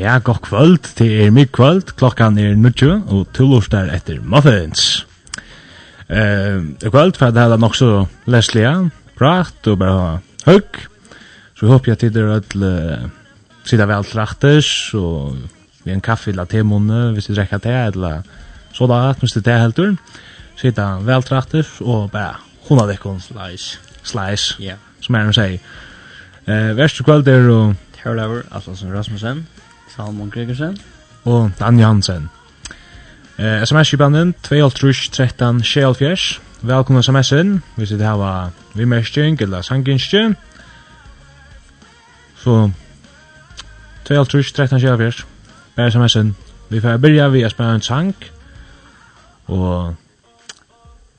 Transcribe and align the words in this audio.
Ja, 0.00 0.18
god 0.18 0.40
kvöld, 0.40 0.86
det 0.98 1.26
er 1.26 1.30
mye 1.30 1.44
kvöld, 1.52 1.90
klokkan 2.00 2.38
er 2.40 2.54
nutju 2.56 3.02
og 3.12 3.26
tullostar 3.36 3.90
etter 3.92 4.22
muffins. 4.24 5.02
Uh, 6.08 6.72
I 6.80 6.88
kvöld 6.88 7.18
for 7.20 7.34
det 7.36 7.42
er 7.42 7.60
nok 7.60 7.76
så 7.76 8.06
lesliga, 8.24 8.88
prat 9.18 9.68
og 9.68 9.76
bare 9.82 10.06
høgg, 10.46 10.80
så 11.52 11.68
håper 11.68 11.92
jeg 11.92 12.00
til 12.00 12.14
dere 12.14 12.38
ødel 12.38 12.64
uh, 12.64 13.04
sida 13.68 13.84
vel 13.92 14.08
trakters, 14.08 14.72
og 14.96 15.36
vi 15.84 15.92
en 15.92 16.00
kaffe 16.00 16.32
eller 16.32 16.48
temunne, 16.48 17.12
hvis 17.12 17.28
vi 17.28 17.36
drekka 17.36 17.60
te, 17.60 17.76
eller 17.92 18.24
sådant, 18.72 19.20
hvis 19.20 19.36
du 19.36 19.44
te 19.44 19.60
heldur, 19.60 19.94
sida 20.56 20.94
vel 21.04 21.28
trakters, 21.28 21.76
og 21.80 22.08
bare 22.16 22.40
hundra 22.70 22.88
dekkon 22.88 23.20
slice, 23.20 23.76
slice, 24.00 24.56
yeah. 24.64 24.80
som 25.04 25.14
er 25.14 25.28
hun 25.28 25.36
sier. 25.36 25.60
Uh, 26.48 26.72
Verste 26.80 27.04
kvöld 27.04 27.28
er 27.28 27.52
og... 27.52 27.74
Terlaver, 28.00 28.46
Atlasen 28.48 28.96
Rasmussen, 28.96 29.44
Salmon 29.96 30.30
Gregersen. 30.30 30.78
Og 31.24 31.50
Dan 31.58 31.78
Jansen. 31.78 32.30
Eh, 33.38 33.62
SMS-kipanen 33.62 34.34
2.13.74. 34.46 36.40
Velkommen 36.60 37.02
SMS-en. 37.02 37.62
Vi 37.76 37.86
det 37.86 38.00
her 38.00 38.12
var 38.12 38.50
vimerskjeng 38.74 39.42
eller 39.42 39.62
sanginskjeng. 39.62 40.36
Så 42.36 42.70
2.13.74. 44.10 45.24
Bare 45.76 45.86
SMS-en. 45.86 46.36
Vi 46.68 46.80
får 46.80 46.96
byrja 46.96 47.28
vi 47.28 47.44
å 47.44 47.48
spela 47.48 47.74
en 47.74 47.82
sang. 47.82 48.14
Og 49.46 49.94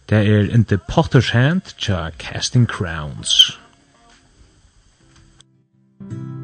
det 0.10 0.18
er 0.28 0.54
inte 0.56 0.80
Potter's 0.92 1.32
Hand 1.32 1.62
tja 1.78 2.10
Casting 2.20 2.68
Crowns. 2.68 3.58
Thank 6.02 6.14
you. 6.14 6.41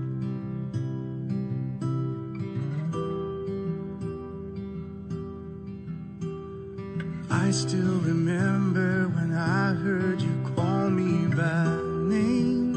I 7.30 7.52
still 7.52 8.00
remember 8.00 9.08
when 9.09 9.33
I 9.33 9.73
heard 9.73 10.22
you 10.22 10.52
call 10.56 10.89
me 10.89 11.28
by 11.36 11.66
name. 12.08 12.75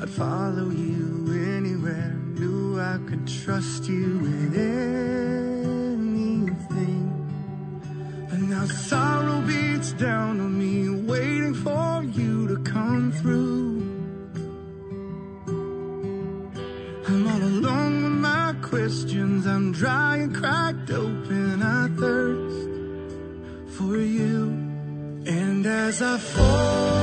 I'd 0.00 0.10
follow 0.10 0.70
you 0.70 1.26
anywhere 1.56 2.14
Knew 2.34 2.80
I 2.80 2.98
could 3.06 3.26
trust 3.26 3.88
you 3.88 4.18
with 4.18 4.56
anything. 4.56 5.40
And 8.30 8.50
now 8.50 8.64
sorrow 8.66 9.40
beats 9.42 9.92
down 9.92 10.40
on 10.40 10.58
me 10.58 10.88
Waiting 11.06 11.54
for 11.54 12.02
you 12.02 12.48
to 12.48 12.56
come 12.64 13.12
through. 13.12 13.73
I'm 17.06 17.28
all 17.28 17.42
alone 17.42 18.02
with 18.02 18.12
my 18.12 18.54
questions. 18.62 19.46
I'm 19.46 19.72
dry 19.72 20.16
and 20.16 20.34
cracked 20.34 20.90
open. 20.90 21.62
I 21.62 21.88
thirst 22.00 22.68
for 23.76 23.96
you. 23.98 24.48
And 25.26 25.66
as 25.66 26.00
I 26.00 26.16
fall 26.18 26.93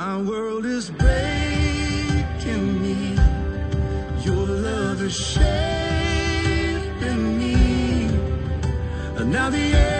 My 0.00 0.16
world 0.16 0.64
is 0.64 0.90
breaking 0.90 2.66
me. 2.80 3.18
Your 4.22 4.46
love 4.46 5.02
is 5.02 5.12
shaping 5.12 5.42
me. 7.36 7.54
And 9.16 9.32
now 9.32 9.50
the 9.50 9.58
air 9.58 9.97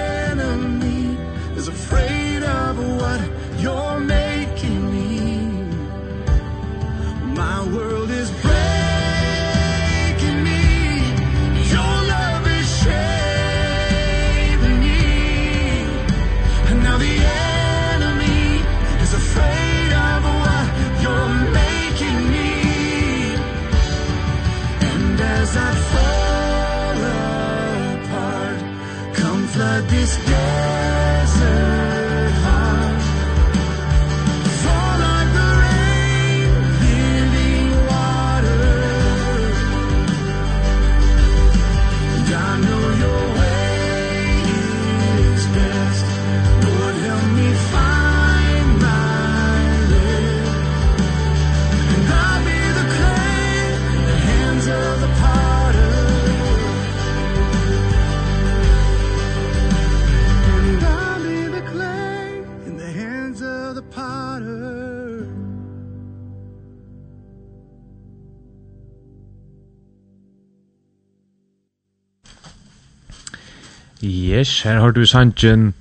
Yes, 74.38 74.62
her 74.62 74.78
har 74.78 74.90
du 74.90 75.06
sangen 75.06 75.74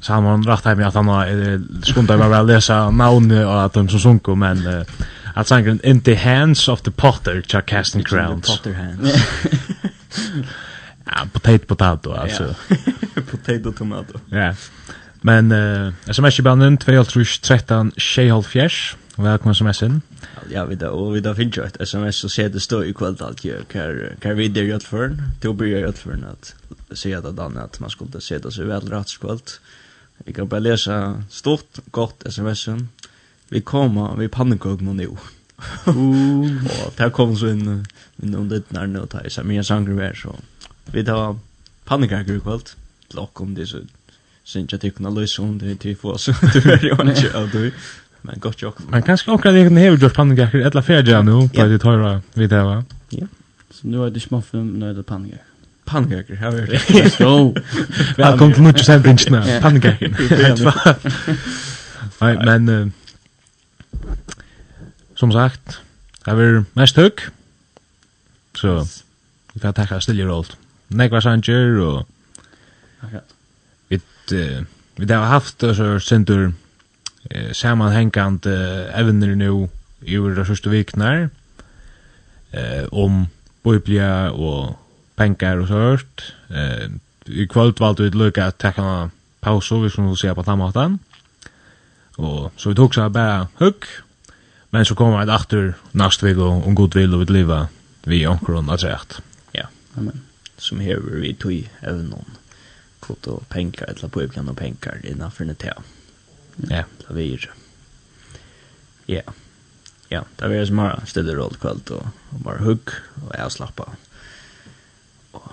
Salman 0.00 0.44
Rattheim 0.46 0.82
att 0.84 0.94
han 0.94 1.08
har 1.08 1.60
skunda 1.82 2.16
mig 2.16 2.28
väl 2.28 2.46
läsa 2.46 2.90
namnet 2.90 3.46
och 3.46 3.64
att 3.64 3.72
de 3.72 3.88
som 3.88 4.00
sunko 4.00 4.34
men 4.34 4.66
uh, 4.66 4.82
att 5.34 5.48
sangen 5.48 5.80
In 5.84 6.00
the 6.00 6.14
Hands 6.14 6.68
of 6.68 6.82
the 6.82 6.90
Potter 6.90 7.42
Chuck 7.42 7.66
Casting 7.66 8.04
Crowns. 8.04 8.46
Potter 8.46 8.74
Hands. 8.74 9.14
ja, 11.04 11.26
potato 11.32 11.66
potato 11.66 12.12
alltså. 12.12 12.54
potato 13.30 13.72
tomato. 13.72 14.18
Ja. 14.30 14.54
Men 15.20 15.52
eh 15.52 15.86
uh, 15.86 15.92
sms-banden 16.06 16.76
2 16.76 17.04
13 17.42 17.92
6 17.96 18.96
Velkommen 19.16 19.54
sms-en. 19.54 20.02
Ja, 20.50 20.66
vi 20.68 20.76
da, 20.76 20.90
og 20.92 21.14
vi 21.14 21.22
da 21.24 21.32
finner 21.32 21.56
jo 21.56 21.64
et 21.64 21.78
sms 21.80 22.18
som 22.20 22.32
ser 22.32 22.50
det 22.52 22.60
står 22.60 22.90
i 22.90 22.92
kveld 22.96 23.22
alt 23.24 23.40
gjør, 23.46 23.64
hva 24.20 24.34
vi 24.36 24.50
der 24.52 24.68
gjør 24.68 24.84
for 24.84 25.06
den, 25.06 25.30
til 25.40 25.54
å 25.54 25.56
bli 25.56 25.70
gjør 25.70 25.96
for 25.96 26.12
den, 26.12 26.26
at 26.28 26.52
sier 26.92 27.24
det 27.24 27.32
da, 27.38 27.48
at 27.62 27.80
man 27.80 27.92
skulle 27.94 28.20
se 28.20 28.36
det 28.44 28.52
så 28.52 28.68
vel 28.68 28.84
rett 28.92 29.16
kveld. 29.22 29.56
Vi 30.26 30.36
kan 30.36 30.50
bare 30.52 30.66
lese 30.66 30.98
stort, 31.32 31.80
godt 31.96 32.28
sms-en. 32.28 32.90
Vi 33.48 33.64
kommer, 33.64 34.18
vi 34.20 34.28
pannekøkene 34.28 34.92
nå. 35.00 35.16
Og 35.96 36.92
der 37.00 37.08
kom 37.16 37.32
så 37.40 37.54
inn, 37.56 37.86
inn 38.20 38.36
om 38.36 38.50
ditt 38.52 38.68
nærne 38.76 39.06
og 39.06 39.14
ta 39.14 39.24
i 39.24 39.32
seg 39.32 39.48
mye 39.48 39.64
sanger 39.64 39.96
vi 39.96 40.12
så 40.20 40.36
vi 40.92 41.02
tar 41.02 41.38
pannekøkene 41.88 42.36
i 42.36 42.44
kveld, 42.44 42.74
til 43.08 43.22
å 43.22 43.30
komme 43.32 43.56
disse, 43.56 43.86
synes 44.46 44.74
jeg 44.74 44.82
tykkene 44.82 45.10
løse 45.10 45.42
om 45.42 45.56
det 45.58 45.80
til 45.82 45.96
få 45.98 46.18
oss, 46.18 46.28
du 46.52 46.60
er 46.68 46.84
jo 46.84 46.98
ikke 47.00 47.32
av 47.32 47.48
det. 47.54 47.70
Men 48.22 48.38
gott 48.40 48.62
jobb. 48.62 48.74
Men 48.88 49.02
kanske 49.02 49.30
också 49.30 49.52
det 49.52 49.64
kan 49.64 49.76
hevur 49.76 49.98
gjort 49.98 50.14
pannkaker 50.14 50.58
eller 50.58 50.82
färdiga 50.82 51.22
nu 51.22 51.48
på 51.48 51.64
det 51.64 51.78
tøyra 51.78 52.22
vid 52.34 52.50
det 52.50 52.62
va. 52.62 52.84
Ja. 53.08 53.26
Så 53.70 53.86
nu 53.86 54.06
er 54.06 54.10
det 54.10 54.20
småfum 54.20 54.78
nu 54.78 54.90
är 54.90 54.94
det 54.94 55.02
pannkaker. 55.02 55.42
Pannkaker, 55.84 56.34
här 56.34 56.52
är 56.52 56.66
det. 56.66 56.78
Let's 56.78 57.24
go. 57.24 57.54
Välkommen 58.16 58.54
till 58.54 58.62
Nutch 58.62 58.84
Sandwich 58.84 59.28
nu. 59.30 59.60
Pannkaker. 59.62 60.08
Nei, 62.20 62.36
men 62.44 62.92
som 65.14 65.32
sagt, 65.32 65.80
här 66.26 66.36
är 66.36 66.64
mest 66.72 66.96
hög. 66.96 67.12
Så 68.54 68.86
vi 69.52 69.60
får 69.60 69.72
takka 69.72 70.00
stille 70.00 70.24
rolt. 70.24 70.56
Nekva 70.88 71.20
Sanger 71.20 71.80
og 71.80 72.06
Akkurat. 73.00 73.32
Vi 74.96 75.12
har 75.12 75.24
haft 75.24 75.60
så 75.60 76.00
sendur 76.00 76.52
eh, 77.30 77.52
sammanhängande 77.52 78.86
evner 78.94 79.34
nu 79.34 79.68
i 80.00 80.16
de 80.16 80.44
första 80.44 80.70
viknar 80.70 81.30
eh, 82.50 82.84
om 82.90 83.26
biblia 83.62 84.30
och 84.30 84.76
pengar 85.14 85.56
och 85.56 85.68
sånt. 85.68 86.22
Eh, 86.48 86.90
I 87.24 87.46
kvöld 87.48 87.80
valde 87.80 88.02
vi 88.02 88.08
att 88.08 88.14
lycka 88.14 88.46
att 88.46 88.58
tacka 88.58 88.82
en 88.82 89.10
paus 89.40 89.72
vi 89.72 89.90
skulle 89.90 90.16
se 90.16 90.34
på 90.34 90.42
tammaten. 90.42 90.98
Och 92.16 92.52
så 92.56 92.68
vi 92.68 92.74
tog 92.74 92.94
så 92.94 93.02
här 93.02 93.08
bara 93.08 93.48
hugg. 93.54 93.84
Men 94.70 94.84
så 94.84 94.94
kommer 94.94 95.24
vi 95.24 95.32
att 95.32 95.40
efter 95.40 95.74
nästa 95.92 96.26
vecka 96.26 96.42
om 96.42 96.74
god 96.74 96.94
vill 96.94 97.14
och 97.14 97.20
vi 97.20 97.26
liva 97.32 97.68
vi 98.02 98.26
omkron 98.26 98.70
att 98.70 98.82
rätt. 98.82 99.22
Ja, 99.52 99.66
amen. 99.94 100.20
Som 100.56 100.80
här 100.80 100.96
vi 100.96 101.34
tog 101.34 101.70
även 101.80 102.06
någon 102.06 102.30
kvot 103.00 103.26
och 103.26 103.48
pengar 103.48 103.84
eller 103.88 104.08
på 104.08 104.22
ibland 104.22 104.48
och 104.48 104.56
pengar 104.56 105.00
innanför 105.04 105.44
det 105.44 105.62
här. 105.62 105.82
Ja, 106.56 106.84
det 107.00 107.14
vi 107.16 107.28
gjør. 107.30 107.50
Ja. 109.06 109.22
Ja, 110.08 110.24
det 110.36 110.48
var 110.48 110.54
ju 110.54 110.66
som 110.66 110.78
har 110.78 111.02
stille 111.06 111.34
roll 111.34 111.56
kveld 111.60 111.90
og, 111.90 112.08
og 112.30 112.40
bare 112.40 112.62
hugg 112.62 112.90
och 113.26 113.34
jag 113.38 113.52
slappa. 113.52 113.88
Og 115.32 115.52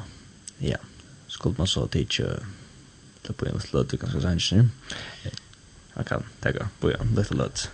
ja, 0.60 0.78
skulle 1.28 1.56
man 1.58 1.68
så 1.68 1.88
tidigt 1.88 2.38
ta 3.24 3.34
på 3.34 3.46
en 3.46 3.60
slöt 3.60 3.92
ganska 3.92 4.22
sent 4.22 4.52
nu. 4.52 4.70
Jeg 5.96 6.06
kan 6.06 6.24
tenke 6.42 6.68
på 6.80 6.92
en 6.92 7.16
litt 7.16 7.32
løt. 7.32 7.70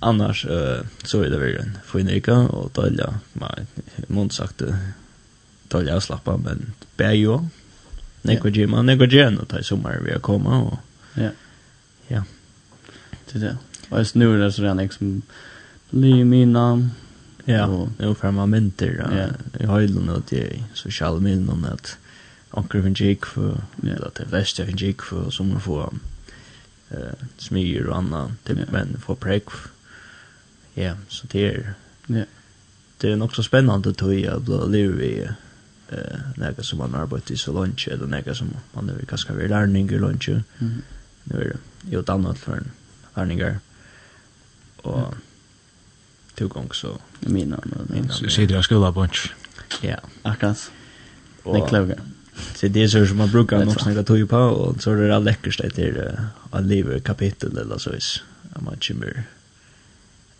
Annars 0.00 0.44
uh, 0.44 0.84
så 1.04 1.24
er 1.24 1.30
det 1.30 1.38
väl 1.38 1.56
en 1.60 1.78
finrika 1.84 2.34
och 2.34 2.70
dölja. 2.74 3.20
Man 3.32 3.66
måste 4.08 4.36
sagt 4.36 4.58
det 4.58 5.94
och 5.94 6.02
slappa 6.02 6.36
men 6.36 6.72
bär 6.96 7.12
ju. 7.12 7.38
Nekva 8.24 8.48
gymma, 8.48 8.82
nekva 8.82 9.04
og 9.40 9.48
ta 9.48 9.58
i 9.58 9.64
sommer 9.64 10.00
vi 10.00 10.12
har 10.12 10.20
kommet, 10.20 10.52
og... 10.52 10.78
ja. 11.14 11.30
Ja. 12.08 12.24
Det 13.32 13.38
det. 13.38 13.56
Och 13.88 13.98
just 13.98 14.14
nu 14.14 14.34
är 14.34 14.38
det 14.38 14.52
så 14.52 14.62
redan 14.62 14.76
liksom 14.76 15.22
li 15.90 16.24
mina 16.24 16.90
Ja, 17.44 17.88
nu 17.98 18.14
får 18.14 18.30
man 18.30 18.50
mynter 18.50 19.30
i 19.60 19.66
höjden 19.66 20.08
och 20.08 20.22
det 20.28 20.62
så 20.74 20.90
skall 20.90 21.20
min 21.20 21.48
om 21.48 21.64
att 21.64 21.98
anker 22.50 22.82
finns 22.82 23.00
gick 23.00 23.26
för 23.26 23.60
att 24.02 24.14
det 24.14 24.28
flesta 24.28 24.66
finns 24.66 24.80
gick 24.80 25.02
för 25.02 25.30
som 25.30 25.48
man 25.48 25.60
får 25.60 25.94
uh, 26.92 26.98
smyr 27.38 27.84
och 27.86 27.96
annat 27.96 28.30
typ 28.44 28.58
men 28.72 28.96
får 29.00 29.14
präck 29.14 29.48
ja 30.74 30.96
så 31.08 31.26
det 31.26 31.46
är 31.46 31.74
ja. 32.06 32.24
det 32.98 33.12
är 33.12 33.22
också 33.22 33.42
spännande 33.42 33.90
att 33.90 34.00
jag 34.00 34.14
jag 34.14 34.42
blir 34.42 34.68
liv 34.68 35.00
i 35.00 35.28
uh, 35.92 36.20
några 36.36 36.62
som 36.62 36.78
man 36.78 36.94
arbetar 36.94 37.34
i 37.34 37.36
så 37.36 37.52
lunch 37.52 37.88
eller 37.88 38.06
några 38.06 38.34
som 38.34 38.48
man 38.72 38.88
är 38.88 39.04
kanske 39.08 39.32
vill 39.32 39.50
lära 39.50 39.66
i 39.66 39.98
lunch 39.98 40.28
mm 40.28 40.82
nu 41.24 41.40
är 41.40 41.44
det 41.44 41.90
ju 41.90 42.00
ett 42.00 42.08
annat 42.08 42.38
för 42.38 42.52
en 42.52 42.70
ärningar. 43.14 43.58
Och 44.82 45.14
två 46.34 46.48
gånger 46.48 46.72
så 46.72 46.98
mina 47.20 47.60
mina. 47.88 48.12
Så 48.12 48.28
sitter 48.28 48.54
jag 48.54 48.64
skola 48.64 48.92
bunch. 48.92 49.32
Ja, 49.80 49.96
akkurat. 50.22 50.70
Det 51.44 51.50
är 51.50 51.68
klokt. 51.68 52.00
Så 52.54 52.68
det 52.68 52.82
är 52.82 52.88
så 52.88 53.06
som 53.06 53.16
man 53.16 53.30
brukar 53.30 53.64
nog 53.64 53.80
snacka 53.80 54.02
tog 54.02 54.28
på 54.28 54.36
och 54.36 54.82
så 54.82 54.90
är 54.90 54.96
det 54.96 55.16
all 55.16 55.24
läckert 55.24 55.76
det 55.76 55.78
är 55.78 56.26
att 56.50 56.64
leva 56.64 57.00
kapitel 57.00 57.58
eller 57.58 57.78
så 57.78 57.94
is. 57.94 58.22
Man 58.60 58.76
chimmer. 58.80 59.24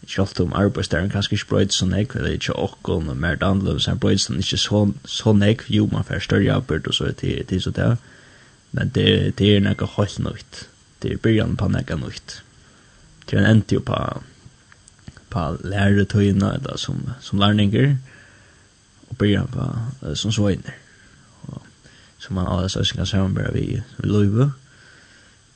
Ikke 0.04 0.22
ofte 0.22 0.42
om 0.42 0.52
arbeidsdæren 0.52 1.10
kanskje 1.10 1.34
ikke 1.34 1.46
brøyde 1.48 1.72
så 1.72 1.86
nekv, 1.86 2.16
eller 2.16 2.30
ikke 2.36 2.56
åkken 2.60 3.08
og 3.08 3.16
mer 3.16 3.38
annerledes 3.40 3.86
så 3.88 3.94
brøyde 3.96 4.20
sånn, 4.20 4.42
ikke 4.42 4.58
så, 4.60 4.80
så 5.08 5.32
nekv, 5.32 5.64
jo 5.72 5.86
man 5.92 6.04
får 6.04 6.26
større 6.26 6.52
arbeid 6.52 6.88
og 6.90 6.94
så 6.94 7.12
til, 7.16 7.40
til 7.48 7.62
så 7.62 7.70
det. 7.70 7.96
Men 8.72 8.92
det, 8.94 9.38
det 9.38 9.48
er 9.54 9.64
noe 9.64 9.88
helt 9.96 10.18
nøyt 10.20 10.60
det 11.04 11.12
är 11.12 11.16
början 11.16 11.56
på 11.56 11.68
näka 11.68 11.96
nytt. 11.96 12.42
Det 13.24 13.36
är 13.36 13.40
en 13.40 13.46
ändtid 13.46 13.84
på, 13.84 14.22
på 15.28 15.58
lärartöjna 15.64 16.54
eller 16.54 16.76
som, 16.76 17.10
som 17.20 17.38
lärningar 17.38 17.96
och 19.08 19.16
början 19.16 19.48
på 19.48 19.76
som 20.14 20.32
svojner. 20.32 20.76
Som 22.18 22.34
man 22.34 22.46
alla 22.46 22.68
så 22.68 22.84
kan 22.84 23.06
samarbeta 23.06 23.52
vi 23.52 23.82
löjva. 23.96 24.52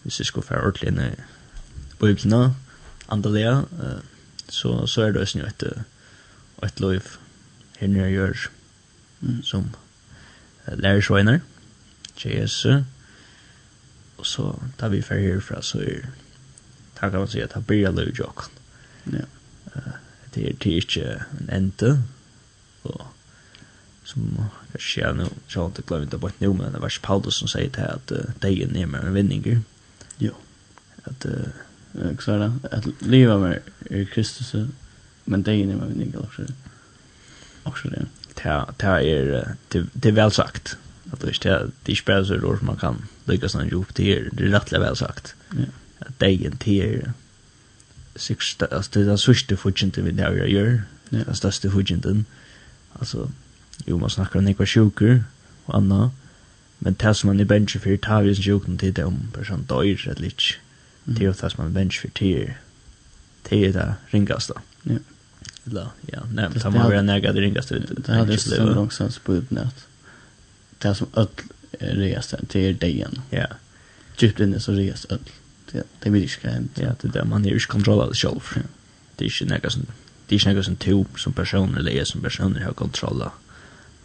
Hvis 0.03 0.21
vi 0.21 0.25
ska 0.25 0.43
få 0.43 0.55
ordentligt 0.55 0.91
in 0.91 1.01
i 1.01 1.11
bøyblina, 1.99 2.55
uh, 3.13 3.99
så, 4.49 4.87
så 4.87 5.03
är 5.03 5.13
det 5.13 5.23
också 5.23 5.39
ett, 5.39 5.63
ett 6.63 6.81
löjv 6.81 7.05
här 7.79 7.89
nere 7.89 8.11
gör 8.11 8.39
mm. 9.23 9.43
som 9.43 9.71
lärarsvojner, 10.65 11.41
tjejer, 12.17 12.47
Och 14.19 14.27
så 14.27 14.63
tar 14.77 14.89
vi 14.89 15.03
för 15.03 15.15
härifrån 15.15 15.63
så 15.63 15.79
är 15.79 16.11
det 16.95 17.01
kan 17.01 17.13
man 17.13 17.29
säga 17.29 17.45
att 17.45 17.55
det 17.55 17.61
blir 17.61 17.93
löv 17.93 18.11
jock. 18.15 18.39
Ja. 19.05 19.19
Det 20.35 20.49
är 20.49 20.55
det 20.59 20.71
inte 20.71 21.25
en 21.41 21.49
ente. 21.49 22.03
Och 22.83 23.03
som 24.05 24.45
kanske 24.73 25.01
jag 25.01 25.17
nu 25.17 25.27
så 25.49 25.61
har 25.61 25.67
inte 25.67 25.83
glömmer 25.83 26.07
det 26.07 26.19
bort 26.19 26.41
nu 26.41 26.49
men 26.49 26.73
det 26.73 26.79
var 26.79 26.99
Paulus 27.03 27.35
som 27.35 27.49
säger 27.49 27.71
till 27.71 27.83
att 27.83 28.13
det 28.41 28.49
är 28.49 28.67
ner 28.67 28.97
en 28.97 29.15
vinninger. 29.15 29.61
Jo. 30.19 30.33
Att 31.05 31.27
jag 31.93 32.29
er 32.29 32.39
det 32.39 32.53
at 32.71 32.87
livet 33.01 33.41
med 33.41 33.61
er 33.91 34.05
Kristus 34.05 34.55
men 35.25 35.43
det 35.43 35.55
er 35.55 35.67
ner 35.67 35.77
med 35.77 35.89
vinninger 35.89 36.19
også 36.19 36.47
også 37.65 37.89
det. 37.89 38.07
Det 38.35 38.45
är 38.45 39.55
det 40.03 40.09
är 40.09 40.13
väl 40.13 40.31
sagt. 40.31 40.79
Att 41.13 41.21
det 41.21 41.47
är 41.47 41.71
det 41.87 41.93
är 41.93 41.97
spärr 41.97 42.25
så 42.25 42.59
man 42.63 42.77
kan 42.77 43.09
lyckas 43.29 43.55
han 43.55 43.69
ju 43.69 43.85
det 43.95 44.19
är. 44.19 44.29
Det 44.33 44.45
är 44.45 44.49
rättliga 44.49 44.81
väl 44.81 44.97
sagt. 44.97 45.35
Ja. 45.51 45.65
Att 45.99 46.19
det 46.19 46.27
är 46.27 46.51
till 46.51 46.83
är 46.83 47.13
Sista, 48.17 48.67
alltså 48.67 48.91
det 48.93 49.01
är 49.01 49.05
den 49.05 49.19
största 49.19 49.57
fudgenten 49.57 50.05
vi 50.05 50.11
där 50.11 50.47
gör. 50.47 50.83
Ja. 51.09 51.19
Den 51.25 51.35
största 51.35 51.71
fudgenten. 51.71 52.25
Alltså, 52.93 53.31
jo 53.87 53.99
man 53.99 54.11
snackar 54.11 54.39
om 54.39 54.45
några 54.45 54.67
sjuker 54.67 55.25
och 55.65 55.77
annat. 55.77 56.13
Men 56.79 56.95
det 56.99 57.15
som 57.15 57.27
man 57.27 57.41
i 57.41 57.45
bench 57.45 57.77
för 57.81 57.97
tar 57.97 58.23
vi 58.23 58.35
sin 58.35 58.45
sjuken 58.45 58.79
till 58.79 58.95
det 58.95 59.05
om 59.05 59.31
person 59.33 59.63
dör 59.63 59.83
eller 59.83 60.21
lite. 60.21 60.43
Det 61.05 61.25
är 61.25 61.29
det 61.29 61.51
som 61.51 61.51
man 61.57 61.67
är 61.67 61.71
bench 61.71 62.01
för 62.01 62.09
till. 62.09 62.53
Det 63.43 63.67
är 63.67 63.73
det 63.73 63.95
ringaste. 64.07 64.55
Ja. 64.83 64.95
Eller, 65.67 65.89
ja, 66.07 66.21
nej, 66.33 66.49
men 66.51 66.61
tar 66.61 66.71
man 66.71 66.91
väl 66.91 67.05
nägade 67.05 67.41
ringaste. 67.41 67.79
Det 67.79 68.13
hade 68.13 68.33
ju 68.33 68.39
så 68.39 68.65
långsamt 68.65 69.25
på 69.25 69.35
utnät. 69.35 69.87
Det 70.79 70.95
som 70.95 71.07
öll 71.15 71.29
reas 71.79 72.29
den 72.29 72.47
till 72.47 72.77
dagen. 72.77 73.21
Ja. 73.31 73.47
Djupt 74.19 74.41
inne 74.41 74.61
så 74.61 74.73
reas 74.73 75.07
öll. 75.11 75.19
Det 75.73 75.83
det 76.01 76.11
vill 76.11 76.23
inte 76.23 76.37
kan. 76.37 76.69
Ja, 76.75 76.95
det 77.01 77.09
där 77.09 77.25
man 77.25 77.45
är 77.45 77.51
ju 77.51 77.61
kontroll 77.61 78.01
av 78.01 78.13
själv. 78.13 78.41
Det 79.17 79.25
är 79.25 79.43
ju 79.43 79.47
något 79.47 79.73
som 79.73 79.87
det 80.27 80.35
är 80.35 80.47
ju 80.49 80.55
något 80.55 80.65
som 80.65 80.77
typ 80.77 81.21
som 81.21 81.33
personer 81.33 81.79
eller 81.79 82.05
som 82.05 82.21
person 82.21 82.57
har 82.57 82.73
kontroll 82.73 83.23
av. 83.23 83.33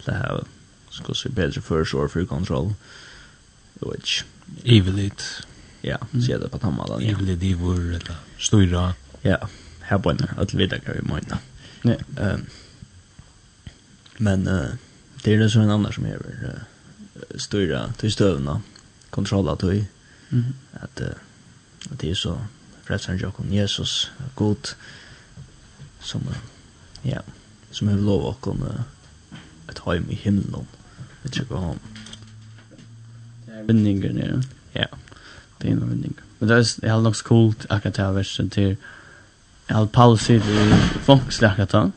Det 0.04 0.12
här 0.12 0.44
ska 0.90 1.14
se 1.14 1.28
bättre 1.28 1.60
för 1.60 1.84
så 1.84 2.08
för 2.08 2.24
kontroll. 2.24 2.74
Which 3.74 4.24
evil 4.64 4.98
it. 4.98 5.22
Ja, 5.80 5.98
så 6.12 6.38
det 6.38 6.48
på 6.48 6.58
tamma 6.58 6.86
där. 6.86 7.10
Evil 7.10 7.38
det 7.38 7.54
var 7.54 7.74
eller 7.74 8.16
stora. 8.38 8.94
Ja, 9.22 9.48
här 9.80 9.98
på 9.98 10.12
när 10.12 10.34
att 10.36 10.54
vi 10.54 10.66
där 10.66 10.78
kan 10.78 10.94
vi 10.94 11.02
mena. 11.02 11.38
Nej. 11.82 11.98
Ehm 12.20 12.46
men 14.16 14.46
eh 14.46 14.66
det 15.22 15.34
är 15.34 15.38
det 15.38 15.50
så 15.50 15.60
en 15.60 15.70
annan 15.70 15.92
som 15.92 16.04
är 16.04 16.18
styra 17.36 17.92
till 17.92 18.12
stövna 18.12 18.62
kontrolla 19.10 19.56
till 19.56 19.84
mm. 20.30 20.44
att 20.72 21.00
uh, 21.00 21.06
att 21.90 21.98
det 21.98 22.10
är 22.10 22.14
så 22.14 22.40
frälsaren 22.84 23.18
Jakob 23.18 23.52
Jesus 23.52 24.10
god 24.34 24.68
som 26.00 26.20
uh, 26.20 26.36
ja 27.02 27.20
som 27.70 27.88
har 27.88 27.96
lov 27.96 28.26
att 28.26 28.40
komma 28.40 28.66
uh, 28.66 28.80
ett 29.68 29.78
hem 29.78 30.10
i 30.10 30.14
himlen 30.14 30.66
vi 31.22 31.30
tycker 31.30 31.54
om 31.54 31.78
vinninger 33.66 34.12
nere 34.12 34.42
ja. 34.72 34.86
Det 35.58 35.68
är 35.68 35.72
en 35.72 35.90
vinning. 35.90 36.14
Men 36.38 36.48
det 36.48 36.54
är 36.54 36.88
helt 36.88 37.04
nog 37.04 37.16
så 37.16 37.24
coolt 37.24 37.66
akkurat 37.68 37.94
det 37.94 38.02
här 38.02 38.12
versen 38.12 38.50
till 38.50 38.76
Al 39.68 39.88
Paul 39.88 40.18
sitter 40.18 40.68
i 40.68 40.74
fångsläkartan 41.04 41.92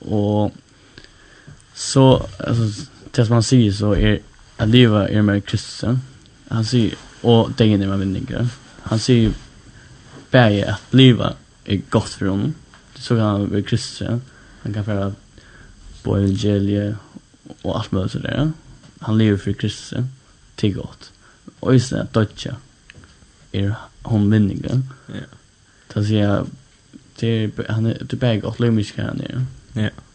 och 0.00 0.52
så 1.74 2.26
alltså 2.38 2.90
det 3.20 3.26
som 3.28 3.36
han 3.36 3.44
sier 3.44 3.72
så 3.76 3.92
er 3.92 4.20
at 4.60 4.68
livet 4.68 5.12
er 5.12 5.24
mer 5.24 5.40
kristen. 5.44 6.00
Han 6.48 6.64
sier, 6.64 6.96
og 7.22 7.52
det 7.58 7.66
er 7.68 7.82
mer 7.84 8.00
vinninger. 8.00 8.48
Han 8.88 9.00
sier 9.02 9.34
bare 10.32 10.72
at 10.72 10.96
livet 10.96 11.36
er 11.66 11.82
godt 11.92 12.16
for 12.16 12.32
honom. 12.32 12.54
Så 12.96 13.16
kan 13.16 13.24
han 13.26 13.52
være 13.52 13.68
kristen. 13.68 14.22
Han 14.62 14.72
kan 14.72 14.84
fære 14.84 15.12
på 16.04 16.16
evangeliet 16.16 16.96
og 17.62 17.78
alt 17.78 17.92
mulig 17.92 18.10
sådär. 18.10 18.50
Han 19.00 19.18
lever 19.18 19.36
for 19.36 19.52
kristen 19.52 20.10
til 20.56 20.74
godt. 20.74 21.10
Og 21.60 21.72
just 21.72 21.90
det, 21.90 22.08
dødja 22.14 22.54
er 23.52 23.88
hon 24.04 24.30
vinninger. 24.32 24.82
Ja. 25.08 25.28
Det 25.94 26.06
sier 26.06 26.20
jeg, 26.20 26.44
det 27.20 27.32
er, 27.44 27.72
han 27.72 27.86
er, 27.86 27.98
det 27.98 28.12
er 28.12 28.20
bare 28.22 28.40
godt, 28.40 28.58
det 28.58 28.68
er 28.68 28.76
mye 28.76 28.96
han 28.96 29.20
er. 29.20 29.42
Ja. 29.74 29.80
Yeah. 29.80 30.09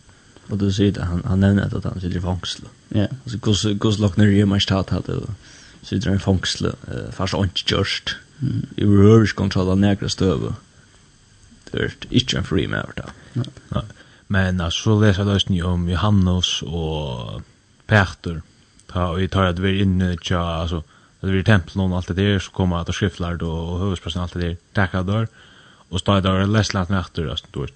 Och 0.50 0.58
då 0.58 0.72
säger 0.72 1.02
han 1.02 1.24
han 1.26 1.40
nämner 1.40 1.78
att 1.78 1.84
han 1.84 2.02
sitter 2.02 2.18
i 2.18 2.22
fängelse. 2.22 2.64
Ja. 2.90 3.08
Alltså 3.24 3.40
kus 3.40 3.66
kus 3.82 4.00
locknar 4.00 4.26
ju 4.26 4.46
mest 4.46 4.70
hat 4.70 4.90
hade 4.90 5.14
då. 5.14 5.28
Sitter 5.82 6.16
i 6.16 6.20
fängelse 6.20 6.68
eh 6.68 7.12
fast 7.12 7.34
inte 7.34 7.62
just. 7.76 8.16
Mm. 8.42 8.66
I 8.76 8.86
rörs 8.86 9.34
kontroll 9.34 9.70
av 9.70 9.78
nägra 9.78 10.10
stöv. 10.10 10.54
Det 11.72 11.78
är 11.78 11.94
inte 12.10 12.38
en 12.38 12.44
free 12.44 12.68
mount. 12.68 13.04
Nej. 13.34 13.84
Men 14.28 14.72
så 14.72 15.00
läser 15.00 15.26
jag 15.26 15.42
ju 15.50 15.64
om 15.64 15.90
Johannes 15.90 16.62
och 16.62 17.42
Peter. 17.86 18.42
Ta 18.88 19.14
vi 19.14 19.28
tar 19.28 19.44
att 19.44 19.60
vi 19.60 19.70
är 19.70 19.82
inne 19.82 20.18
tja 20.22 20.40
alltså 20.40 20.84
Det 21.20 21.28
blir 21.28 21.44
templen 21.44 21.92
och 21.92 21.98
allt 21.98 22.08
det 22.08 22.14
där 22.14 22.40
så 22.40 22.52
kommer 22.52 22.78
att 22.78 22.96
skriftlärd 22.96 23.42
och 23.42 23.80
huvudspråksen 23.80 24.22
allt 24.22 24.34
det 24.34 24.40
där 24.40 24.58
tackar 24.74 25.04
där 25.04 25.28
och 25.90 26.00
står 26.00 26.22
där 26.22 26.46
läslat 26.46 26.90
nätter 26.90 27.28
alltså 27.28 27.46
då. 27.52 27.68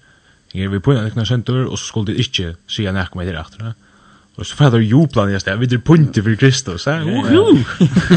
Jeg 0.54 0.66
er 0.66 0.72
vi 0.72 0.80
på 0.82 0.92
en 0.92 1.06
ekna 1.06 1.24
sentur, 1.24 1.68
og 1.70 1.78
så 1.78 1.84
skulle 1.84 2.12
de 2.12 2.18
ikke 2.18 2.54
si 2.66 2.82
jeg 2.82 2.94
nek 2.94 3.14
meg 3.14 3.28
der 3.28 3.38
after. 3.38 3.72
Og 4.36 4.46
så 4.46 4.56
fader 4.56 4.82
jubla 4.82 5.26
nye 5.28 5.38
sted, 5.40 5.58
vi 5.60 5.68
er 5.74 5.82
punti 5.84 6.22
for 6.24 6.34
Kristus, 6.40 6.86
eh? 6.86 7.06
Uhu! 7.06 7.58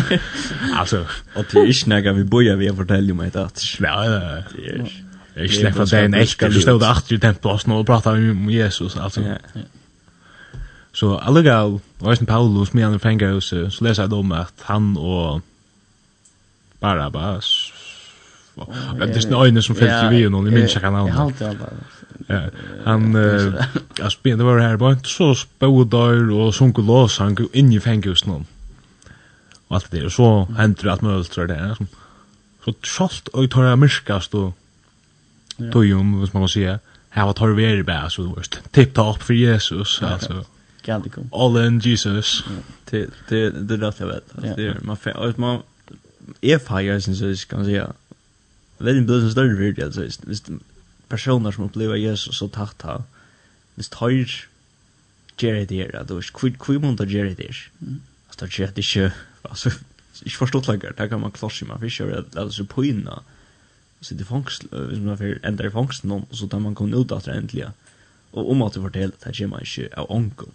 Altså... 0.79 1.03
Og 1.35 1.45
det 1.51 1.61
er 1.61 1.69
ikke 1.69 1.89
nek 1.89 2.09
vi 2.15 2.23
boja 2.23 2.55
vi 2.55 2.67
er 2.67 2.75
fortellig 2.77 3.15
meg 3.15 3.33
det 3.33 3.43
at... 3.43 3.63
Ja, 3.81 4.01
ja, 4.07 4.19
ja. 4.57 4.85
Jeg 5.33 5.49
er 5.49 5.53
slekk 5.53 5.77
fra 5.77 5.85
deg 5.89 6.07
en 6.07 6.17
ekka, 6.17 6.49
du 6.53 6.59
stod 6.61 6.83
after 6.85 7.15
i 7.15 7.21
tempelåsen 7.21 7.73
og 7.73 7.85
prata 7.89 8.13
om 8.13 8.49
Jesus, 8.53 8.95
altså. 8.95 9.37
Så 10.93 11.15
allegal, 11.17 11.79
og 12.01 12.11
eisen 12.11 12.29
Paulus, 12.29 12.73
med 12.73 12.85
han 12.85 12.95
i 12.95 13.01
fengahuset, 13.01 13.73
så 13.73 13.85
leser 13.85 14.05
jeg 14.05 14.13
om 14.13 14.31
at 14.37 14.67
han 14.69 14.93
og 14.97 15.41
Barabbas, 16.81 17.73
Det 18.55 19.17
er 19.17 19.31
är 19.31 19.45
øyne 19.45 19.61
som 19.61 19.75
fyllt 19.75 19.91
i 19.91 20.15
vi 20.15 20.25
og 20.25 20.31
noen, 20.31 20.45
jeg 20.45 20.53
minns 20.53 20.75
ikke 20.75 20.79
kan 20.79 20.95
använda. 20.95 21.07
Jag 21.07 21.15
har 21.15 21.25
alltid 21.25 21.47
använda. 21.47 22.02
Ja, 22.27 22.41
han 22.83 23.15
eh 23.15 23.53
alltså 24.01 24.19
det 24.23 24.35
var 24.35 24.59
här 24.59 24.77
bara 24.77 24.99
så 25.03 25.35
spådar 25.35 26.31
och 26.31 26.55
sjunko 26.55 26.81
lås 26.81 27.19
han 27.19 27.35
går 27.35 27.47
in 27.53 27.73
i 27.73 27.79
fängelset 27.79 28.27
någon. 28.27 28.45
Och 29.67 29.75
allt 29.75 29.91
det 29.91 30.09
så 30.09 30.45
händer 30.57 30.87
att 30.87 31.01
man 31.01 31.15
ultrar 31.15 31.47
det 31.47 31.75
som 31.77 31.87
så 32.65 32.73
tjolt, 32.81 33.27
och 33.27 33.51
tar 33.51 33.63
jag 33.63 33.79
miskast 33.79 34.33
och 34.33 34.57
tojum 35.71 36.19
vad 36.19 36.33
man 36.33 36.41
måste 36.41 36.59
säga. 36.59 36.79
Här 37.09 37.25
var 37.25 37.33
tar 37.33 37.47
vi 37.47 37.65
är 37.65 37.83
bara 37.83 38.09
så 38.09 38.23
worst. 38.23 38.59
Tipp 38.71 38.93
ta 38.93 39.13
för 39.13 39.33
Jesus 39.33 40.01
alltså. 40.01 40.45
Kan 40.81 41.03
All 41.31 41.65
in 41.65 41.79
Jesus. 41.79 42.43
Det 42.89 43.09
det 43.29 43.49
det 43.49 43.77
där 43.77 43.93
jag 43.97 44.07
vet. 44.07 44.55
Det 44.55 44.83
man 44.83 44.97
man 45.35 45.61
är 46.41 46.57
fire 46.59 47.01
sen 47.01 47.15
så 47.15 47.35
ska 47.35 47.55
kan 47.55 47.65
säga. 47.65 47.93
Väldigt 48.77 49.07
bra 49.07 49.19
som 49.19 49.31
större 49.31 49.55
virt 49.55 49.79
alltså. 49.79 50.01
Visst 50.21 50.49
personer 51.13 51.53
som 51.53 51.67
upplever 51.67 51.99
Jesus 52.01 52.41
så 52.41 52.49
tatt 52.51 52.85
han. 52.87 53.05
Hvis 53.77 53.91
tøyr 53.93 54.33
gjør 55.37 55.63
det 55.69 55.77
her, 55.79 55.95
at 55.99 56.09
du 56.09 56.17
ikke 56.19 56.53
hvor 56.57 56.81
måned 56.81 57.09
gjør 57.09 57.33
det 57.33 57.49
her. 57.49 57.61
Altså, 58.29 58.45
det 58.45 58.51
gjør 58.57 58.73
det 58.73 58.85
ikke, 58.85 59.11
altså, 59.49 59.73
ikke 60.23 60.41
forstått 60.41 60.69
lenger, 60.69 60.97
det 60.97 61.09
kan 61.09 61.21
man 61.21 61.33
klosse 61.33 61.65
man 61.69 61.81
for 61.81 61.89
ikke 61.89 62.03
gjør 62.03 62.15
det, 62.15 62.33
det 62.33 62.59
er 62.59 62.69
på 62.69 62.85
inna, 62.89 63.21
så 64.03 64.17
det 64.19 64.27
fangst, 64.27 64.65
hvis 64.67 64.99
man 64.99 65.17
får 65.17 65.39
ender 65.47 65.69
i 65.69 65.71
fangsten 65.71 66.11
noen, 66.11 66.25
så 66.35 66.49
tar 66.51 66.59
man 66.59 66.75
kun 66.75 66.93
ut 66.93 67.11
at 67.15 67.25
det 67.25 67.37
endelig, 67.37 67.69
og 68.33 68.49
om 68.51 68.65
at 68.65 68.75
du 68.75 68.81
forteller, 68.83 69.15
det 69.23 69.35
gjør 69.37 69.53
man 69.53 69.63
ikke 69.63 69.89
av 69.97 70.09
onkel. 70.11 70.51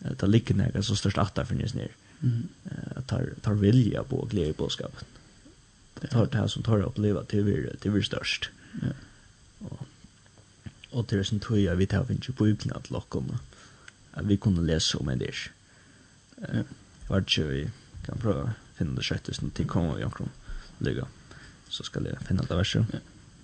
Det 0.00 0.28
ligger 0.28 0.58
nega 0.58 0.82
så 0.84 0.96
størst 0.96 1.20
at 1.20 1.34
det 1.36 1.46
finnes 1.48 1.74
nere, 1.76 1.94
tar, 3.08 3.32
tar 3.44 3.58
vilja 3.60 4.04
på 4.08 4.22
og 4.24 4.32
glede 4.32 4.52
i 4.52 4.58
bådskapen. 4.58 5.16
Det 6.00 6.10
tar 6.12 6.28
det 6.32 6.40
her 6.40 6.48
som 6.48 6.64
tar 6.64 6.82
å 6.82 6.90
oppleve 6.90 7.22
til 7.28 7.46
vi 7.46 7.56
er 8.00 8.06
størst. 8.06 8.50
Ja. 8.80 8.92
Og, 9.60 9.86
og 10.92 11.06
til 11.08 11.24
sin 11.24 11.40
tog 11.40 11.60
jeg 11.60 11.78
vet 11.78 11.92
jeg 11.92 12.06
finner 12.06 12.36
på 12.36 12.50
ukene 12.50 12.82
til 12.84 12.96
dere 12.96 13.40
at 14.12 14.28
vi 14.28 14.36
kunne 14.36 14.66
lese 14.66 14.98
om 14.98 15.06
det. 15.06 15.20
der. 15.20 15.36
Jeg 16.40 16.64
vet 17.08 17.30
ikke 17.30 17.48
vi 17.48 17.70
kan 18.04 18.18
prøve 18.22 18.42
å 18.42 18.54
finne 18.78 18.96
det 18.96 19.04
sjette 19.06 19.34
som 19.34 19.50
til 19.50 19.68
kommer 19.70 20.00
i 20.00 20.04
omkring 20.04 20.30
lykke. 20.80 21.06
Så 21.70 21.86
skal 21.86 22.08
jeg 22.08 22.18
finne 22.26 22.46
det 22.48 22.56
verset. 22.56 23.00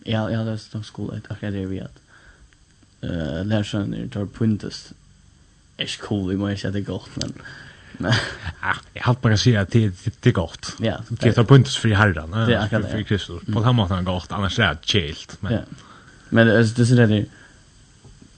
Ja, 0.07 0.27
jeg 0.31 0.39
har 0.39 0.49
lest 0.49 0.75
om 0.75 0.83
skolen 0.87 1.23
akkurat 1.31 1.55
det 1.55 1.67
vi 1.71 1.79
at 1.83 2.03
uh, 3.03 3.43
lærersønner 3.47 4.09
tar 4.13 4.27
puntes. 4.27 4.93
Er 5.79 5.87
ikke 5.87 6.07
cool, 6.07 6.29
vi 6.31 6.37
må 6.41 6.49
ikke 6.49 6.73
det 6.73 6.87
godt, 6.87 7.17
men... 7.23 7.41
Jag 8.93 9.03
har 9.03 9.15
bara 9.15 9.37
säga 9.37 9.61
att 9.61 9.71
det 9.71 9.93
det 10.21 10.31
är 10.31 10.33
gott. 10.33 10.77
Ja. 10.81 11.01
Det 11.09 11.33
tar 11.33 11.45
punkt 11.45 11.69
för 11.69 11.89
herran. 11.89 12.31
Det 12.31 12.55
är 12.55 12.59
akkurat. 12.59 12.91
För 12.91 13.03
Kristus. 13.03 13.43
På 13.55 13.63
samma 13.63 13.89
det 13.89 14.03
gott 14.03 14.33
annars 14.33 14.59
är 14.59 14.75
det 14.75 14.79
chilt 14.83 15.37
men. 15.41 15.65
Men 16.29 16.57
alltså 16.57 16.83
det 16.83 17.03
är 17.03 17.07
det 17.07 17.25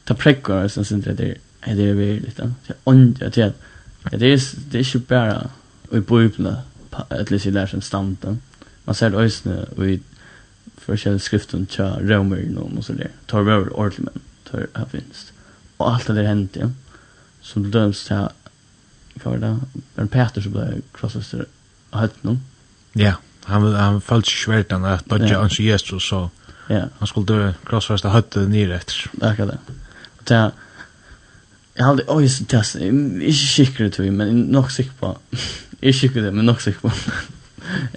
ta 0.05 0.15
präcka 0.15 0.69
så 0.69 0.85
sen 0.85 1.01
det 1.01 1.13
där 1.13 1.35
är 1.61 1.77
det 1.77 1.93
väl 1.93 2.21
lite. 2.21 2.53
Så 2.67 2.73
ond 2.85 3.23
att 3.23 3.37
jag 3.37 3.53
det 4.11 4.33
är 4.33 4.43
det 4.71 4.79
är 4.79 4.95
ju 4.95 5.01
bara 5.01 5.51
och 5.91 6.03
bibeln 6.03 6.57
att 6.91 7.31
läsa 7.31 7.51
där 7.51 7.67
som 7.67 7.81
stanten. 7.81 8.41
Man 8.85 8.95
ser 8.95 9.11
det 9.11 9.17
ösne 9.17 9.67
och 9.77 9.87
i 9.87 10.01
själva 10.87 11.19
skriften 11.19 11.67
tja 11.67 11.99
romer 12.01 12.43
någon 12.51 12.79
och 12.79 12.85
så 12.85 12.93
där. 12.93 13.11
Tar 13.27 13.43
vi 13.43 13.53
över 13.53 13.77
ordentligt 13.77 14.05
men 14.05 14.23
tar 14.51 14.67
här 14.75 14.87
finns. 14.87 15.33
Och 15.77 15.95
allt 15.95 16.07
det 16.07 16.13
där 16.13 16.23
hänt 16.23 16.57
ja. 16.61 16.71
Som 17.41 17.63
det 17.63 17.69
döms 17.69 18.05
till 18.05 18.17
vad 19.15 19.41
var 19.41 19.59
det? 19.95 20.07
Peter 20.07 20.41
som 20.41 20.53
blev 20.53 20.83
krossad 20.93 21.45
och 21.91 21.99
hött 21.99 22.23
någon. 22.23 22.41
Ja, 22.93 23.15
han 23.45 23.75
han 23.75 24.01
föll 24.01 24.25
svärtan 24.25 24.85
att 24.85 25.07
dodge 25.07 25.31
yeah. 25.31 25.61
Jesus 25.61 26.09
så 26.09 26.31
Ja, 26.71 26.89
han 26.99 27.09
skulle 27.09 27.55
krossfästa 27.67 28.09
hötten 28.09 28.51
ner 28.51 28.71
efter. 28.71 29.11
Tack 29.21 29.37
det. 29.37 29.59
Det 30.25 30.53
Jag 31.75 31.85
hade 31.85 32.05
oj 32.07 32.29
så 32.29 32.45
test. 32.45 32.77
Inte 32.77 33.33
säker 33.33 33.89
till 33.89 34.13
men 34.13 34.41
nog 34.41 34.73
säker 34.73 34.93
på. 35.01 35.19
Är 35.81 35.93
säker 35.93 36.23
det 36.23 36.33
men 36.33 36.47
nog 36.47 36.63
säker 36.63 36.81
på. 36.81 36.93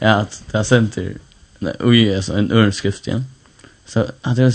Ja, 0.01 0.11
att 0.11 0.43
det 0.51 0.57
är 0.57 0.63
center. 0.63 1.13
Oj, 1.79 2.09
är 2.09 2.21
så 2.21 2.33
en 2.33 2.51
örnskrift 2.51 3.07
igen. 3.07 3.25
Så 3.85 3.99
att 4.21 4.35
det 4.35 4.43
är 4.43 4.53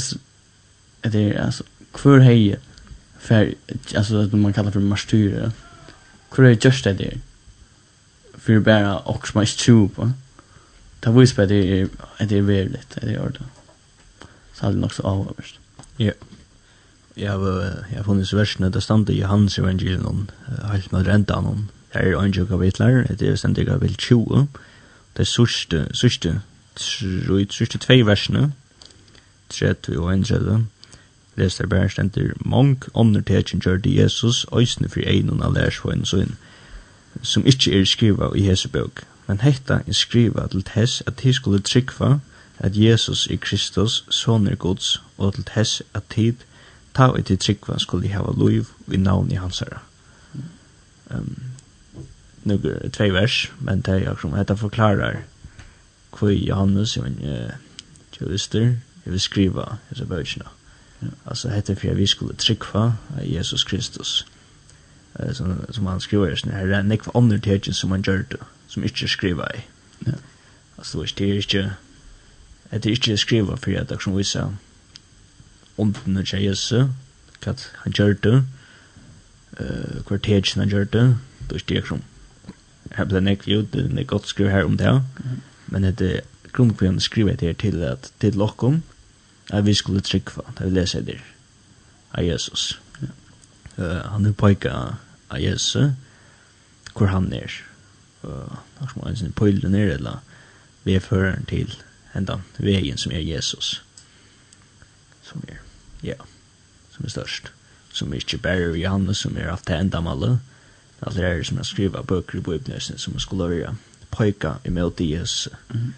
det 1.11 1.33
är 1.33 1.45
alltså 1.45 1.65
kvar 1.93 2.19
hej 2.19 2.57
för 3.19 3.55
alltså 3.97 4.23
det 4.27 4.37
man 4.37 4.53
kallar 4.53 4.71
för 4.71 4.81
martyrer. 4.81 5.51
Kvar 6.31 6.45
är 6.45 6.59
just 6.67 6.85
det 6.85 6.93
där. 6.93 7.19
För 8.39 8.59
bara 8.59 8.99
och 8.99 9.29
smash 9.29 9.57
tube. 9.65 10.13
Det 11.01 11.11
visar 11.11 11.35
på 11.35 11.45
det 11.45 11.81
är 11.81 11.89
det 12.19 12.39
är 12.39 12.43
väldigt 12.43 12.91
det 13.01 13.15
är 13.15 13.21
ordentligt 13.21 13.56
så 14.57 14.67
er 14.67 14.71
det 14.71 14.81
nok 14.81 14.93
så 14.93 15.03
avhåverst. 15.03 15.61
Ja. 15.99 16.13
Jeg 17.17 17.31
har 17.31 18.03
funnet 18.05 18.33
versene, 18.37 18.73
det 18.73 18.83
stande 18.83 19.15
i 19.15 19.21
Johannes 19.21 19.59
evangelien 19.59 20.07
om 20.07 20.29
helt 20.73 20.93
med 20.93 21.07
renta 21.07 21.41
noen. 21.41 21.71
Her 21.95 22.01
er 22.01 22.21
ønske 22.21 22.47
kapitler, 22.47 23.05
det 23.09 23.29
er 23.29 23.37
stendig 23.37 23.67
kapitel 23.67 23.97
20. 23.97 24.49
Det 25.17 25.25
er 25.25 25.25
sørste, 25.25 25.87
sørste, 25.97 26.41
sørste 26.77 27.79
tvei 27.79 28.03
versene, 28.05 28.53
30 29.49 29.99
og 29.99 30.13
31. 30.13 30.67
Les 31.37 31.57
der 31.57 31.67
bare 31.67 31.89
stendig, 31.89 32.31
mange 32.45 32.77
ånder 32.95 33.21
tekjen 33.21 33.61
gjør 33.61 33.77
det 33.77 33.97
Jesus, 33.97 34.47
øysene 34.53 34.89
for 34.89 35.01
egen 35.01 35.43
av 35.43 35.55
lærsvåen 35.55 36.05
sin, 36.05 36.37
som 37.23 37.47
ikke 37.47 37.81
er 37.81 37.85
skriva 37.85 38.29
i 38.37 38.45
Hesebøk. 38.45 39.05
Men 39.27 39.41
hetta 39.41 39.81
er 39.87 39.93
skriva 39.93 40.47
til 40.47 40.63
tess 40.63 41.03
at 41.07 41.23
de 41.23 41.33
skulle 41.33 41.61
trykva, 41.61 42.19
at 42.59 42.77
Jesus 42.77 43.27
er 43.27 43.37
Kristus, 43.37 44.05
sonur 44.11 44.55
Guds, 44.55 45.03
og 45.19 45.35
til 45.35 45.45
tess 45.45 45.83
at 45.95 46.03
tid, 46.11 46.35
ta 46.95 47.11
og 47.13 47.25
til 47.25 47.39
tryggva 47.39 47.79
skulle 47.79 48.09
hava 48.09 48.33
loiv 48.33 48.71
i 48.93 48.97
navn 48.97 49.31
i 49.31 49.35
hans 49.41 49.59
herra. 49.59 49.83
Um, 51.11 51.43
nu 52.45 52.55
er 52.55 52.89
tvei 52.89 53.13
vers, 53.13 53.53
men 53.61 53.81
det 53.81 54.03
er 54.03 54.11
akkurat, 54.11 54.39
hetta 54.39 54.55
forklarar 54.55 55.23
hva 56.17 56.33
Johannes, 56.33 56.97
jeg 56.97 57.05
men, 57.05 57.51
jurister, 58.21 58.77
jeg 59.05 59.13
vil 59.13 59.21
skriva 59.21 59.77
hese 59.91 60.07
bøkina. 60.07 60.49
Altså, 61.27 61.51
hette 61.53 61.77
for 61.77 61.95
vi 61.95 62.07
skulle 62.07 62.35
tryggva 62.35 62.93
Jesus 63.21 63.65
Kristus. 63.65 64.27
Uh, 65.21 65.33
som, 65.35 65.65
som 65.71 65.87
han 65.87 66.01
skriver, 66.01 66.41
her 66.45 66.73
er 66.73 66.83
nekva 66.83 67.13
andre 67.15 67.39
tegjen 67.39 67.75
som 67.75 67.91
han 67.91 68.03
gjør 68.03 68.23
det, 68.31 68.41
som 68.69 68.85
ikke 68.85 69.09
skriva 69.09 69.49
i. 69.55 69.61
Ja. 70.07 70.17
Altså, 70.79 71.05
det 71.19 71.31
er 71.31 71.35
ikke 71.35 71.73
at 72.71 72.85
det 72.85 72.91
ikke 72.91 73.13
er 73.13 73.17
skriva 73.17 73.55
for 73.55 73.71
at 73.79 73.89
det 73.89 74.03
som 74.03 74.17
viser 74.17 74.55
ånden 75.79 76.25
til 76.25 76.43
Jesus, 76.43 76.89
hva 77.45 77.55
han 77.85 77.93
gjør 77.93 78.15
det, 78.25 78.37
uh, 79.61 79.99
hva 80.09 80.19
tegjen 80.19 80.65
han 80.65 80.73
gjør 80.73 80.85
det, 80.85 81.05
det 81.49 81.53
er 81.53 81.63
ikke 81.63 81.75
det 81.75 81.85
som. 81.89 82.03
Her 82.97 83.09
ble 83.11 83.21
nekk 83.21 83.47
jo, 83.49 83.63
det 83.63 83.87
er 83.91 84.09
godt 84.09 84.29
skriva 84.31 84.51
her 84.51 84.65
om 84.65 84.77
det, 84.81 84.95
men 85.67 85.83
det 85.83 86.11
er 86.17 86.21
grunnen 86.53 86.75
for 86.75 86.87
grunnkrivende 86.87 87.05
skriva 87.05 87.33
det 87.37 87.49
her 87.49 87.59
til 87.61 87.83
at 87.85 88.13
til 88.21 88.37
lokkum, 88.37 88.83
at 89.53 89.67
vi 89.67 89.75
skulle 89.75 90.01
trykva, 90.01 90.43
da 90.59 90.65
vi 90.65 90.71
leser 90.71 91.01
det 91.01 91.21
av 92.15 92.25
Jesus. 92.25 92.81
Uh, 93.77 94.01
han 94.11 94.27
er 94.27 94.33
poika 94.33 94.73
av 95.31 95.41
Jesus, 95.41 95.93
hvor 96.97 97.07
han 97.07 97.33
er, 97.33 97.53
og 98.23 98.49
uh, 98.81 99.05
han 99.05 99.27
er 99.27 99.37
poilen 99.37 99.75
er, 99.75 99.93
eller 99.99 100.23
vi 100.85 100.95
er 100.95 101.05
føreren 101.05 101.45
til 101.45 101.67
Jesus 101.67 101.83
hendan 102.17 102.43
vägen 102.57 102.99
som 102.99 103.13
er 103.13 103.21
Jesus. 103.21 103.83
Som 105.23 105.43
er, 105.49 105.61
ja, 106.03 106.17
som 106.95 107.05
er 107.05 107.11
størst. 107.11 107.53
Som 107.93 108.13
er 108.13 108.21
ikke 108.21 108.39
bare 108.39 108.77
Johannes 108.79 109.19
som 109.25 109.37
er 109.37 109.51
alt 109.51 109.69
det 109.69 109.79
enda 109.79 110.01
malet. 110.01 110.39
Allt 111.01 111.17
det 111.17 111.23
här 111.23 111.43
som 111.43 111.59
er 111.59 111.63
skriva 111.63 112.03
bøker 112.03 112.39
i 112.39 112.41
bibeln 112.41 112.81
som 112.81 113.13
jag 113.13 113.23
skulle 113.23 113.55
göra. 113.55 113.77
Pojka 114.11 114.55
møte 114.69 115.05
Jesus. 115.05 115.49
Mm. 115.71 115.95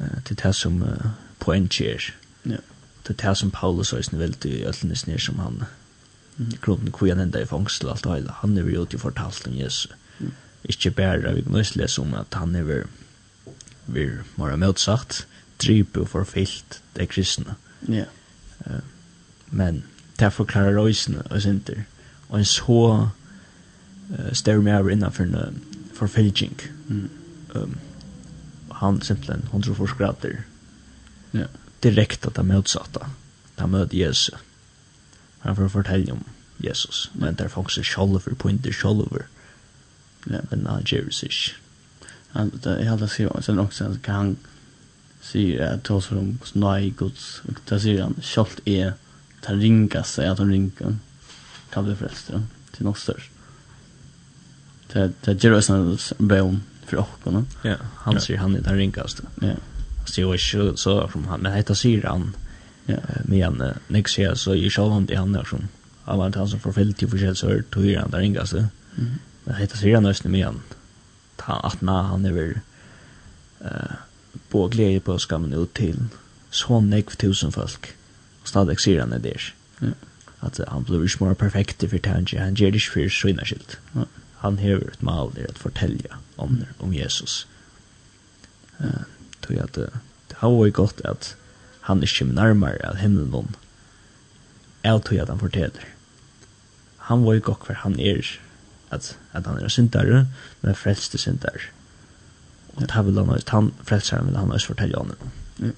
Uh, 0.00 0.22
Til 0.24 0.36
det 0.36 0.54
som 0.54 0.82
uh, 0.82 1.10
poängkär. 1.40 2.14
Ja. 2.44 2.56
Til 3.04 3.16
det 3.22 3.36
som 3.36 3.50
Paulus 3.50 3.90
har 3.90 4.02
sin 4.02 4.18
veldig 4.18 4.50
i 4.50 4.64
øltenes 4.66 5.06
ner 5.06 5.18
som 5.18 5.38
han. 5.38 5.64
Mm. 6.36 6.52
Grunden 6.60 6.94
hvor 6.98 7.08
han 7.08 7.20
enda 7.20 7.42
i 7.42 7.46
fångsel 7.46 7.88
alt 7.88 8.06
og 8.06 8.14
hele. 8.14 8.32
Han 8.40 8.58
er 8.58 8.62
jo 8.62 8.82
ute 8.82 8.98
fortalt 8.98 9.46
om 9.46 9.54
Jesus. 9.54 9.92
Mm. 10.18 10.32
Ikke 10.64 10.90
bare, 10.90 11.34
vi 11.34 11.42
kan 11.42 11.60
också 11.60 11.78
läsa 11.78 12.02
om 12.02 12.14
at 12.14 12.34
han 12.34 12.54
är 12.54 12.86
vir 13.86 14.24
mora 14.36 14.56
motsagt 14.56 15.26
drypu 15.62 16.04
for 16.04 16.24
fyllt 16.24 16.80
det 16.96 17.08
kristna. 17.08 17.54
Ja. 17.88 18.06
Yeah. 18.66 18.82
Men 19.50 19.84
det 20.18 20.32
forklarar 20.32 20.74
røysene 20.78 21.22
og 21.30 21.42
sinter. 21.42 21.84
Og 22.28 22.38
en 22.38 22.44
så 22.44 23.08
uh, 24.10 24.32
større 24.32 24.62
mer 24.62 24.78
over 24.78 24.90
innenfor 24.90 25.24
en 25.24 25.62
forfylging. 25.94 26.60
Mm. 26.88 27.10
Um, 27.54 27.78
han 28.72 29.02
simpelthen, 29.02 29.48
han 29.52 29.62
tror 29.62 29.74
forskrater 29.74 30.42
yeah. 31.34 31.48
direkte 31.82 32.28
at 32.28 32.36
han 32.36 32.46
motsatte. 32.46 33.00
Han 33.58 33.70
møter 33.70 33.98
Jesus. 33.98 34.34
Han 35.38 35.56
får 35.56 35.68
fortelle 35.68 36.12
om 36.12 36.24
Jesus. 36.64 37.10
Men 37.14 37.34
det 37.34 37.40
er 37.44 37.48
faktisk 37.48 37.90
sjolver, 37.90 38.34
pointer 38.34 38.72
sjolver. 38.72 39.28
ja. 40.30 40.40
Men 40.50 40.66
han 40.66 40.82
gjør 40.82 41.04
det 41.04 41.22
ikke. 41.22 41.63
Han 42.34 42.50
är 42.64 42.84
hade 42.84 43.08
sett 43.08 43.44
sen 43.44 43.58
också 43.58 43.96
kan 44.02 44.14
han 44.14 44.36
se 45.20 45.60
att 45.62 45.82
ta 45.82 46.00
sig 46.00 46.18
om 46.18 46.38
snö 46.44 46.80
guds 46.88 47.42
och 47.48 47.58
där 47.64 48.00
han 48.02 48.14
skolt 48.22 48.60
är 48.64 48.92
ta 49.40 49.52
ringa 49.52 50.02
sig 50.04 50.26
att 50.26 50.38
han 50.38 50.50
ringar 50.50 50.96
kan 51.70 51.84
bli 51.84 51.94
förresten 51.94 52.48
till 52.72 52.84
något 52.84 52.98
störst. 52.98 53.30
Det 54.92 55.12
det 55.24 55.44
gör 55.44 55.52
oss 55.52 55.70
en 55.70 55.98
bön 56.18 56.62
för 56.86 56.96
åkarna. 56.98 57.44
Ja, 57.62 57.76
han 57.96 58.20
ser 58.20 58.36
han 58.36 58.56
är 58.56 58.60
den 58.60 58.76
ringaste 58.76 59.22
Ja. 59.40 59.54
Så 60.06 60.20
jag 60.20 60.34
är 60.34 60.76
så 60.76 61.08
från 61.08 61.24
han 61.24 61.40
men 61.40 61.52
heter 61.52 61.74
ser 61.74 62.02
han. 62.02 62.36
Ja. 62.86 62.96
Men 63.24 63.62
nästa 63.88 64.30
år 64.30 64.34
så 64.34 64.54
i 64.54 64.70
själva 64.70 64.94
han 64.94 65.06
det 65.06 65.16
han 65.16 65.34
är 65.34 65.44
som 65.44 65.68
han 66.04 66.18
var 66.18 66.32
han 66.36 66.48
som 66.48 66.60
förfällt 66.60 66.96
till 66.98 67.08
förskäl 67.08 67.36
så 67.36 67.46
hör 67.48 67.96
han 67.96 68.10
där 68.10 68.18
rinkast. 68.18 68.54
Men 69.44 69.56
heter 69.56 69.76
ser 69.76 69.94
han 69.94 70.02
nästan 70.02 70.32
med 70.32 70.44
han 70.44 70.60
ta 71.38 71.60
at 71.64 71.82
na 71.82 72.02
han 72.02 72.26
över 72.26 72.60
eh 73.60 73.96
på 74.50 74.68
glede 74.68 75.00
på 75.00 75.18
skammen 75.18 75.54
ut 75.54 75.74
til 75.74 75.98
så 76.50 76.80
nek 76.80 77.18
tusen 77.18 77.52
folk. 77.52 77.96
og 78.42 78.48
stadig 78.48 78.80
sier 78.80 79.00
han 79.00 79.12
er 79.12 79.18
der 79.18 79.52
Ja. 79.80 79.92
Att 80.40 80.60
han 80.68 80.84
blir 80.84 81.02
ikke 81.02 81.24
mer 81.24 81.34
perfekt 81.34 81.84
for 81.90 81.98
tanke 81.98 82.38
han 82.38 82.54
gjør 82.54 82.70
det 82.70 82.74
ikke 82.74 82.92
for 82.92 83.08
sina 83.08 83.44
skilt. 83.44 83.78
Ja. 83.94 84.04
Han 84.38 84.58
har 84.58 84.76
et 84.76 85.02
mal 85.02 85.30
der 85.34 85.46
at 85.48 85.58
fortälja 85.58 86.16
om 86.36 86.48
mm. 86.48 86.64
om 86.78 86.94
Jesus. 86.94 87.46
Eh 88.80 88.86
uh, 88.86 89.02
tror 89.42 89.56
jag 89.56 89.64
att 89.64 89.74
det 89.74 89.90
har 90.36 90.50
vært 90.50 90.72
godt 90.72 91.00
at 91.04 91.36
han 91.80 92.02
ikke 92.02 92.18
kommer 92.18 92.34
nærmere 92.34 92.88
av 92.88 92.96
himmelen 92.96 93.30
någon. 93.30 93.56
Jag 94.82 95.04
tror 95.04 95.22
at 95.22 95.28
han 95.28 95.38
forteller 95.38 95.84
Han 96.96 97.24
var 97.24 97.32
ju 97.32 97.40
gott 97.40 97.66
för 97.66 97.74
han 97.74 98.00
är 98.00 98.40
at, 98.90 99.18
at 99.32 99.46
han 99.46 99.62
er 99.62 99.68
syndare, 99.68 100.26
men 100.62 100.74
frelste 100.74 101.18
syndare. 101.18 101.70
Og 102.76 102.82
det 102.82 103.06
vil 103.06 103.18
han 103.18 103.28
også, 103.28 103.50
han 103.50 103.72
frelseren 103.84 104.26
vil 104.26 104.36
han 104.36 104.52
også 104.52 104.66
fortelle 104.66 104.98
om 104.98 105.12
det. 105.12 105.74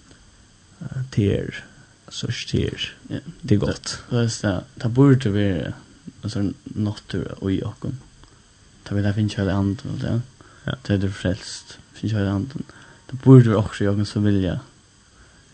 Det 1.16 1.27
er, 1.38 1.47
så 2.09 2.27
det 2.53 2.64
er, 2.64 3.21
det 3.42 3.55
er 3.55 3.59
godt. 3.59 4.05
Det 4.11 4.19
det, 4.21 4.38
det, 4.42 4.83
det 4.83 4.95
burde 4.95 5.35
være, 5.35 5.73
altså, 6.23 6.53
natur 6.64 7.42
og 7.42 7.53
i 7.53 7.62
åkken. 7.62 7.99
Det 8.88 8.97
vil 8.97 9.05
jeg 9.05 9.14
finne 9.14 9.31
kjøle 9.31 9.53
anden 9.53 9.81
og 9.85 10.01
det. 10.01 10.23
Det 10.87 10.95
er 10.95 10.99
det 10.99 11.14
frelst, 11.14 11.79
finne 11.92 12.12
kjøle 12.12 12.31
anden. 12.31 12.66
Det 13.11 13.21
burde 13.21 13.51
være 13.51 13.62
også 13.62 13.85
i 13.85 13.88
åkken 13.88 14.05
som 14.05 14.25
vilja 14.25 14.59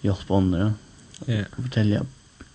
hjelpe 0.02 0.34
andre. 0.34 0.74
Ja. 1.28 1.44
Og 1.56 1.62
fortelle 1.62 2.02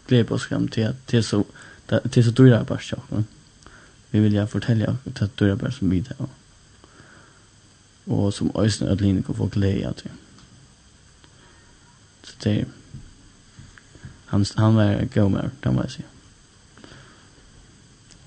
glede 0.07 0.23
på 0.23 0.38
skam 0.38 0.67
til 0.67 0.81
at 0.81 0.95
det 1.12 1.17
er 1.17 1.21
så, 1.21 1.43
det 1.89 2.17
er 2.17 2.21
så 2.21 2.31
dyrt 2.31 2.67
bare 2.67 2.83
kjøkken. 2.83 3.27
Ja 3.27 3.37
vi 4.11 4.19
vilja 4.23 4.45
fortelja 4.45 4.95
det 5.05 5.31
døra 5.39 5.55
bare 5.55 5.71
som 5.71 5.91
vi 5.91 5.99
det 5.99 6.15
og 8.07 8.33
som 8.33 8.51
øyne 8.55 8.91
at 8.91 9.01
Line 9.01 9.23
kan 9.23 9.35
få 9.35 9.49
glede 9.51 9.87
av 9.87 9.93
til 9.99 10.11
så 12.23 12.35
det 12.43 12.67
han, 14.27 14.45
han 14.57 14.75
var 14.75 15.05
god 15.13 15.29
med 15.31 15.49
det 15.63 15.73
må 15.73 15.81
jeg 15.81 15.91
si 15.91 16.05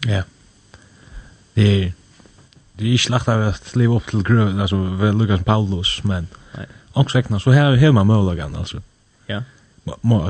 ja. 0.08 0.22
Det 1.54 1.66
er 1.84 1.90
det 2.80 2.88
er 2.88 2.96
ikke 2.96 3.12
lagt 3.12 3.28
av 3.28 3.42
at 3.44 3.74
leve 3.76 3.98
opp 3.98 4.06
til 4.08 4.22
grøven 4.24 4.60
altså 4.60 4.78
ved 4.96 5.12
Lukas 5.12 5.42
Paulus 5.44 5.98
men 6.08 6.30
ångsvekna 6.96 7.38
så 7.38 7.52
her 7.52 7.76
har 7.76 7.92
man 7.92 8.08
mølagene 8.08 8.58
altså. 8.58 8.80
Ja. 9.28 9.42
Må, 9.84 9.98
må, 10.02 10.22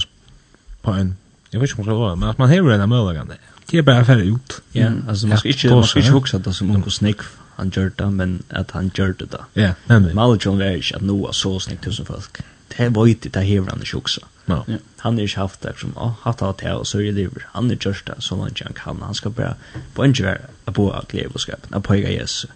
på 0.82 0.94
en 0.98 1.16
jeg 1.52 1.60
vet 1.60 1.70
ikke 1.70 1.82
om 1.82 1.86
det 1.86 1.98
var 1.98 2.16
men 2.18 2.28
at 2.28 2.38
man 2.38 2.50
har 2.50 2.74
en 2.74 2.88
mølagene 2.90 3.38
Det 3.70 3.78
er 3.78 3.86
bare 3.86 4.04
ferdig 4.04 4.32
ut. 4.34 4.60
Ja, 4.74 4.88
mm. 4.88 5.04
alltså 5.08 5.26
man 5.26 5.38
ska 5.38 5.48
ikke, 5.48 5.70
man 5.70 5.84
ska 5.84 6.00
inte 6.00 6.12
huxa 6.12 6.38
det 6.38 6.54
som 6.54 6.70
Uncle 6.70 6.92
Snick 6.92 7.22
han 7.60 7.70
gjør 7.70 7.90
det, 7.98 8.12
men 8.12 8.42
at 8.50 8.70
han 8.70 8.90
gjør 8.96 9.12
det 9.20 9.28
da. 9.34 9.44
Ja, 9.54 9.72
nemlig. 9.88 10.14
Maljon 10.16 10.62
er 10.64 10.78
ikke 10.80 10.96
at 10.96 11.04
noe 11.04 11.32
så 11.36 11.58
snikt 11.60 11.84
tusen 11.84 12.08
folk. 12.08 12.40
Det 12.70 12.86
er 12.86 12.92
vøyt, 12.94 13.26
det 13.34 13.42
hever 13.44 13.68
han 13.70 13.82
ikke 13.84 14.00
også. 14.00 14.22
No. 14.48 14.62
Ja. 14.68 14.78
Han 15.02 15.18
er 15.18 15.28
ikke 15.28 15.42
haft 15.42 15.62
det 15.66 15.74
som, 15.82 15.92
å, 15.96 16.12
hatt 16.22 16.42
av 16.42 16.56
det, 16.62 16.72
og 16.72 16.86
så 16.88 17.00
er 17.00 17.10
det 17.10 17.18
livet. 17.18 17.44
Han 17.54 17.70
er 17.70 17.76
gjørst 17.76 18.08
det, 18.08 18.16
så 18.24 18.38
langt 18.38 18.62
han 18.64 18.76
kan. 18.78 19.02
Han 19.04 19.14
skal 19.14 19.34
bare, 19.36 19.54
på 19.94 20.06
en 20.06 20.16
gjør 20.16 20.46
å 20.66 20.74
bo 20.76 20.88
av 20.94 21.08
glede 21.10 21.34
og 21.34 21.44
skapen, 21.44 21.76
å 21.76 21.82
pøyga 21.84 22.14
Jesu. 22.14 22.48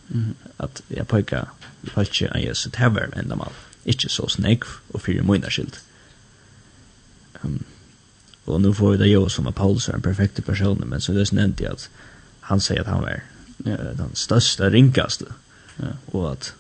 At 0.62 0.82
jeg 0.88 1.06
pøyga, 1.10 1.44
pøyga 1.90 2.08
ikke 2.08 2.32
av 2.32 2.42
Jesu, 2.46 2.68
det 2.70 2.80
er 2.80 2.94
vel 2.96 3.14
enda 3.20 3.38
mal. 3.38 3.60
Ikke 3.84 4.08
så 4.08 4.30
snikt, 4.32 4.70
og 4.94 5.04
fyrir 5.04 5.26
mye 5.26 5.52
skyld. 5.52 5.78
Um, 7.42 7.60
Och 8.44 8.60
nu 8.60 8.74
får 8.74 8.90
vi 8.90 8.96
det 8.96 9.06
jag 9.06 9.30
som 9.30 9.46
Apollos 9.46 9.88
är 9.88 9.92
en 9.92 10.02
perfekt 10.02 10.46
person 10.46 10.82
men 10.86 11.00
så 11.00 11.12
det 11.12 11.20
är 11.20 11.34
nämnt 11.34 11.62
att 11.62 11.90
han 12.40 12.60
säger 12.60 12.80
att 12.80 12.86
han 12.86 13.02
var 13.02 13.22
ja. 13.56 13.76
den 13.76 14.10
största 14.14 14.70
rinkaste. 14.70 15.24
Ja. 15.76 15.86
Och 16.06 16.32
att 16.32 16.54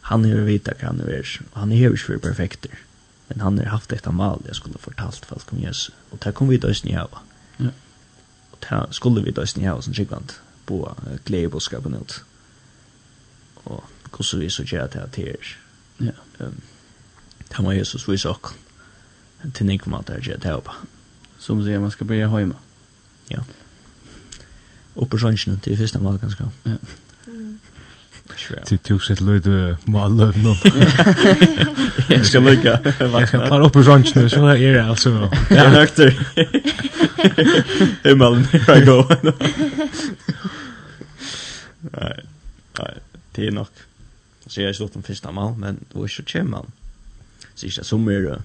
han 0.00 0.24
är 0.24 0.34
vita 0.34 0.74
kan 0.74 0.98
det 0.98 1.04
han 1.52 1.72
är 1.72 1.76
ju 1.76 1.96
för 1.96 2.18
perfekter. 2.18 2.70
Men 3.28 3.40
han 3.40 3.58
har 3.58 3.64
haft 3.64 3.88
detta 3.88 4.10
mal 4.10 4.42
jag 4.46 4.56
skulle 4.56 4.78
fortalt 4.78 5.26
för 5.26 5.36
att 5.36 5.44
kom 5.44 5.58
Jesus 5.58 5.94
och 6.10 6.18
där 6.18 6.32
kom 6.32 6.48
vi 6.48 6.58
då 6.58 6.74
snäva. 6.74 7.18
Ja. 7.56 7.68
Och 8.50 8.66
där 8.68 8.86
skulle 8.90 9.20
vi 9.20 9.30
då 9.30 9.46
snäva 9.46 9.82
som 9.82 9.92
gigant 9.92 10.40
på 10.64 10.94
glädjeboskapen 11.24 11.94
ut. 11.94 12.20
Och 13.54 13.84
kus 14.12 14.34
vi 14.34 14.50
så 14.50 14.62
det 14.62 15.08
till 15.12 15.28
är 15.28 15.36
Ja. 15.98 16.12
Ehm. 16.38 16.46
Um, 16.46 16.60
Tamma 17.48 17.74
Jesus 17.74 18.08
vi 18.08 18.18
så. 18.18 18.36
Till 19.52 19.66
nikmat 19.66 20.06
där 20.06 20.22
jag 20.28 20.40
det 20.40 20.60
på 20.60 20.72
som 21.48 21.64
säger 21.64 21.78
man 21.78 21.90
ska 21.90 22.04
börja 22.04 22.28
hemma. 22.28 22.54
Ja. 23.28 23.44
Och 24.94 25.10
på 25.10 25.18
sjönsen 25.18 25.60
till 25.60 25.78
första 25.78 25.98
mål 25.98 26.18
ganska. 26.18 26.50
Ja. 26.62 26.72
Till 28.64 28.78
tog 28.78 29.04
sitt 29.04 29.20
löjde 29.20 29.76
mål 29.84 30.16
nu. 30.16 30.32
Jag 32.08 32.26
ska 32.26 32.38
lycka. 32.40 32.80
Jag 32.98 33.28
ska 33.28 33.48
ta 33.48 33.66
upp 33.66 33.72
på 33.72 33.82
nu, 34.14 34.28
så 34.28 34.46
här 34.46 34.56
är 34.56 34.72
det 34.74 34.84
alltså. 34.84 35.30
Jag 35.50 35.58
är 35.58 35.70
nökter. 35.70 36.10
Himmelen, 38.04 38.44
here 38.44 38.78
I 38.78 38.84
go. 38.84 39.04
Nej, 41.80 42.24
nej, 42.78 42.94
det 43.32 43.46
är 43.46 43.50
nog. 43.50 43.66
Så 44.46 44.60
jag 44.60 44.68
har 44.68 44.72
slått 44.72 44.92
den 44.92 45.02
första 45.02 45.32
mål, 45.32 45.56
men 45.56 45.84
då 45.92 46.04
är 46.04 46.08
så 46.08 46.22
kämman. 46.22 46.72
Så 47.54 47.66
är 47.66 47.72
det 47.78 47.84
som 47.84 48.08
är, 48.08 48.42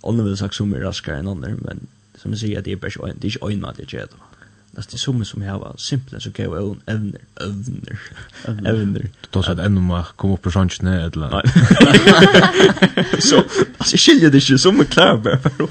om 0.00 0.24
vill 0.24 0.36
sagt 0.36 0.54
som 0.54 0.74
är 0.74 0.80
raskare 0.80 1.18
än 1.18 1.28
andra, 1.28 1.48
men 1.48 1.86
som 2.16 2.30
jag 2.30 2.40
säger 2.40 2.58
att 2.58 2.64
det 2.64 2.72
är 2.72 2.76
bara 2.76 2.90
det 3.06 3.26
är 3.26 3.32
inte 3.32 3.52
en 3.52 3.60
mat 3.60 3.78
jag 3.78 3.92
gör 3.92 4.00
det. 4.00 4.16
Det 4.70 4.94
är 4.94 4.98
som 4.98 5.24
som 5.24 5.42
jag 5.42 5.58
var 5.58 5.74
simpelt 5.78 6.22
så 6.22 6.32
kan 6.32 6.44
jag 6.44 6.76
även 6.86 7.16
evner 7.40 7.98
evner 8.46 8.70
evner. 8.70 9.10
Då 9.30 9.42
så 9.46 9.52
att 9.52 9.58
ännu 9.58 9.80
man 9.80 10.04
kom 10.16 10.30
upp 10.30 10.42
på 10.42 10.50
sånt 10.50 10.82
eller. 10.82 11.30
Nej. 11.30 11.42
Så 13.20 13.36
alltså 13.78 13.94
jag 13.94 14.00
skiljer 14.00 14.30
det 14.30 14.38
ju 14.38 14.58
som 14.58 14.80
en 14.80 14.86
klar 14.86 15.16
bara. 15.16 15.38
för. 15.38 15.68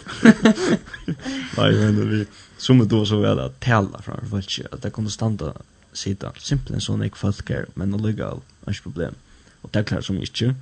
Nej 1.58 1.74
men 1.74 2.10
vi 2.10 2.26
som 2.58 2.88
då 2.88 3.06
så 3.06 3.20
väl 3.20 3.40
att 3.40 3.60
tälla 3.60 4.02
framför 4.02 4.26
folk 4.26 4.62
att 4.72 4.82
det 4.82 4.90
kommer 4.90 5.10
stanna 5.10 5.54
sitta 5.94 6.32
simpelt 6.38 6.84
sån 6.84 7.04
ek 7.04 7.16
folk 7.16 7.50
här 7.50 7.66
men 7.74 7.92
det 7.92 8.08
ligger 8.08 8.26
all 8.26 8.42
inga 8.68 8.82
problem. 8.84 9.14
Och 9.62 9.70
det 9.74 9.80
är 9.80 9.84
klart 9.84 10.06
som 10.06 10.18
inte 10.18 10.56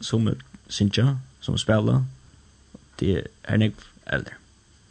som 0.00 0.34
synja 0.68 1.18
som 1.40 1.58
spelar 1.58 2.04
det 2.96 3.16
är 3.16 3.26
en 3.42 3.72
äldre 4.04 4.34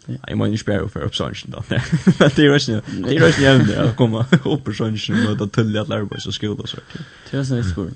Jeg 0.07 0.37
må 0.37 0.45
ikke 0.45 0.57
spørre 0.57 0.89
for 0.89 1.05
oppsøkelsen 1.05 1.53
da. 1.53 1.61
Men 2.19 2.29
det 2.35 2.39
er 2.39 2.45
jo 2.47 2.53
ikke 2.55 3.43
jævlig 3.43 3.75
å 3.77 3.91
komme 3.97 4.23
opp 4.53 4.63
på 4.65 4.73
søkelsen 4.73 5.27
og 5.27 5.37
ta 5.39 5.45
tull 5.59 5.75
i 5.75 5.79
at 5.81 5.91
lærerbøys 5.91 6.25
og 6.27 6.33
skole 6.33 6.57
og 6.65 6.69
så. 6.69 6.81
Det 6.91 7.33
är 7.33 7.37
er 7.37 7.39
også 7.39 7.55
Det 7.55 7.65
spør. 7.69 7.89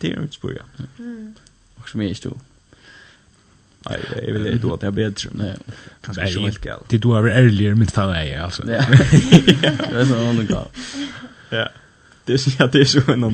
Det 0.00 0.10
er 0.12 0.22
et 0.22 0.34
spår 0.34 0.50
ja. 0.56 0.64
Og 1.80 1.88
som 1.88 2.00
jeg 2.00 2.10
ikke 2.10 2.32
Nei, 3.82 3.96
jeg 4.22 4.34
vil 4.34 4.46
ikke 4.46 4.72
at 4.72 4.82
jeg 4.82 4.86
er 4.86 4.90
bedre. 4.90 5.54
Kanskje 6.04 6.26
ikke 6.28 6.40
helt 6.40 6.60
galt. 6.60 6.90
Det 6.90 7.02
du 7.02 7.12
har 7.12 7.22
vært 7.22 7.36
ærligere 7.36 7.74
mitt 7.74 7.90
fall 7.90 8.14
är 8.14 8.40
alltså. 8.40 8.62
Ja, 8.70 8.80
det 9.90 10.00
är 10.00 10.04
så 10.04 10.32
noe 10.32 10.44
galt. 10.46 10.70
Ja, 11.50 11.66
det 12.26 12.34
er 12.34 12.84
sånn 12.84 13.20
noe 13.20 13.30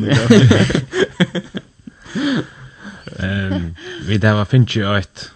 Ehm, 3.19 3.75
Vi 4.07 4.19
där 4.19 4.35
var 4.35 4.45
finnes 4.45 4.77
jo 4.77 4.93
et 4.95 5.31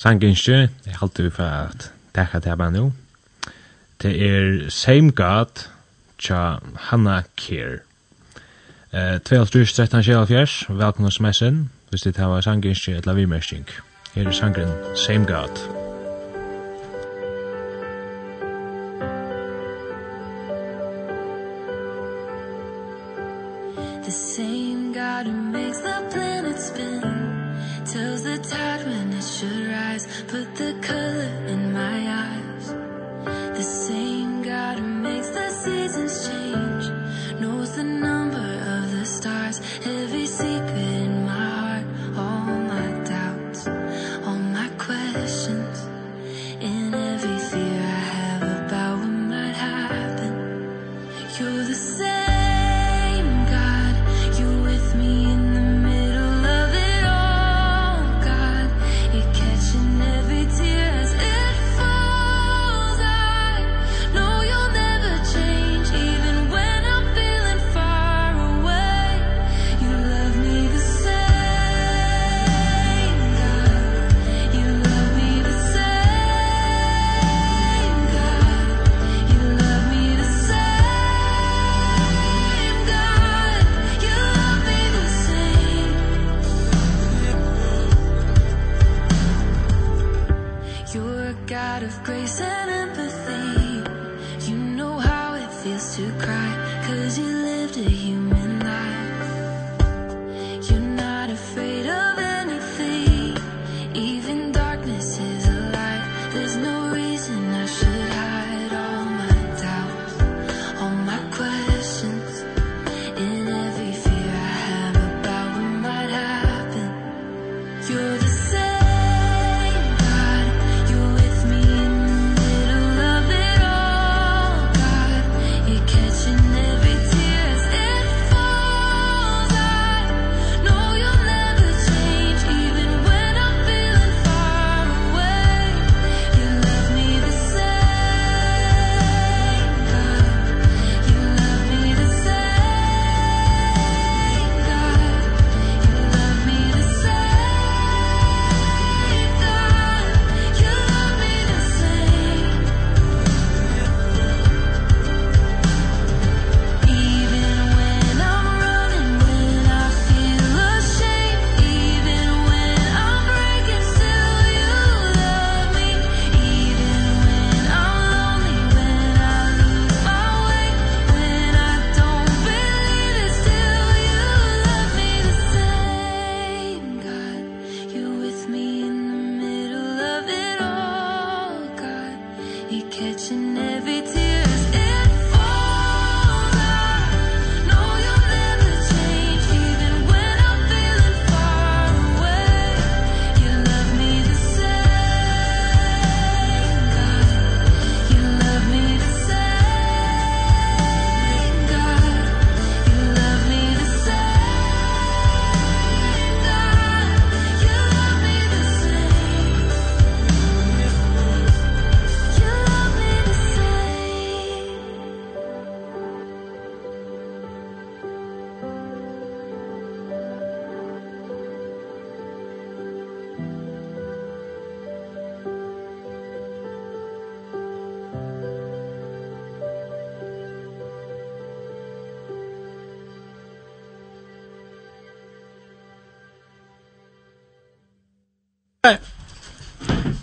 sanginskje, 0.00 0.68
jeg 0.86 0.94
halte 1.00 1.22
vi 1.22 1.30
for 1.30 1.44
at 1.44 1.92
takka 2.14 2.38
det 2.38 2.48
her 2.48 2.70
nu. 2.70 2.92
Det 4.02 4.22
er 4.22 4.70
Same 4.70 5.10
God, 5.10 5.68
tja 6.18 6.56
Hanna 6.76 7.22
Kier. 7.36 7.78
Eh, 8.92 9.20
2013-2014, 9.20 10.72
velkommen 10.72 11.04
hos 11.04 11.20
messen, 11.20 11.70
hvis 11.90 12.02
det 12.02 12.16
her 12.16 12.24
var 12.24 12.40
sanginskje 12.40 12.96
eller 12.96 13.14
vimersing. 13.14 13.66
Her 14.14 14.28
er 14.28 14.32
sangren 14.32 14.68
Same 14.96 15.26
God. 15.26 15.26
Same 15.26 15.26
God. 15.26 15.79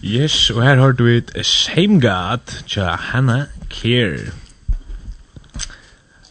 Yes, 0.08 0.50
og 0.50 0.63
her 0.63 0.76
har 0.80 0.91
du 0.96 1.04
et 1.12 1.32
Same 1.43 2.00
God 2.00 2.54
tja 2.72 2.93
Hanna 2.96 3.50
Kier. 3.67 4.30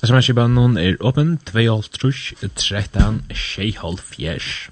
SMS-kibanen 0.00 0.78
er 0.80 0.96
åpen 1.04 1.34
2.5.3 1.50 2.48
13 2.56 3.18
6.5 3.30 4.00
fjers. 4.00 4.70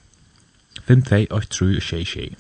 5.2.8.3 0.89 2.35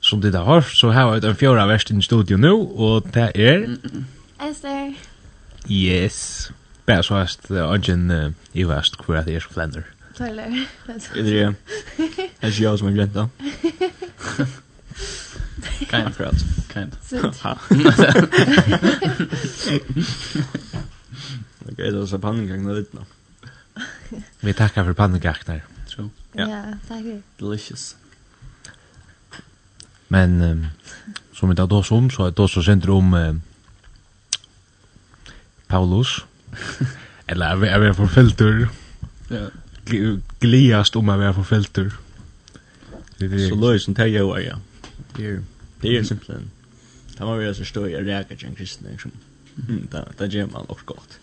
Som 0.00 0.20
det 0.20 0.34
har, 0.34 0.60
så 0.60 0.90
har 0.90 1.12
vi 1.12 1.20
den 1.20 1.36
fjorda 1.36 1.66
verst 1.68 1.90
i 1.90 2.00
studio 2.02 2.36
nå, 2.40 2.54
og 2.56 3.10
det 3.14 3.30
er... 3.34 3.66
Esther. 4.48 4.94
Yes. 5.68 6.52
Bare 6.86 7.02
så 7.02 7.20
hast, 7.20 7.50
og 7.50 7.76
ikke 7.76 7.92
en 7.92 8.36
iverst 8.54 8.96
hvor 9.04 9.20
det 9.20 9.36
er 9.36 9.40
så 9.40 9.52
flender. 9.52 9.93
Tyler. 10.16 10.66
Är 11.14 11.22
det 11.22 11.22
det? 11.22 11.54
Är 12.40 12.50
det 12.50 12.58
jag 12.58 12.78
som 12.78 12.88
är 12.88 12.92
glömt 12.92 13.14
Kind 15.90 16.08
of 16.08 16.16
crowd. 16.16 16.34
Kind. 16.72 16.96
Okej, 21.72 21.90
då 21.92 22.06
så 22.06 22.18
pannkakna 22.18 22.72
lite 22.72 22.96
då. 22.96 23.04
Vi 24.40 24.54
tackar 24.54 24.84
för 24.84 24.92
pannkaknar. 24.92 25.64
True. 25.88 26.08
Ja, 26.32 26.64
tack. 26.88 27.04
Delicious. 27.38 27.96
Men 30.08 30.42
um, 30.42 30.66
som 31.32 31.48
vi 31.50 31.56
tar 31.56 31.66
då 31.66 31.82
som 31.82 32.10
så 32.10 32.26
er 32.26 32.30
det 32.30 32.38
også 32.42 32.62
sendt 32.62 32.88
om 32.88 33.14
um, 33.14 33.42
Paulus. 35.66 36.24
Eller 37.26 37.66
jag 37.66 37.80
vet 37.80 37.96
för 37.96 38.06
filter. 38.06 38.68
Ja 39.28 39.46
gliast 40.40 40.96
om 40.96 41.08
att 41.08 41.18
vara 41.18 41.32
på 41.32 41.44
filter. 41.44 41.92
Så 43.48 43.54
löj 43.54 43.80
som 43.80 43.94
det 43.94 44.08
gör 44.08 44.38
ja. 44.38 44.58
Det 45.80 45.96
är 45.96 46.02
simpelt. 46.02 46.38
Det 47.18 47.24
var 47.24 47.40
ju 47.40 47.54
så 47.54 47.64
stor 47.64 47.90
jag 47.90 48.06
räkar 48.06 48.36
till 48.36 48.48
en 48.48 48.54
kristen 48.54 48.88
liksom. 48.90 49.10
da 49.90 50.04
det 50.18 50.26
ger 50.26 50.46
man 50.46 50.64
också 50.68 50.84
gott. 50.84 51.18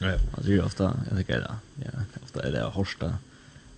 Ja. 0.00 0.12
Alltså 0.34 0.50
ju 0.50 0.62
ofta 0.62 0.96
jag 1.08 1.18
tycker 1.18 1.40
det. 1.40 1.54
Ja, 1.84 2.00
ofta 2.22 2.42
är 2.42 2.52
det 2.52 2.62
horsta 2.62 3.14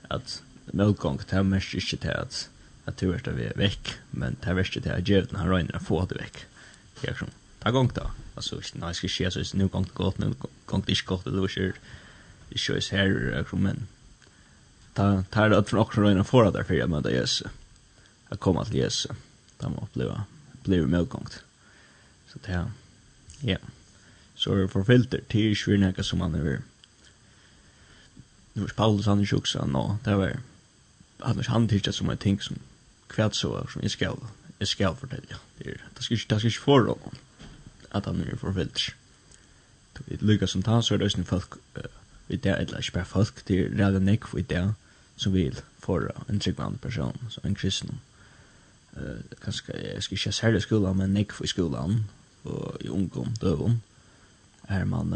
att 0.09 0.43
motgång 0.73 1.19
till 1.19 1.43
mest 1.43 1.75
inte 1.75 1.97
till 1.97 2.11
att 2.11 2.49
att 2.85 2.97
du 2.97 3.13
är 3.13 3.21
det 3.25 3.53
veck, 3.57 3.95
men 4.11 4.37
det 4.41 4.55
mest 4.55 4.75
det 4.83 4.91
är 4.91 5.01
ju 5.01 5.27
när 5.31 5.39
han 5.39 5.49
rönnar 5.49 5.79
få 5.79 6.07
det 6.07 6.15
veck. 6.15 6.47
Det 7.01 7.09
är 7.09 7.15
som 7.15 7.29
ta 7.63 7.71
gång 7.71 7.91
då. 7.95 8.11
Alltså 8.35 8.57
nice 8.57 9.09
shit 9.09 9.33
så 9.33 9.57
nu 9.57 9.67
gång 9.67 9.87
gott 9.95 10.19
nu 10.19 10.35
gång 10.67 10.83
det 10.87 10.95
skott 10.95 11.25
det 11.25 11.31
då 11.31 11.49
kör. 11.49 11.73
Det 12.49 12.59
körs 12.59 12.91
här 12.91 13.45
men 13.53 13.87
ta 14.95 15.25
ta 15.31 15.49
det 15.49 15.59
att 15.59 15.69
från 15.69 15.81
också 15.81 16.01
rena 16.01 16.25
för 16.25 16.53
där 16.53 16.63
för 16.63 16.75
jag 16.75 16.91
möta 16.91 17.11
Jesus. 17.11 17.49
Jag 18.29 18.41
kommer 18.41 18.65
till 18.65 18.75
Jesus. 18.75 19.11
Där 19.59 19.69
man 19.69 19.79
uppleva 19.83 20.25
uppleva 20.53 20.87
medgångt. 20.87 21.45
Så 22.29 22.39
det 22.47 22.53
är 22.53 22.71
Ja. 23.41 23.57
Så 24.35 24.55
är 24.55 24.69
för 24.69 24.85
filter 24.85 25.21
till 25.29 25.57
svina 25.57 26.03
som 26.03 26.19
man 26.19 26.35
är. 26.35 26.63
Nu 28.53 28.65
är 28.65 28.69
Paulus 28.69 29.07
han 29.07 29.21
är 29.21 29.35
också 29.35 29.67
nå. 29.67 29.99
Det 30.05 30.15
var 30.15 30.29
han 30.29 30.41
annars 31.19 31.49
han 31.49 31.69
tyckte 31.69 31.93
som 31.93 32.11
en 32.11 32.17
ting 32.17 32.41
som 32.41 32.57
kvärt 33.07 33.35
så 33.35 33.67
som 33.67 33.83
jag 33.83 33.91
ska 33.91 34.17
jag 34.59 34.69
ska 34.69 34.95
fortälja. 34.95 35.37
Det 35.59 35.71
är 35.71 35.81
det 35.95 36.03
ska 36.03 36.15
det 36.15 36.21
ska 36.21 36.35
inte 36.35 36.51
för 36.51 36.79
honom 36.79 37.15
att 37.89 38.07
han 38.07 38.21
är 38.21 38.37
för 38.37 38.53
filter. 38.53 38.95
Det 39.93 40.23
lyckas 40.23 40.51
som 40.51 40.63
tar 40.63 40.83
så 40.83 40.95
är 40.95 40.99
det 40.99 41.25
folk 41.25 41.53
vi 42.27 42.37
där 42.37 42.57
eller 42.57 42.83
spär 42.83 43.05
folk 43.05 43.45
det 43.45 43.59
är 43.59 43.69
redan 43.69 44.05
nick 44.05 44.35
vi 44.35 44.43
där 44.43 44.75
som 45.23 45.35
vil 45.35 45.61
for 45.83 46.11
en 46.29 46.41
tryggvand 46.41 46.81
person, 46.83 47.19
så 47.31 47.43
en 47.45 47.55
kristen. 47.59 48.01
Uh, 48.97 49.23
kanskje, 49.41 49.77
jeg 49.79 50.03
skal 50.03 50.19
ikke 50.19 50.33
særlig 50.33 50.63
skolan, 50.63 50.97
men 50.97 51.17
jeg 51.17 51.31
i 51.45 51.51
skolan, 51.51 52.05
og 52.45 52.77
i 52.81 52.89
ungdom, 52.89 53.35
døvum, 53.41 53.81
er 54.69 54.85
man 54.85 55.15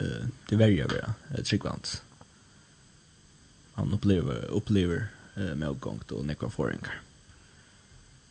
uh, 0.00 0.26
det 0.50 0.58
verger 0.58 0.94
å 0.94 1.10
uh, 1.10 1.42
tryggvand. 1.42 1.98
Man 3.76 3.94
opplever, 3.94 4.48
opplever 4.54 5.08
uh, 5.36 5.54
medgångt 5.54 6.12
og 6.12 6.26
nekva 6.26 6.50
forengar. 6.50 7.02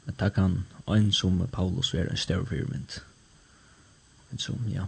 Men 0.06 0.16
det 0.20 0.34
kan 0.36 0.62
en 0.88 1.12
som 1.12 1.40
Paulus 1.52 1.94
være 1.94 2.12
en 2.12 2.20
større 2.20 2.48
fyrmynd. 2.48 3.00
En 4.32 4.40
som, 4.40 4.60
ja, 4.72 4.88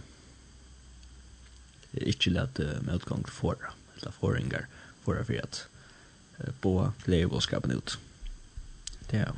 ikke 1.96 2.32
lett 2.32 2.60
uh, 2.60 2.78
medgångt 2.86 3.30
for, 3.32 3.70
eller 3.98 4.16
forengar, 4.16 4.68
for 5.04 5.24
for 5.24 5.40
at 5.42 5.66
på 6.60 6.92
glädjebåskapen 7.04 7.70
ut. 7.70 7.98
Det 9.10 9.16
är 9.16 9.32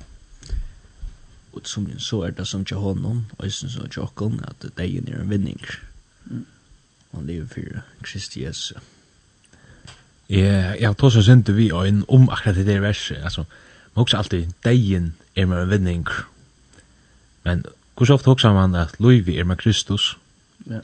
och 1.53 1.69
som 1.69 1.99
så 1.99 2.23
är 2.23 2.31
det 2.31 2.47
som 2.47 2.65
till 2.65 2.77
honom 2.77 3.27
och 3.37 3.53
sen 3.53 3.71
så 3.71 3.87
till 3.89 4.03
honom 4.03 4.45
att 4.45 4.77
det 4.77 4.83
är 4.83 5.21
en 5.21 5.29
vinning. 5.29 5.61
Mm. 6.31 6.45
Man 7.11 7.27
lever 7.27 7.47
för 7.47 7.83
Kristi 8.03 8.43
Jesu. 8.43 8.75
Ja, 10.27 10.77
jag 10.77 10.97
tror 10.97 11.11
så 11.11 11.23
sent 11.23 11.49
vi 11.49 11.69
en 11.69 12.05
om 12.09 12.29
akkurat 12.29 12.57
det 12.57 12.65
der 12.65 12.81
verset. 12.81 13.25
Alltså, 13.25 13.47
man 13.95 14.03
också 14.03 14.17
alltid 14.17 14.55
degen 14.63 15.13
är 15.35 15.47
med 15.47 15.59
en 15.59 15.69
vinning. 15.69 16.07
Men 17.43 17.65
hur 17.99 18.07
så 18.07 18.15
ofta 18.15 18.31
också 18.31 18.53
man 18.53 18.75
at 18.75 19.01
Louis 19.01 19.29
är 19.29 19.45
med 19.45 19.61
Kristus. 19.61 20.17
Ja. 20.65 20.81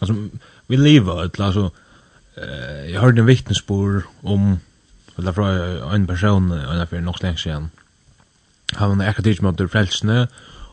Alltså, 0.00 0.28
vi 0.66 0.76
lever, 0.76 1.40
alltså, 1.42 1.70
eh, 2.36 2.90
jag 2.90 3.00
hörde 3.00 3.20
en 3.20 3.26
vittnesbörd 3.26 4.02
om, 4.22 4.58
eller 5.18 5.32
från 5.32 5.48
en 5.94 6.06
person, 6.06 6.52
en 6.52 6.80
av 6.80 6.86
fyrir 6.86 7.00
nok 7.00 7.20
han 8.72 8.98
var 8.98 9.04
akkurat 9.04 9.26
ikke 9.26 9.44
med 9.44 9.58
til 9.60 9.68
frelsene, 9.68 10.18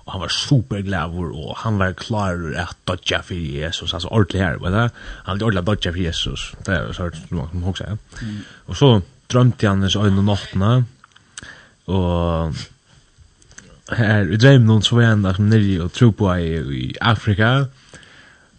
og 0.05 0.13
han 0.13 0.21
var 0.23 0.33
superglæver, 0.33 1.33
og 1.35 1.57
han 1.63 1.79
var 1.79 1.97
klar 1.99 2.39
at 2.57 2.77
dodja 2.87 3.21
for 3.21 3.37
Jesus, 3.37 3.93
altså 3.93 4.07
ordentlig 4.11 4.41
her, 4.41 4.57
vet 4.57 4.73
du? 4.73 4.79
Han 4.79 5.33
hadde 5.33 5.45
ordentlig 5.45 5.65
dodja 5.67 5.91
for 5.91 6.03
Jesus, 6.03 6.53
det 6.65 6.75
er 6.75 6.93
så 6.93 7.09
hørt 7.09 7.31
man 7.31 7.51
som 7.51 7.63
hoksa. 7.67 7.95
Mm. 8.21 8.37
Og 8.67 8.75
så 8.75 8.91
drømte 9.31 9.67
han 9.67 9.81
hans 9.81 9.95
øyne 9.95 10.25
nottene, 10.25 10.85
og 11.87 12.55
her 13.97 14.31
i 14.31 14.37
drømmen 14.37 14.81
så 14.85 14.95
var 14.95 15.05
han 15.05 15.49
nere 15.49 15.83
og 15.83 15.93
tro 15.93 16.11
på 16.11 16.33
i 16.33 16.95
Afrika, 17.01 17.51
og 17.59 17.67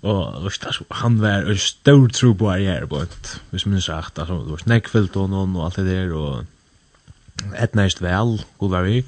Og 0.01 0.45
visst, 0.47 0.65
altså, 0.65 0.87
han 1.03 1.19
var 1.21 1.45
en 1.45 1.61
stor 1.61 2.07
tro 2.09 2.33
på 2.33 2.49
her 2.55 2.65
her, 2.65 2.87
blot, 2.89 3.35
hvis 3.51 3.67
man 3.67 3.83
sagt, 3.85 4.19
altså, 4.19 4.39
det 4.45 4.55
var 4.55 4.63
snekkfyllt 4.65 5.17
og 5.21 5.29
noen 5.33 5.57
og 5.59 5.67
alt 5.67 5.77
det 5.77 5.87
der, 5.91 6.15
og 6.17 7.53
et 7.61 7.77
næst 7.77 8.01
vel, 8.03 8.39
god 8.59 8.73
var 8.73 8.89
vi, 8.89 9.03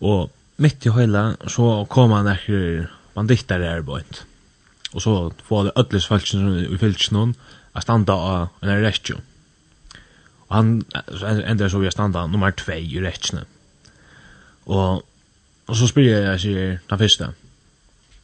og 0.00 0.30
mitt 0.56 0.86
i 0.86 0.94
høyla, 0.94 1.34
så 1.48 1.84
kom 1.92 2.16
han 2.16 2.32
ekker 2.32 2.88
banditter 3.14 3.60
her, 3.60 3.84
blot, 3.84 4.24
og 4.94 5.04
så 5.04 5.16
få 5.44 5.66
det 5.68 5.76
ødles 5.76 6.08
falskene 6.08 6.64
i 6.64 6.80
fylkene, 6.80 7.34
a 7.74 7.84
standa 7.84 8.16
av 8.16 8.64
en 8.64 8.72
arrestjo. 8.72 9.20
Og 10.48 10.56
han 10.56 10.70
enda 11.46 11.68
så 11.70 11.78
vi 11.78 11.86
a 11.86 11.94
standa 11.94 12.24
nummer 12.26 12.50
2 12.50 12.80
i 12.82 12.98
restjene. 13.04 13.44
Og, 14.66 15.04
og 15.66 15.76
så 15.76 15.86
spyr 15.86 16.08
jeg, 16.08 16.24
jeg 16.24 16.40
sier, 16.40 16.78
den 16.90 16.98
første, 16.98 17.30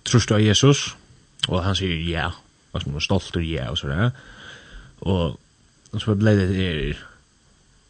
trus 0.06 0.26
du 0.26 0.34
av 0.34 0.42
Jesus? 0.42 0.88
Og 1.48 1.62
han 1.64 1.76
sier 1.78 2.00
ja, 2.08 2.30
og 2.72 2.82
som 2.82 2.96
er 2.96 3.04
stolt 3.04 3.36
og 3.36 3.44
ja, 3.44 3.70
og 3.70 3.78
sådär. 3.78 4.10
Og, 5.00 5.38
og 5.92 6.00
så 6.02 6.14
ble 6.14 6.34
det 6.36 6.48
er, 6.56 7.02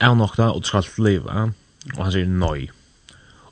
er 0.00 0.14
nok 0.14 0.36
da, 0.36 0.50
og 0.52 0.62
du 0.62 0.68
skal 0.68 0.86
leve, 0.98 1.52
og 1.96 2.02
han 2.02 2.12
sier 2.12 2.26
nei. 2.28 2.68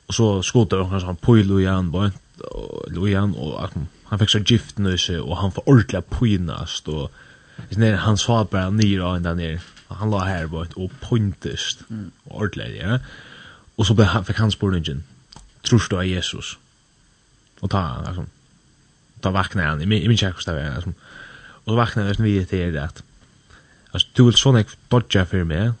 Og 0.05 0.13
så 0.13 0.27
skoter 0.45 0.83
han 0.85 1.01
sånn 1.01 1.21
pøyl 1.21 1.49
og 1.49 1.63
igjen, 1.63 1.89
og 1.95 3.07
igjen, 3.07 3.33
og 3.39 3.55
at 3.63 3.77
han 4.09 4.21
fikk 4.21 4.35
så 4.35 4.43
gift 4.45 4.79
nøyse, 4.79 5.17
og 5.21 5.39
han 5.41 5.55
får 5.55 5.69
ordentlig 5.71 6.03
pøynast, 6.11 6.91
og 6.91 7.09
nere, 7.79 8.03
han 8.03 8.19
sa 8.21 8.43
bare 8.43 8.73
nyr 8.75 9.01
av 9.01 9.17
enn 9.17 9.39
der 9.39 9.63
og 9.85 9.99
han 9.99 10.09
la 10.09 10.23
her 10.25 10.47
bort, 10.49 10.73
og 10.81 10.93
pøyntest, 11.01 11.85
og 12.25 12.41
ordentlig, 12.41 12.71
ja. 12.79 12.97
Og 13.77 13.85
så 13.85 13.93
ble, 13.93 14.07
han, 14.09 14.25
fikk 14.25 14.39
han 14.41 14.53
spørningen, 14.53 15.03
trus 15.65 15.89
du 15.91 15.97
av 15.99 16.07
Jesus? 16.07 16.55
Og 17.61 17.69
ta 17.69 17.83
han, 17.83 18.07
liksom, 18.07 18.31
då 19.19 19.29
vaknar 19.29 19.65
han 19.65 19.81
i 19.81 19.85
min 19.85 20.17
check 20.17 20.45
där 20.45 20.75
alltså 20.75 20.89
och 21.65 21.71
då 21.71 21.75
vaknade 21.75 22.07
jag 22.07 22.23
vid 22.23 22.47
det 22.49 22.71
där 22.71 22.81
att 22.81 23.03
alltså 23.91 24.07
du 24.13 24.25
vill 24.25 24.33
såna 24.33 24.63
dodge 24.87 25.25
för 25.25 25.43
mig 25.43 25.71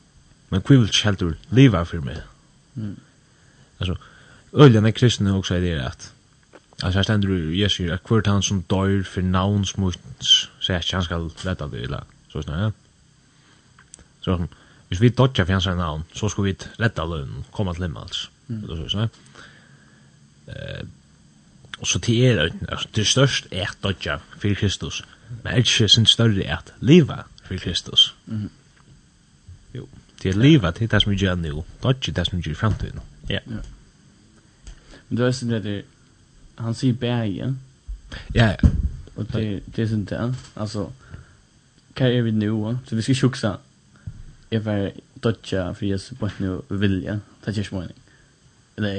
men 0.49 0.61
kvill 0.61 0.79
vill 0.79 0.91
shelter 0.91 1.35
leva 1.49 1.85
för 1.85 1.99
mig 1.99 2.17
mm. 2.75 2.95
Alltså 3.77 3.97
öljarna 4.53 4.91
kristna 4.91 5.37
också 5.37 5.55
är 5.55 5.61
det 5.61 5.87
att 5.87 6.13
alltså 6.81 6.97
här 6.97 7.03
ständer 7.03 7.27
du 7.27 7.55
Jesu 7.55 7.91
att 7.91 8.03
kvart 8.03 8.27
han 8.27 8.43
som 8.43 8.61
dör 8.61 9.03
för 9.03 9.21
navns 9.21 9.77
mot 9.77 9.99
säga 10.65 10.79
att 10.79 10.91
han 10.91 11.03
ska 11.03 11.29
lätta 11.43 11.67
det 11.67 11.83
eller 11.83 12.03
så 12.31 12.43
snarare 12.43 12.61
ja. 12.61 12.71
så 14.21 14.47
hvis 14.87 14.99
vi 14.99 15.09
dodge 15.09 15.45
för 15.45 15.53
hans 15.53 15.65
navn 15.65 16.03
så 16.13 16.29
ska 16.29 16.41
vi 16.41 16.55
rätta 16.77 17.05
lön 17.05 17.43
komma 17.51 17.73
till 17.73 17.83
himmels. 17.83 18.29
Mm. 18.49 18.67
så 18.67 18.89
så 18.89 18.99
eh 20.47 20.87
Og 21.79 21.87
så 21.87 21.99
til 21.99 22.21
er 22.23 22.49
altså, 22.69 22.87
det 22.95 23.07
størst 23.07 23.47
er 23.51 23.69
at 23.69 23.77
dodja 23.83 24.17
for 24.37 24.53
Kristus, 24.55 25.03
men 25.43 25.53
er 25.53 25.57
ikke 25.57 25.87
sin 25.87 26.05
større 26.05 26.43
er 26.43 26.57
at 26.57 26.73
liva 26.81 27.23
for 27.43 27.57
Kristus. 27.57 28.15
Mm. 28.25 28.49
Jo. 29.75 29.87
Det 30.23 30.29
er 30.29 30.39
livet, 30.39 30.79
det 30.79 30.83
er 30.83 30.87
det 30.87 31.01
som 31.01 31.11
vi 31.11 31.17
gjør 31.17 31.35
nå, 31.35 31.65
dodja 31.83 32.13
det 32.13 32.27
som 32.27 32.37
vi 32.37 32.43
gjør 32.43 32.51
i 32.51 32.55
fremtiden. 32.55 32.99
Ja. 33.29 33.39
ja. 33.47 33.61
Men 35.09 35.17
det 35.17 35.25
vet 35.25 35.41
ikke 35.41 35.59
det, 35.59 35.85
han 36.57 36.73
sier 36.73 36.93
bægen. 36.93 37.59
Ja, 38.35 38.47
ja. 38.47 38.69
Og 39.15 39.27
det, 39.33 39.63
det 39.75 39.83
er 39.83 39.87
sånn 39.87 40.07
det, 40.09 40.19
altså, 40.55 40.89
hva 41.95 42.07
er 42.11 42.25
vi 42.25 42.33
nå? 42.35 42.73
Så 42.87 42.97
vi 42.97 43.03
skal 43.05 43.15
sjuksa, 43.15 43.51
jeg 44.51 44.65
var 44.65 44.89
dodja 45.23 45.69
for 45.73 45.85
Jesus 45.87 46.17
på 46.19 46.27
en 46.27 46.57
vilja, 46.69 47.19
det 47.43 47.53
er 47.53 47.61
ikke 47.61 47.79
mening. 47.79 48.01
Nei, 48.83 48.97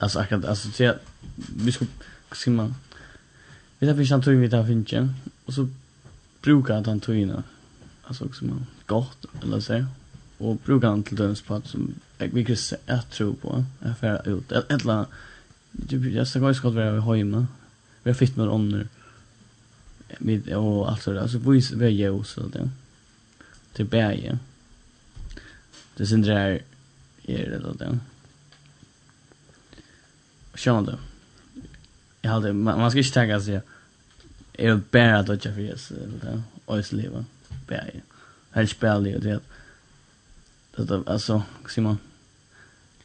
altså 0.00 0.22
akkurat, 0.22 0.46
altså, 0.48 0.72
det 0.78 0.86
er 0.88 1.02
vi 1.36 1.72
ska 1.72 1.84
ska 2.32 2.50
man 2.50 2.74
vi 3.78 3.88
har 3.88 3.96
finns 3.96 4.24
tog 4.24 4.34
vi 4.34 4.48
där 4.48 4.66
finns 4.66 5.10
och 5.44 5.54
så 5.54 5.68
brukar 6.42 6.74
han 6.74 7.00
tojna. 7.00 7.42
alltså 8.04 8.24
också 8.24 8.44
man 8.44 8.66
gott 8.86 9.26
eller 9.42 9.60
så 9.60 9.84
och 10.38 10.56
brukar 10.56 10.88
han 10.88 11.02
till 11.02 11.16
döms 11.16 11.42
på 11.42 11.54
att 11.54 11.66
som 11.66 11.94
jag 12.18 12.28
vill 12.28 12.56
se 12.56 12.76
ett 12.86 13.10
tro 13.10 13.34
på 13.34 13.64
affär 13.80 14.28
ut 14.28 14.52
eller 14.52 15.06
typ 15.88 16.12
jag 16.12 16.28
ska 16.28 16.38
gå 16.38 16.54
ska 16.54 16.70
vara 16.70 17.00
hemma 17.00 17.46
vi 18.02 18.10
har 18.10 18.14
fitt 18.14 18.36
med 18.36 18.48
ånder 18.48 18.88
med 20.18 20.48
och 20.48 20.90
allt 20.90 21.02
så 21.02 21.20
alltså 21.20 21.38
vis 21.38 21.72
vi 21.72 21.88
ju 21.88 22.24
så 22.24 22.40
det. 22.40 22.70
Till 23.72 23.86
berge 23.86 24.38
det 25.96 26.06
syndrar 26.06 26.60
är 27.22 27.50
det. 27.50 27.58
Då 27.58 27.72
den 27.72 28.00
Sjönde 30.54 30.98
jag 32.24 32.30
hade 32.30 32.52
man, 32.52 32.78
man 32.78 32.90
ska 32.90 32.98
inte 32.98 33.10
tänka 33.10 33.40
sig 33.40 33.60
är 34.52 34.68
det 34.68 34.90
bara 34.90 35.18
att 35.18 35.44
jag 35.44 35.54
för 35.54 35.60
yes 35.60 35.90
eller 35.90 36.42
ois 36.66 36.92
leva 36.92 37.24
bara 37.68 37.84
helt 38.50 38.70
spärlig 38.70 39.16
och 39.16 39.20
det 39.20 39.40
det 40.76 41.02
alltså 41.06 41.42
Simon 41.68 41.98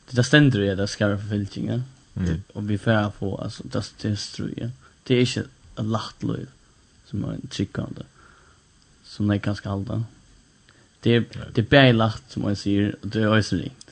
det 0.10 0.16
där 0.16 0.24
ständer 0.24 0.60
ju 0.60 0.76
där 0.76 0.86
ska 0.86 1.08
vara 1.08 1.18
förfiltringar 1.18 1.84
mm. 2.16 2.42
och 2.54 2.70
vi 2.70 2.78
får 2.78 3.12
få 3.12 3.38
alltså 3.38 3.64
det 3.64 3.94
det 4.02 4.16
struje 4.18 4.72
det 5.04 5.16
är 5.16 5.20
inte 5.20 5.40
ett 5.40 5.86
lätt 5.86 6.24
liv 6.24 6.48
som 7.06 7.24
är 7.24 7.34
en 7.34 7.48
tryckande 7.48 8.02
som 9.04 9.28
det 9.28 9.40
kan 9.40 9.56
ska 9.56 9.70
hålla 9.70 10.04
det 11.00 11.16
är 11.16 11.26
det 11.54 11.62
är 11.62 11.66
bara 11.66 12.08
lätt 12.08 12.24
som 12.28 12.42
man 12.42 12.56
säger 12.56 12.96
och 13.02 13.08
det 13.08 13.22
är 13.22 13.34
ois 13.34 13.52
likt 13.52 13.92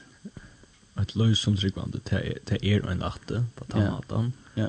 ett 1.01 1.15
lös 1.15 1.39
som 1.39 1.57
tryckande 1.57 1.99
det 2.03 2.65
är 2.65 2.89
en 2.89 2.99
lätt 2.99 3.55
på 3.55 3.65
tannan 3.65 4.33
ja 4.53 4.67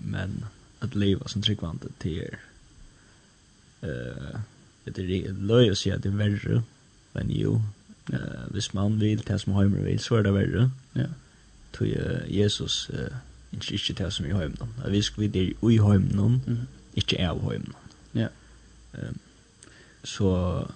men 0.00 0.44
att 0.78 0.94
leva 0.94 1.28
som 1.28 1.42
tryggvande 1.42 1.86
till 1.98 2.18
er. 2.18 2.38
Uh, 3.82 4.40
det 4.84 4.98
är 4.98 5.32
löj 5.32 5.70
att 5.70 5.78
säga 5.78 5.94
att 5.94 6.02
det 6.02 6.08
är 6.08 6.12
värre, 6.12 6.62
men 7.12 7.30
jo, 7.30 7.62
uh, 8.12 8.46
hvis 8.50 8.72
man 8.72 8.98
vill, 8.98 9.18
det 9.18 9.38
som 9.38 9.52
heimer 9.52 9.82
vill, 9.82 10.00
så 10.00 10.16
är 10.16 10.22
det 10.22 10.32
värre. 10.32 10.70
Ja. 10.92 11.06
Tog 11.72 11.88
uh, 11.88 12.32
Jesus 12.32 12.90
uh, 12.90 13.16
ikke, 13.52 13.74
ikke 13.74 13.94
det 14.04 14.12
som 14.12 14.26
i 14.26 14.32
heimen 14.32 14.74
at 14.84 14.92
Vi 14.92 15.02
skal 15.02 15.20
videre 15.20 15.72
i 15.72 15.78
heimen 15.78 16.40
mm. 16.46 16.66
ikke 16.94 17.28
av 17.28 17.42
heimen 17.50 17.74
Ja. 18.14 18.28
Um, 18.92 19.18
så 20.04 20.28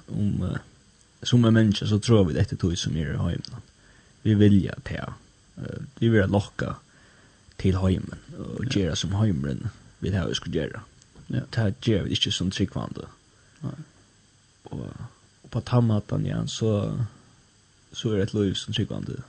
om, 0.08 0.42
uh, 0.42 0.56
som 1.22 1.44
en 1.44 1.54
människa 1.54 1.86
så 1.86 1.98
tror 1.98 2.24
vi 2.24 2.34
dette 2.34 2.56
tog 2.56 2.78
som 2.78 2.92
som 2.92 2.96
i 2.96 3.04
heimen 3.04 3.62
Vi 4.22 4.34
vilja 4.34 4.74
til 4.84 5.00
uh, 5.58 5.64
det 5.64 5.86
Vi 6.00 6.08
vil 6.08 6.28
locka. 6.28 6.68
Uh, 6.68 6.91
til 7.62 7.78
heimen 7.78 8.18
og 8.38 8.64
ja. 8.64 8.70
gjøre 8.70 8.96
som 8.96 9.14
heimeren 9.14 9.70
vi 10.02 10.10
ha 10.10 10.26
vi 10.26 10.34
skulle 10.34 10.58
gjøre. 10.58 10.80
Ja. 11.30 11.40
Det 11.54 11.74
gjør 11.86 12.02
vi 12.02 12.10
ikke 12.16 12.32
som 12.34 12.50
tryggvande. 12.50 13.06
Nei. 13.62 13.74
Og, 14.64 14.86
og 15.42 15.50
på 15.50 15.60
tammatan 15.60 16.26
igjen 16.26 16.48
så, 16.48 16.72
så 17.92 18.10
er 18.10 18.16
det 18.16 18.22
et 18.22 18.34
liv 18.34 18.54
som 18.58 18.74
tryggvande. 18.74 19.22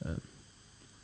Uh, 0.00 0.16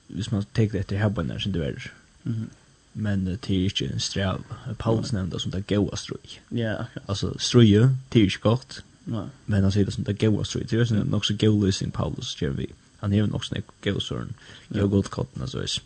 hvis 0.09 0.33
man 0.33 0.47
tenker 0.55 0.81
etter 0.81 0.99
hebbene 1.03 1.41
som 1.41 1.53
det 1.53 1.67
er. 1.67 1.91
Mm 2.25 2.35
-hmm. 2.35 2.49
Men 2.95 3.29
uh, 3.29 3.33
det 3.33 3.51
er 3.51 3.65
ikke 3.65 3.93
en 3.93 4.01
strev. 4.01 4.43
Paulus 4.79 5.13
nevnte 5.13 5.41
som 5.41 5.51
det 5.53 5.59
er 5.59 5.77
gåa 5.77 5.97
strøy. 5.97 6.39
Ja, 6.53 6.73
akkurat. 6.81 7.05
Altså 7.09 7.33
strøye, 7.39 7.97
det 8.13 8.21
er 8.21 8.25
ikke 8.25 8.41
godt. 8.41 8.85
Ja. 9.07 9.25
Men 9.47 9.63
han 9.63 9.73
sier 9.73 9.85
det 9.85 9.95
som 9.95 10.05
det 10.05 10.23
er 10.23 10.31
gåa 10.31 10.45
strøy. 10.45 10.63
Det 10.63 10.91
er 10.91 11.05
nok 11.05 11.25
så 11.25 11.37
gåa 11.37 11.65
løsning 11.65 11.93
Paulus 11.93 12.35
gjør 12.35 12.51
vi. 12.51 12.67
Han 12.99 13.13
er 13.13 13.19
jo 13.19 13.27
nok 13.27 13.45
sånn 13.45 13.63
gåa 13.85 14.01
søren. 14.01 14.35
Gåa 14.75 14.87
godt 14.87 15.11
kottene, 15.11 15.49
så 15.49 15.59
er 15.59 15.63
det 15.63 15.83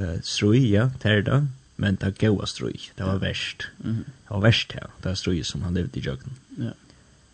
eh 0.00 0.20
strui, 0.22 0.70
ja, 0.72 0.90
ter 1.00 1.22
då, 1.22 1.46
men 1.76 1.96
det 1.96 2.18
goa 2.18 2.46
strui, 2.46 2.80
det 2.96 3.04
var 3.04 3.18
värst. 3.18 3.68
mhm 3.78 4.04
Det 4.28 4.34
var 4.34 4.40
värst 4.40 4.72
här, 4.72 4.86
det 5.02 5.08
var 5.08 5.14
strui 5.14 5.44
som 5.44 5.62
han 5.62 5.74
levde 5.74 5.98
i 5.98 6.02
jöknen. 6.02 6.34
Ja. 6.58 6.72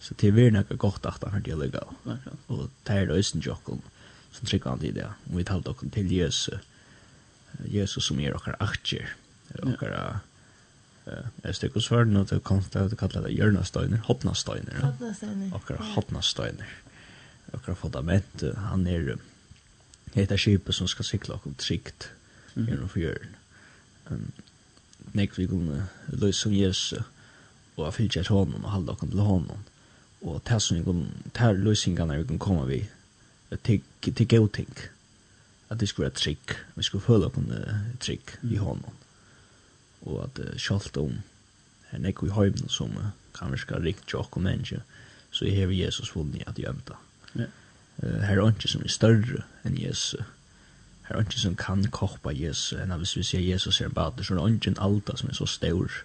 Så 0.00 0.14
det 0.14 0.30
var 0.30 0.50
något 0.50 0.78
gott 0.78 1.06
att 1.06 1.22
han 1.22 1.32
hade 1.32 1.56
legat. 1.56 1.88
Och 2.46 2.70
ter 2.84 3.06
då 3.06 3.14
ösen 3.14 3.40
jöknen, 3.40 3.82
som 4.32 4.46
tryckade 4.46 4.70
han 4.70 4.78
till 4.78 4.94
det. 4.94 5.12
Och 5.32 5.38
vi 5.38 5.44
talade 5.44 5.70
också 5.70 5.86
till 5.88 6.12
Jesus, 6.12 6.60
Jesus 7.64 8.06
som 8.06 8.20
är 8.20 8.34
och 8.34 8.48
aktier, 8.62 9.08
och 9.62 9.82
ja. 9.82 10.20
Jeg 11.44 11.54
stykker 11.54 11.78
oss 11.78 11.86
før, 11.86 12.08
nå 12.10 12.24
til 12.26 12.40
kom 12.42 12.64
til 12.66 12.90
å 12.90 12.98
kalle 12.98 13.20
det 13.22 13.36
hjørnastøyner, 13.36 14.00
hoppnastøyner. 14.08 14.80
Hoppnastøyner. 14.82 15.52
Akkurat 15.54 15.92
hoppnastøyner. 15.94 16.72
Akkurat 17.54 17.78
fundament, 17.78 18.42
han 18.58 18.86
er, 18.90 19.12
heter 20.16 20.40
skipet 20.40 20.74
som 20.74 20.90
skal 20.90 21.06
sikla 21.06 21.36
okkur 21.38 21.54
trygt 21.62 22.08
mm. 22.56 22.66
gjennom 22.66 22.90
for 22.90 23.04
jøren. 23.04 23.36
Um, 24.10 24.32
Nek 25.16 25.38
vi 25.38 25.46
kunne 25.46 25.86
løse 26.08 26.40
som 26.40 26.52
Jesus, 26.52 26.92
og 27.76 27.84
jeg 27.84 27.94
fyllt 27.94 28.16
et 28.16 28.32
hånden 28.32 28.64
og 28.64 28.72
halde 28.72 28.86
dere 28.90 29.08
til 29.10 29.24
hånden. 29.24 29.64
Og 30.26 30.42
det 30.48 30.60
som 30.62 30.76
vi 30.76 30.82
kunne, 30.82 31.06
det 31.24 31.40
her 31.40 31.52
løsningene 31.52 32.18
vi 32.18 32.26
kunne 32.26 32.42
komme 32.42 32.66
vi, 32.66 32.80
til, 33.64 33.82
til 34.02 34.28
gode 34.28 34.52
ting. 34.52 34.72
At 35.70 35.80
det 35.80 35.88
skulle 35.88 36.04
være 36.08 36.18
trygg, 36.18 36.56
vi 36.74 36.82
skulle 36.82 37.04
føle 37.04 37.30
dere 37.30 37.80
trygg 38.00 38.36
i 38.50 38.56
hånden. 38.56 38.98
Og 40.06 40.24
at 40.24 40.38
uh, 40.38 40.58
selv 40.58 41.00
om 41.02 41.20
her 41.90 41.98
nek 41.98 42.22
vi 42.22 42.30
høyden 42.30 42.68
som 42.68 42.96
uh, 42.96 43.12
kan 43.34 43.52
vi 43.52 43.58
skal 43.58 43.82
rikt 43.82 44.06
tjokk 44.08 44.36
og 44.36 44.42
menneske, 44.42 44.82
så 45.30 45.46
er 45.46 45.66
vi 45.66 45.82
Jesus 45.84 46.14
vunnet 46.14 46.46
at 46.46 46.58
gjemta. 46.60 46.98
Ja. 47.34 47.48
Uh, 48.02 48.20
her 48.22 48.40
er 48.40 48.52
ikke 48.52 48.68
som 48.68 48.84
er 48.84 48.92
større 48.92 49.44
enn 49.64 49.78
Jesus, 49.80 50.20
Her 51.06 51.16
er 51.16 51.26
ikke 51.26 51.40
som 51.40 51.56
kan 51.58 51.84
koppa 51.94 52.32
Jesus, 52.34 52.74
enn 52.80 52.94
hvis 52.98 53.16
vi 53.16 53.24
ser 53.26 53.44
Jesus 53.44 53.80
er 53.80 53.90
en 53.90 53.96
bader, 53.96 54.26
så 54.26 54.34
er 54.34 54.40
det 54.40 54.56
ikke 54.58 54.74
en 54.74 54.84
alta 54.88 55.16
som 55.16 55.30
er 55.30 55.38
så 55.38 55.46
stor, 55.50 56.00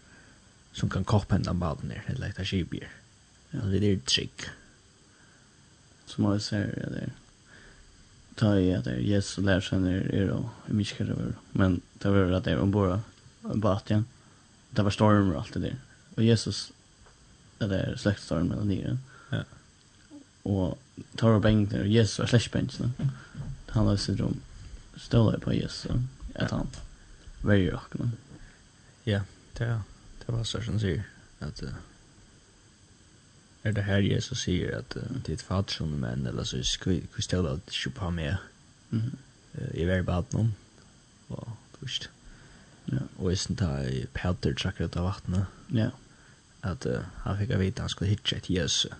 som 0.73 0.89
kan 0.89 1.07
koppa 1.07 1.37
henne 1.37 1.57
baden 1.59 1.91
her, 1.91 2.05
eller 2.13 2.29
etter 2.29 2.47
skibir. 2.47 2.89
Ja, 3.51 3.65
det 3.67 3.81
er 3.83 4.03
trygg. 4.07 4.47
Som 6.07 6.29
jeg 6.31 6.45
ser, 6.45 6.69
ja, 6.77 6.91
det 6.93 7.07
er 7.07 7.17
ta 8.41 8.55
i 8.57 8.71
at 8.73 8.85
det 8.87 8.97
er 8.97 9.05
Jesus 9.05 9.39
og 9.39 9.47
lærer 9.47 9.65
seg 9.65 9.87
er 9.87 10.05
er 10.17 10.33
og 10.33 10.69
i 10.69 10.75
mye 10.75 10.89
kjære 10.89 11.15
over. 11.15 11.33
Men 11.53 11.79
det 12.01 12.11
var 12.13 12.35
at 12.37 12.45
det 12.45 12.53
er 12.53 12.61
ombord 12.63 12.93
av 12.97 13.57
baten. 13.61 14.05
Det 14.75 14.85
var 14.85 14.95
storm 14.95 15.33
og 15.33 15.41
alt 15.41 15.57
det 15.57 15.63
der. 15.67 15.79
Og 16.17 16.25
Jesus, 16.25 16.71
det 17.59 17.71
er 17.75 17.97
slektstormen 17.99 18.59
og 18.59 18.67
nye. 18.67 18.97
Ja. 19.31 19.43
Og 20.45 20.77
tar 21.17 21.37
og 21.37 21.43
bengene, 21.43 21.83
og 21.83 21.91
Jesus 21.91 22.19
var 22.19 22.31
slektsbengene. 22.31 23.11
Han 23.75 23.87
har 23.87 23.99
sitt 23.99 24.21
rom 24.21 24.39
stålar 25.01 25.39
på 25.39 25.53
Jesus 25.53 25.91
att 26.35 26.51
han 26.51 26.67
väljer 27.41 27.73
och 27.75 27.99
men 27.99 28.11
ja 29.03 29.21
det 29.57 29.81
det 30.25 30.31
var 30.31 30.43
så 30.43 30.61
som 30.61 30.79
säger 30.79 31.03
att 31.39 31.63
är 33.63 33.71
det 33.71 33.81
här 33.81 33.99
Jesus 33.99 34.41
säger 34.41 34.79
att 34.79 34.97
det 35.25 35.29
är 35.29 35.33
ett 35.33 35.41
fatt 35.41 35.69
som 35.69 35.99
män 35.99 36.27
eller 36.27 36.43
så 36.43 36.63
skulle 36.63 37.01
ställa 37.19 37.51
att 37.51 37.71
köpa 37.71 38.09
med. 38.09 38.37
Mm. 38.91 39.11
i 39.73 39.85
varje 39.85 40.03
baden 40.03 40.53
och 41.27 41.47
först 41.79 42.09
ja. 42.85 42.97
Och 43.17 43.33
isen 43.33 43.55
ta 43.55 43.83
i 43.83 44.07
Peter 44.13 44.53
trackar 44.53 44.85
ut 44.85 44.97
av 44.97 45.03
vattnet 45.03 45.43
ja. 45.67 45.91
at 46.61 46.85
uh, 46.85 46.99
han 47.15 47.37
fick 47.37 47.49
veta 47.49 47.81
han 47.81 47.89
skulle 47.89 48.09
hitta 48.09 48.35
ett 48.35 48.49
Jesus 48.49 48.91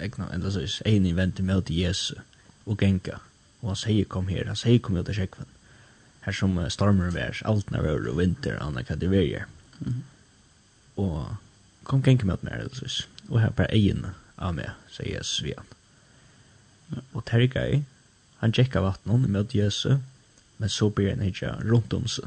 egna 0.00 0.32
enda 0.32 0.50
så 0.50 0.84
en 0.84 1.06
invent 1.06 1.38
med 1.38 1.64
til 1.66 1.76
Jesus 1.76 2.18
och 2.64 2.82
gänka 2.82 3.20
og 3.62 3.72
han 3.72 3.78
sier 3.78 4.08
kom 4.10 4.28
her, 4.30 4.48
han 4.50 4.58
sier 4.58 4.80
kom 4.82 4.98
ut 4.98 5.08
av 5.08 5.16
kjekven. 5.16 5.50
Her 6.22 6.34
som 6.36 6.58
stormer 6.70 7.14
vær, 7.14 7.38
alt 7.46 7.70
når 7.70 7.86
vær 7.86 8.10
og 8.10 8.18
vinter, 8.18 8.58
han 8.58 8.78
er 8.78 8.98
det 8.98 9.10
vær 9.10 9.26
her. 9.26 9.46
Og 11.00 11.36
kom 11.86 12.02
genk 12.02 12.26
med 12.26 12.42
meg, 12.46 12.66
altså. 12.66 13.06
Og 13.30 13.40
her 13.42 13.54
bare 13.54 13.72
egen 13.74 14.04
av 14.36 14.54
meg, 14.58 14.74
sier 14.90 15.16
Jesus 15.16 15.42
vi 15.46 15.54
han. 15.56 15.70
Og 17.14 17.22
Tergai, 17.26 17.84
han 18.42 18.54
tjekka 18.54 18.82
vattnet 18.82 19.30
med 19.30 19.54
Jesus, 19.54 20.02
men 20.58 20.70
så 20.70 20.90
blir 20.90 21.14
han 21.14 21.24
ikke 21.24 21.54
rundt 21.62 21.94
om 21.94 22.06
seg. 22.10 22.26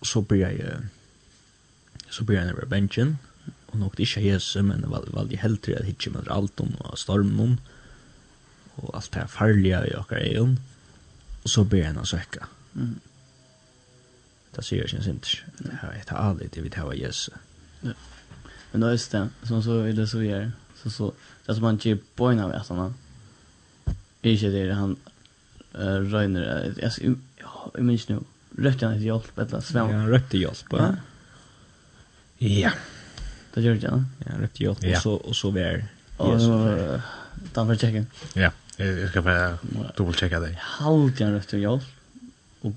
Og 0.00 0.08
så 0.08 0.24
blir 0.24 0.44
jeg, 0.44 0.80
så 2.10 2.24
blir 2.24 2.40
han 2.40 2.52
over 2.52 2.68
benchen, 2.68 3.18
og 3.72 3.78
nok 3.80 4.00
ikke 4.00 4.24
Jesus, 4.24 4.56
men 4.62 4.82
det 4.82 4.90
var 4.90 5.06
veldig 5.12 5.38
heldig 5.40 5.76
at 5.78 5.88
hitje 5.88 6.12
med 6.12 6.32
alt 6.32 6.60
om 6.60 6.74
og 6.80 6.98
stormen 6.98 7.40
om, 7.40 7.54
og 8.76 8.90
alt 8.96 9.10
det 9.14 9.28
farlige 9.30 9.82
i 9.90 9.94
okkar 9.98 10.22
egen, 10.22 10.58
og 11.44 11.50
så 11.50 11.64
ber 11.68 11.86
han 11.86 12.00
å 12.00 12.06
søkke. 12.08 12.46
Mm. 12.74 12.96
Det 14.54 14.64
sier 14.64 14.84
jeg 14.84 14.92
ikke 14.92 15.04
sint. 15.04 15.30
Det 15.58 15.78
er 15.82 15.96
et 15.98 16.12
alit, 16.14 16.54
det 16.54 16.72
tar 16.74 16.90
av 16.90 16.98
Jesus. 16.98 17.34
Ja. 17.82 17.94
Men 18.72 18.82
da 18.82 18.90
er 18.90 18.98
det, 18.98 19.22
som 19.46 19.62
så 19.62 19.80
er 19.86 19.96
det 19.96 20.08
så 20.10 20.20
vi 20.22 20.30
er, 20.34 20.52
så 20.80 20.90
så, 20.90 21.10
det 21.44 21.52
er 21.52 21.58
som 21.58 21.66
han 21.68 21.80
gir 21.82 22.00
bøyna 22.18 22.48
ved 22.50 22.66
sånne, 22.66 22.90
er 24.24 24.30
ikke 24.30 24.52
det 24.54 24.64
han 24.74 24.96
uh, 25.76 26.00
røyner, 26.10 26.74
jeg, 26.80 26.92
jeg 26.98 27.84
minns 27.84 28.08
nu, 28.10 28.22
røpte 28.58 28.86
han 28.86 28.96
etter 28.96 29.06
hjelp, 29.10 29.30
eller 29.36 29.64
svem. 29.66 29.90
Ja, 29.90 30.00
han 30.00 30.10
røpte 30.10 30.40
hjelp, 30.40 30.78
ja. 30.78 30.88
Ja. 32.44 32.72
Det 33.54 33.62
gjør 33.62 33.78
det, 33.78 33.86
ja. 33.86 33.98
Ja, 34.24 34.32
han 34.32 34.46
røpte 34.46 34.64
hjelp, 34.64 34.82
og 34.82 35.02
så, 35.02 35.14
og 35.18 35.38
så 35.38 35.52
vi 35.54 35.62
er 35.62 35.84
Jesus. 36.18 36.48
Og, 36.48 36.66
uh, 36.98 37.12
Dan 37.54 37.68
var 37.68 37.78
tjekken. 37.78 38.06
Ja. 38.38 38.50
Jag 38.76 39.10
ska 39.10 39.22
bara 39.22 39.58
dubbelchecka 39.96 40.40
dig. 40.40 40.58
Halt 40.62 41.20
jag 41.20 41.32
rätt 41.32 41.52
jag. 41.52 41.80
Och 42.60 42.72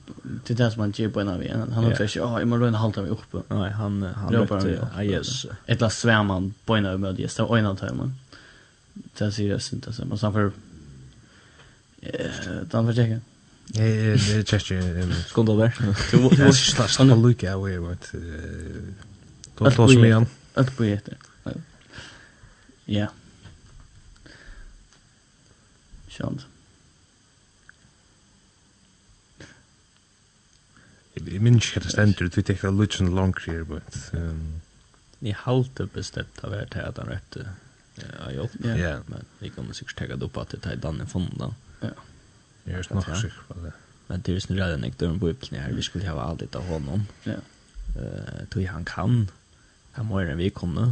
det 0.47 0.53
där 0.53 0.69
som 0.69 0.81
man 0.81 0.91
ger 0.91 1.09
på 1.09 1.21
en 1.21 1.27
av 1.27 1.43
en. 1.43 1.59
Han 1.59 1.83
har 1.83 1.91
inte, 1.91 2.07
ja, 2.19 2.39
jag 2.39 2.47
måste 2.47 2.65
röna 2.65 2.77
halta 2.77 3.01
mig 3.01 3.11
uppe. 3.11 3.37
Nej, 3.47 3.71
han 3.71 4.03
han 4.03 4.33
mötte 4.33 4.87
Ajes. 4.95 5.45
Ett 5.65 5.81
la 5.81 5.89
svärman 5.89 6.53
på 6.65 6.75
en 6.75 6.85
av 6.85 6.99
mötet. 6.99 7.37
Det 7.37 7.43
var 7.43 7.57
en 7.57 7.65
av 7.65 7.75
timmen. 7.75 8.15
Det 9.17 9.31
ser 9.31 9.49
jag 9.49 9.61
inte 9.73 9.93
så. 9.93 10.05
man 10.05 10.17
sen 10.17 10.33
för 10.33 10.51
eh 12.01 12.11
den 12.71 12.85
för 12.85 12.93
checka. 12.93 13.19
Ja, 13.73 13.83
ja, 13.83 14.11
det 14.11 14.47
checkar. 14.47 15.13
Skond 15.27 15.49
över. 15.49 15.75
Du 16.11 16.17
måste 16.17 16.53
slash 16.53 16.87
han 16.97 17.21
lucka 17.21 17.53
away 17.53 17.77
what. 17.77 18.11
Då 19.57 19.71
tar 19.71 19.87
som 19.87 20.05
igen. 20.05 20.25
Att 20.53 20.77
på 20.77 20.83
heter. 20.83 21.17
Ja 22.85 23.07
sjálv. 26.17 26.45
Jeg 31.17 31.41
minns 31.41 31.65
ikke 31.65 31.81
at 31.81 31.87
det 31.87 31.93
stender, 31.95 32.27
du 32.29 32.35
vet 32.37 32.51
ikke 32.53 32.71
litt 32.75 32.97
sånn 32.97 33.15
langt 33.15 33.45
her, 33.47 33.63
but... 33.67 33.95
Um... 34.13 34.59
Jeg 35.17 35.33
halte 35.47 35.87
bestemt 35.89 36.43
av 36.45 36.53
hvert 36.53 36.75
at 36.77 36.99
han 37.01 37.09
rette 37.09 37.47
av 38.21 38.29
hjelp, 38.35 39.09
men 39.09 39.25
jeg 39.41 39.55
kan 39.55 39.71
sikkert 39.73 39.97
tegge 40.03 40.19
det 40.21 40.27
opp 40.27 40.37
at 40.43 40.53
det 40.53 40.69
er 40.69 40.77
danne 40.81 41.07
fonda. 41.09 41.49
Ja. 41.81 41.95
Jeg 42.67 42.83
er 42.83 42.89
nok 42.93 43.09
sikker 43.17 43.47
på 43.49 43.57
det. 43.63 43.73
Men 44.07 44.23
det 44.23 44.35
er 44.35 44.43
sånn 44.45 44.59
redan 44.59 44.85
ikke 44.85 45.01
døren 45.01 45.19
på 45.23 45.31
uppkene 45.33 45.63
her, 45.63 45.73
vi 45.75 45.85
skulle 45.85 46.07
ha 46.07 46.21
alt 46.21 46.43
litt 46.45 46.55
av 46.55 46.69
honom. 46.69 47.07
Ja. 47.25 47.39
Uh, 47.97 48.43
tog 48.53 48.67
han 48.69 48.85
kan, 48.87 49.23
han 49.97 50.07
må 50.07 50.21
gjøre 50.21 50.35
en 50.35 50.43
vi 50.43 50.51
kunne, 50.53 50.85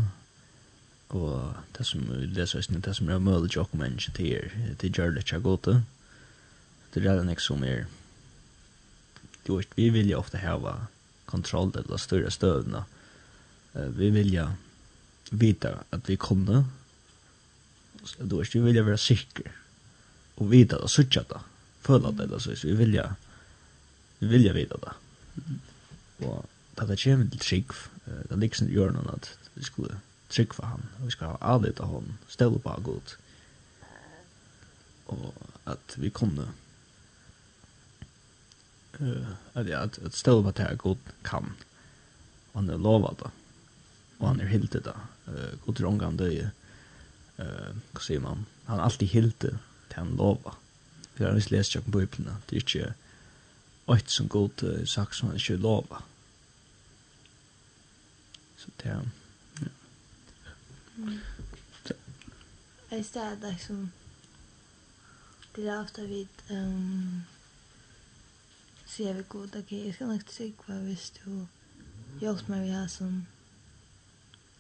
Og 1.14 1.53
det 1.78 1.86
som 1.86 2.01
vi 2.10 2.26
leser 2.34 2.60
oss, 2.60 2.68
det 2.72 2.95
som 2.97 3.10
er 3.10 3.22
mulig 3.22 3.51
til 3.51 3.62
åkken 3.62 3.82
mennesker 3.84 4.16
til 4.18 4.34
er, 4.39 4.56
det 4.82 4.91
gjør 4.95 5.14
det 5.14 5.26
ikke 5.26 5.43
godt. 5.45 5.70
Det 6.93 7.03
er 7.06 7.22
det 7.22 7.36
ikke 7.36 7.45
som 7.45 7.64
er, 7.64 7.86
du 9.45 9.58
vet, 9.58 9.78
vi 9.78 9.89
vil 9.93 10.10
jo 10.10 10.20
ofte 10.24 10.41
hava 10.41 10.88
kontroll 11.30 11.72
til 11.76 11.86
de 11.89 11.99
større 12.01 12.32
støvna. 12.32 12.86
Vi 13.74 14.10
vil 14.16 14.34
jo 14.34 14.47
vite 15.32 15.76
at 15.91 16.10
vi 16.10 16.16
kunne, 16.16 16.64
så 18.06 18.26
du 18.26 18.39
vet, 18.39 18.56
vi 18.56 18.64
vil 18.64 18.80
jo 18.80 18.86
være 18.88 19.01
sikre, 19.01 19.51
og 20.38 20.49
vite 20.51 20.80
det, 20.82 20.89
sutja 20.91 21.24
det, 21.30 21.41
føle 21.86 22.12
det, 22.16 22.28
eller 22.28 22.41
så, 22.41 22.56
vi 22.64 22.76
vil 22.80 22.97
jo, 22.97 23.06
vi 24.20 24.32
vil 24.34 24.47
jo 24.47 24.53
vite 24.58 24.82
det. 24.82 24.95
Og 26.26 26.45
da 26.78 26.88
det 26.89 26.99
kommer 27.03 27.30
til 27.30 27.43
trygg, 27.43 27.78
det 28.06 28.32
er 28.32 28.41
liksom 28.41 28.72
gjør 28.72 28.95
noe 28.95 29.16
at 29.16 29.30
vi 29.56 29.64
skulle, 29.68 29.99
trygg 30.30 30.53
for 30.57 30.65
han, 30.65 30.89
og 30.99 31.07
vi 31.07 31.13
skal 31.15 31.36
ha 31.36 31.53
avlitt 31.55 31.80
av 31.84 31.93
han, 31.93 32.17
stelle 32.32 32.59
på 32.61 32.76
god. 32.84 33.15
Og 35.13 35.34
at 35.69 35.95
vi 36.01 36.09
kunne 36.09 36.47
uh, 38.99 39.32
at, 39.53 39.67
ja, 39.67 39.84
at, 39.84 39.99
at 40.05 40.17
stelle 40.17 40.43
på 40.43 40.53
det 40.57 40.78
god 40.82 41.13
kan. 41.23 41.53
Og 42.53 42.61
han 42.61 42.69
er 42.69 42.82
lovet 42.82 43.19
det. 43.21 43.32
Og 44.19 44.28
han 44.28 44.41
er 44.41 44.51
hilti 44.51 44.82
det. 44.82 44.95
Uh, 45.28 45.57
god 45.65 45.82
rongan 45.84 46.17
døye. 46.17 46.51
Uh, 47.38 47.73
hva 47.93 48.01
sier 48.03 48.23
man? 48.23 48.45
Han 48.69 48.80
er 48.80 48.88
alltid 48.88 49.13
hilti 49.13 49.51
til 49.89 49.97
han 49.99 50.15
lovet. 50.17 50.57
Vi 51.15 51.23
har 51.23 51.32
har 51.32 51.51
lest 51.51 51.76
jo 51.76 51.82
på 51.82 51.91
bøyplina. 51.99 52.39
Det 52.49 52.57
er 52.57 52.65
ikke 52.65 52.93
oit 53.88 54.11
som 54.11 54.30
god 54.30 54.63
uh, 54.63 54.86
sagt 54.86 55.15
som 55.15 55.30
han 55.30 55.38
ikke 55.38 55.61
lova. 55.61 56.01
Så 58.57 58.73
det 58.82 58.91
er 58.91 59.05
Jag 62.89 63.00
är 63.00 63.04
städd 63.04 63.41
det 65.56 65.68
er 65.68 65.80
ofte 65.80 66.04
vidt 66.08 66.43
um, 66.52 67.24
sier 68.86 69.14
vi 69.14 69.24
god 69.30 69.56
ok, 69.56 69.72
jeg 69.72 69.93
skal 69.96 70.08
nok 70.12 70.26
trygg 70.28 70.66
hva 70.68 70.80
hvis 70.84 71.10
du 71.18 71.30
hjelper 72.20 72.52
meg 72.52 72.66
vi 72.66 72.74
har 72.76 72.88
som 72.91 73.22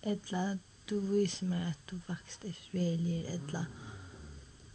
etla 0.03 0.43
du 0.89 0.95
viser 0.99 1.47
meg 1.51 1.69
at 1.73 1.83
du 1.91 1.99
faktisk 2.07 2.45
er 2.47 2.59
väljer 2.71 3.27
etla 3.35 3.65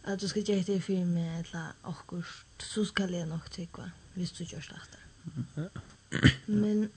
at 0.03 0.21
du 0.21 0.27
skal 0.27 0.45
gjøre 0.45 0.67
det 0.69 0.79
för 0.83 1.05
mig 1.05 1.39
etla 1.39 1.67
och 1.81 2.13
så 2.59 2.85
skal 2.85 3.13
jeg 3.13 3.29
nok 3.29 3.49
trygg 3.51 3.77
hva 3.77 3.91
hvis 4.13 4.31
du 4.37 4.43
gör 4.43 4.65
det 4.93 5.69
Men 6.47 6.89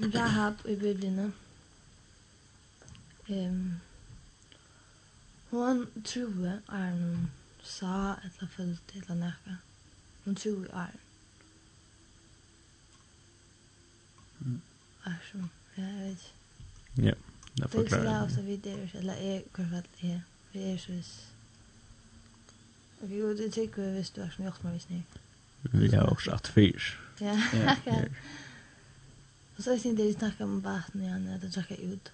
Rahab 0.00 0.66
i 0.66 0.76
Bibeln 0.76 1.32
hon 5.52 5.86
trúði 6.08 6.52
er 6.52 6.92
hon 6.96 7.30
sá 7.62 7.94
ella 8.26 8.48
føldi 8.56 9.02
ella 9.02 9.18
nakað. 9.20 9.58
Hon 10.24 10.38
trúði 10.38 10.70
er. 10.84 10.96
Mm. 14.40 14.60
Asum, 15.10 15.50
ja, 15.76 15.86
jeg 15.86 15.98
vet 16.00 16.10
ikke. 16.10 16.38
Ja, 17.06 17.14
det 17.56 17.70
forklarer. 17.70 17.74
Det 17.74 17.92
er 17.92 17.98
ikke 17.98 18.04
lavt 18.08 18.38
at 18.38 18.46
vi 18.46 18.98
eller 18.98 19.14
jeg, 19.14 19.44
hva 19.56 19.68
fall, 19.70 19.90
ja, 20.02 20.20
vi 20.52 20.64
er 20.72 20.78
så 20.78 20.92
vis. 20.92 21.12
Vi 23.02 23.18
gjorde 23.18 23.38
det 23.42 23.52
tykker 23.52 23.82
vi 23.82 23.90
hvis 23.98 24.10
du 24.10 24.22
er 24.22 24.30
som 24.30 24.44
gjort 24.44 24.64
meg 24.64 24.78
visning. 24.78 25.06
Vi 25.62 25.88
har 25.90 26.06
også 26.10 26.30
hatt 26.30 26.48
fyrs. 26.54 26.96
Ja, 27.20 27.38
ja. 27.86 28.04
Og 29.56 29.62
så 29.62 29.70
er 29.70 29.74
det 29.74 29.84
ikke 29.84 29.96
det 29.96 30.06
vi 30.06 30.12
snakker 30.12 30.44
om 30.44 30.62
baten 30.62 31.02
igjen, 31.02 31.26
at 31.28 31.42
det 31.42 31.52
trekker 31.52 31.82
ut. 31.92 32.12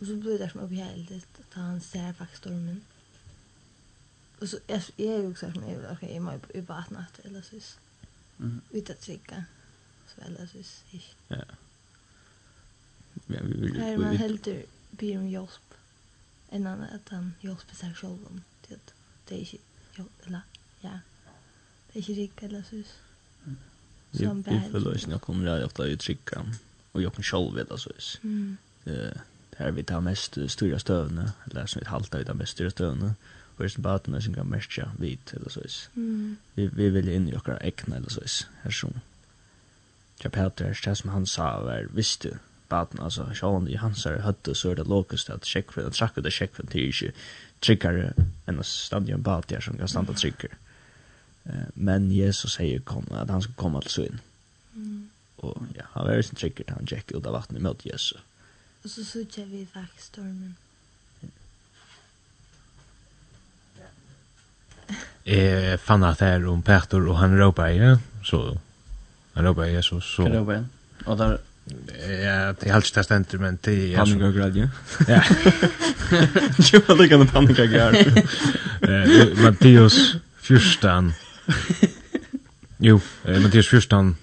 Og 0.00 0.06
så 0.06 0.16
blir 0.16 0.38
det 0.38 0.50
som 0.50 0.60
obehjälligt 0.60 1.28
at 1.38 1.54
han 1.54 1.80
ser 1.80 2.12
faktisk 2.12 2.38
stormen. 2.38 2.84
Og 4.40 4.48
så 4.48 4.58
jag, 4.68 4.82
jag 4.98 5.06
er 5.06 5.22
jo 5.22 5.30
också 5.30 5.52
som 5.52 5.68
jag 5.68 5.92
ok, 5.92 6.02
jeg 6.02 6.22
må 6.22 6.32
jo 6.32 6.38
på 6.38 6.62
bara 6.66 6.84
natt 6.90 7.20
eller 7.24 7.42
så. 7.42 7.56
Mm. 8.38 8.60
Utan 8.70 8.96
trycka. 8.96 9.44
Så 10.06 10.20
eller 10.26 10.46
så 10.46 10.58
ikke. 10.92 11.14
Ja. 11.28 11.44
Ja, 13.26 13.42
vi 13.42 13.60
vill 13.60 13.76
ju. 13.76 13.98
Man 13.98 14.16
helter 14.16 14.62
byr 14.90 15.18
om 15.18 15.26
hjelp, 15.26 15.74
En 16.52 16.66
annan 16.66 16.88
att 16.94 17.08
han 17.08 17.34
hjelper 17.40 17.76
seg 17.76 17.96
selv 17.96 18.26
om 18.26 18.42
det. 18.68 18.94
Det 19.28 19.34
är 19.34 19.38
ikke, 19.38 19.58
ja, 19.98 20.04
eller, 20.26 20.40
ja. 20.80 20.98
Det 21.86 21.98
är 21.98 21.98
ikke 21.98 22.14
riktigt 22.14 22.42
eller 22.42 22.62
så. 22.62 22.82
Mm. 23.46 23.56
Vi, 24.10 24.26
vi 24.50 24.70
føler 24.70 24.94
oss 24.94 25.06
nok 25.06 25.28
jag 25.28 25.36
det 25.36 25.44
där 25.44 25.64
ofte 25.64 25.82
i 25.82 25.96
trygga. 25.96 26.54
Och 26.92 27.02
jag 27.02 27.14
kan 27.14 27.22
själv 27.22 27.54
veta 27.54 27.78
så. 27.78 27.90
Mm. 28.22 28.56
Eh 28.84 29.20
her 29.60 29.76
vi 29.76 29.84
tar 29.86 30.00
mest 30.04 30.38
styra 30.48 30.80
støvne, 30.80 31.32
eller 31.46 31.68
som 31.68 31.82
vi 31.82 31.88
halta 31.90 32.18
vi 32.18 32.26
tar 32.28 32.38
mest 32.38 32.56
styra 32.56 32.72
støvne, 32.72 33.14
og 33.56 33.64
resten 33.64 33.84
badene 33.84 34.22
som 34.24 34.34
kan 34.34 34.48
merkja 34.48 34.88
vit, 34.98 35.34
eller 35.36 35.52
såis. 35.52 35.82
Mm. 35.94 36.38
Vi, 36.56 36.68
vi 36.72 36.88
vil 36.94 37.10
inn 37.12 37.28
i 37.28 37.36
okkar 37.36 37.60
ekna, 37.60 38.00
eller 38.00 38.14
såis, 38.14 38.44
her 38.64 38.74
som. 38.74 38.96
Tja 40.20 40.32
Peter, 40.32 40.72
det 40.72 40.96
som 40.96 41.12
han 41.12 41.28
sa 41.28 41.50
var, 41.64 41.90
visste 41.96 42.38
baden, 42.70 43.02
altså, 43.04 43.28
sjåan 43.34 43.68
i 43.68 43.76
hans 43.80 44.06
er 44.06 44.22
høtte, 44.24 44.54
så 44.54 44.72
er 44.72 44.80
det 44.80 44.88
lokust 44.88 45.30
at 45.32 45.48
sjekkven, 45.48 45.90
at 45.90 45.98
trakk 45.98 46.18
ut 46.18 46.26
av 46.26 46.34
sjekkven 46.34 46.72
til 46.72 46.88
ikke 46.88 47.12
tryggare 47.60 48.10
enn 48.48 48.60
å 48.60 48.66
stande 48.66 49.12
i 49.12 49.16
en 49.16 49.24
bad 49.26 49.48
der 49.50 49.64
som 49.64 49.76
kan 49.76 49.90
standa 49.90 50.16
tryggare. 50.16 50.56
Men 51.74 52.10
Jesus 52.12 52.56
sier 52.56 52.82
kom, 52.86 53.08
at 53.16 53.32
han 53.32 53.42
skal 53.44 53.56
komme 53.58 53.80
til 53.84 53.96
søyn. 53.96 54.20
Mm. 54.76 55.08
Og 55.44 55.56
ja, 55.76 55.88
han 55.94 56.06
var 56.06 56.22
sin 56.24 56.38
tryggare 56.38 56.68
til 56.68 56.78
han 56.78 56.90
tjekk 56.92 57.14
ut 57.16 57.26
av 57.26 57.36
vattnet 57.36 57.64
mot 57.64 57.86
Jesus. 57.86 58.20
Og 58.84 58.88
så 58.90 59.04
sutja 59.04 59.44
vi 59.44 59.66
faktisk 59.68 60.14
stormen. 60.14 60.56
Jeg 65.26 65.78
fann 65.84 66.04
at 66.08 66.18
det 66.22 66.28
er 66.32 66.46
om 66.48 66.62
Petter 66.64 67.04
og 67.04 67.18
han 67.20 67.36
råpa 67.36 67.68
i, 67.68 67.92
så 68.24 68.40
han 69.36 69.46
råpa 69.46 69.68
i, 69.68 69.76
så... 69.84 70.00
så. 70.00 70.24
Hva 70.24 70.40
råpa 70.40 70.56
i? 70.56 70.62
Og 71.06 71.18
der... 71.20 71.36
Ja, 72.00 72.52
det 72.56 72.64
er 72.70 72.72
helst 72.72 72.96
det 72.96 73.04
stender, 73.04 73.38
men 73.38 73.58
det 73.64 73.76
er... 73.92 74.00
Panika 74.00 74.30
og 74.30 74.34
grad, 74.34 74.56
ja? 74.56 74.70
Ja. 75.06 75.20
Jo, 76.72 76.80
det 76.96 77.08
kan 77.12 77.20
det 77.20 77.28
panika 77.30 77.68
og 77.68 77.76
grad. 77.76 78.00
Mattias 79.44 80.00
14... 80.40 81.12
Jo, 82.80 82.96
Mattias 83.28 83.68
14, 83.68 84.16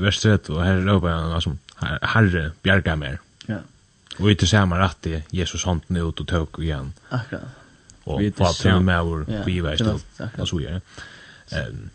vers 0.00 0.20
3, 0.24 0.38
og 0.48 0.64
her 0.64 0.82
råpa 0.88 1.12
han, 1.12 1.36
altså, 1.36 1.54
herre, 1.84 2.50
bjerga 2.64 2.96
mer. 2.96 3.20
Och 4.18 4.30
inte 4.30 4.46
rett 4.46 5.06
rätt 5.06 5.22
Jesus 5.30 5.64
hånden 5.64 5.96
ut 5.96 6.20
og 6.20 6.26
tøk 6.26 6.58
igjen. 6.58 6.92
Akkurat. 7.10 7.42
Og 8.04 8.14
Och 8.14 8.22
vad 8.38 8.54
tror 8.54 8.80
med 8.80 9.04
vår 9.04 9.44
bivar 9.44 9.74
stilt. 9.74 10.20
Och 10.38 10.48
så 10.48 10.60
gör 10.60 10.70
det. 10.72 10.82
Ehm 11.56 11.90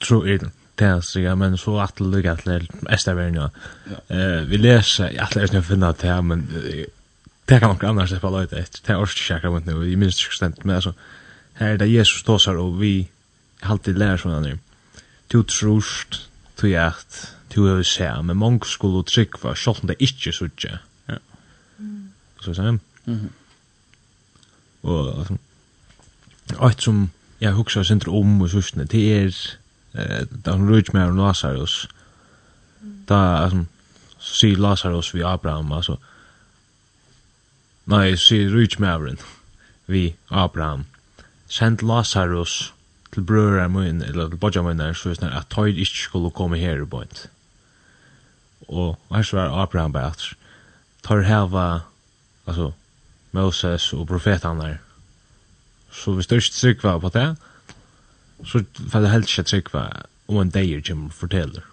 tror 0.00 0.28
jag 0.28 0.40
det 0.78 1.36
men 1.36 1.56
så 1.58 1.80
at 1.80 1.98
det 1.98 2.30
att 2.30 3.00
til 3.04 3.16
väl 3.16 3.32
nu. 3.32 3.50
Eh 4.08 4.48
vi 4.48 4.56
jeg 4.56 4.84
jag 4.98 5.36
läser 5.36 5.54
nu 5.54 5.62
finne 5.62 5.86
det 5.86 6.02
her, 6.02 6.20
men 6.20 6.48
det 7.48 7.60
kan 7.60 7.68
nok 7.68 7.82
annars 7.82 8.20
på 8.20 8.40
lite 8.40 8.56
ett 8.56 8.82
det 8.86 8.92
är 8.92 8.96
också 8.96 9.18
säkert 9.18 9.50
mot 9.50 9.66
nu 9.66 9.92
i 9.92 9.96
minst 9.96 10.32
stämt 10.32 10.64
men 10.64 10.76
alltså 10.76 10.94
här 11.54 11.76
det 11.76 11.86
Jesus 11.86 12.20
står 12.20 12.38
så 12.38 12.56
och 12.58 12.82
vi 12.82 13.08
alltid 13.60 13.98
lär 13.98 14.16
såna 14.16 14.40
nu. 14.40 14.58
Du 15.28 15.42
trust, 15.42 16.28
du 16.60 16.68
hjärt, 16.68 17.28
to 17.50 17.66
have 17.66 17.84
seen 17.84 18.26
men 18.26 18.36
mong 18.36 18.64
skulle 18.66 19.04
trykva 19.04 19.54
om 19.66 19.88
det 19.88 19.96
ikkje 19.98 20.32
suttje. 20.32 20.78
Ja. 21.08 21.18
Så 22.40 22.54
sen. 22.54 22.80
Mhm. 23.04 23.30
Og 24.82 25.18
altså 25.18 25.36
alt 26.60 26.82
som 26.82 27.10
jeg 27.40 27.52
husker 27.52 27.82
sindr 27.82 28.08
om 28.08 28.40
og 28.40 28.50
sustne, 28.50 28.84
det 28.84 29.12
er 29.12 29.26
eh, 29.94 30.26
da 30.44 30.52
hun 30.56 30.68
rujt 30.68 30.94
mer 30.94 31.10
Lazarus 31.10 31.88
da 33.08 33.44
altså, 33.44 33.64
så 34.18 34.34
sier 34.34 34.56
Lazarus 34.56 35.14
vi 35.14 35.22
Abraham 35.22 35.72
altså 35.72 35.96
nei, 37.86 38.16
så 38.16 38.24
sier 38.24 38.52
rujt 38.52 38.78
mer 38.80 39.16
vi 39.86 40.14
Abraham 40.30 40.86
send 41.48 41.82
Lazarus 41.82 42.74
til 43.14 43.24
brøyre 43.24 43.68
mine, 43.68 44.06
eller 44.06 44.28
til 44.28 44.36
bodja 44.36 44.62
mine, 44.62 44.94
så 44.94 45.10
er 45.10 45.14
det 45.14 45.30
at 45.32 45.48
tøyd 45.50 45.76
ikke 45.80 46.02
skulle 46.02 46.30
komme 46.30 46.58
her 46.60 46.82
i 46.82 46.84
bøynt 46.84 47.30
og 48.68 48.98
her 49.10 49.22
så 49.22 49.36
var 49.36 49.62
Abraham 49.62 49.92
bare 49.92 50.12
at 50.12 50.24
tar 51.04 51.22
heva 51.22 51.80
altså 52.46 52.72
Moses 53.32 53.92
og 53.92 54.06
profetene 54.08 54.78
så 55.92 56.12
hvis 56.12 56.26
du 56.26 56.34
ikke 56.34 56.54
tryggva 56.54 56.98
på 56.98 57.10
det 57.14 57.28
så 58.46 58.62
får 58.90 59.00
du 59.00 59.10
helst 59.12 59.38
ikke 59.38 59.48
tryggva 59.50 59.82
om 60.28 60.40
en 60.42 60.50
deir 60.52 60.82
som 60.84 61.08
forteller. 61.10 61.64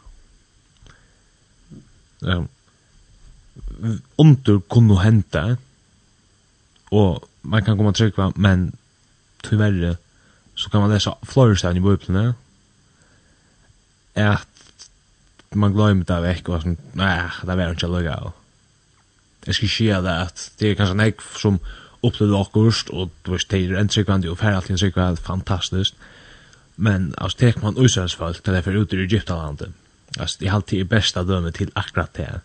Um, 2.21 2.47
under 4.17 4.59
kunne 4.71 5.01
hente 5.03 5.57
og 6.91 7.27
man 7.43 7.63
kan 7.65 7.77
komme 7.77 7.93
tryggva 7.93 8.31
men 8.35 8.71
tyverre 9.43 9.95
så 10.55 10.69
kan 10.71 10.81
man 10.81 10.91
lesa 10.95 11.13
flere 11.23 11.57
steder 11.57 11.77
i 11.77 11.83
bøyplene 11.83 12.33
at 14.15 14.47
man 15.53 15.73
glömmer 15.73 16.07
det 16.07 16.17
vekk, 16.23 16.49
og 16.49 16.63
sånn, 16.63 16.77
nei, 16.97 17.13
det 17.45 17.57
var 17.57 17.75
ikke 17.75 17.91
lukka. 17.91 18.33
Jeg 19.45 19.57
skal 19.59 19.71
skje 19.71 19.97
det 20.05 20.15
at 20.25 20.45
det 20.59 20.71
er 20.71 20.77
kanskje 20.79 20.97
nek 20.97 21.21
som 21.37 21.59
opplevde 22.05 22.39
akkurst, 22.39 22.89
og 22.93 23.13
du 23.25 23.33
vet, 23.33 23.47
det 23.51 23.61
er 23.69 23.79
en 23.79 23.91
tryggvandig, 23.91 24.29
og 24.31 24.39
færre 24.41 24.59
alltid 24.59 24.75
en 24.75 24.81
tryggvandig, 24.83 25.23
fantastisk. 25.25 25.97
Men, 26.75 27.13
altså, 27.17 27.37
tek 27.39 27.61
man 27.63 27.77
usans 27.79 28.15
folk 28.17 28.41
til 28.43 28.53
det 28.53 28.63
for 28.65 28.75
ute 28.75 28.97
i 28.97 29.05
Egyptalandet. 29.05 29.73
Altså, 30.17 30.37
det 30.39 30.49
er 30.49 30.57
alltid 30.57 30.89
besta 30.91 31.23
dømme 31.23 31.51
til 31.55 31.71
akkurat 31.75 32.13
det. 32.17 32.41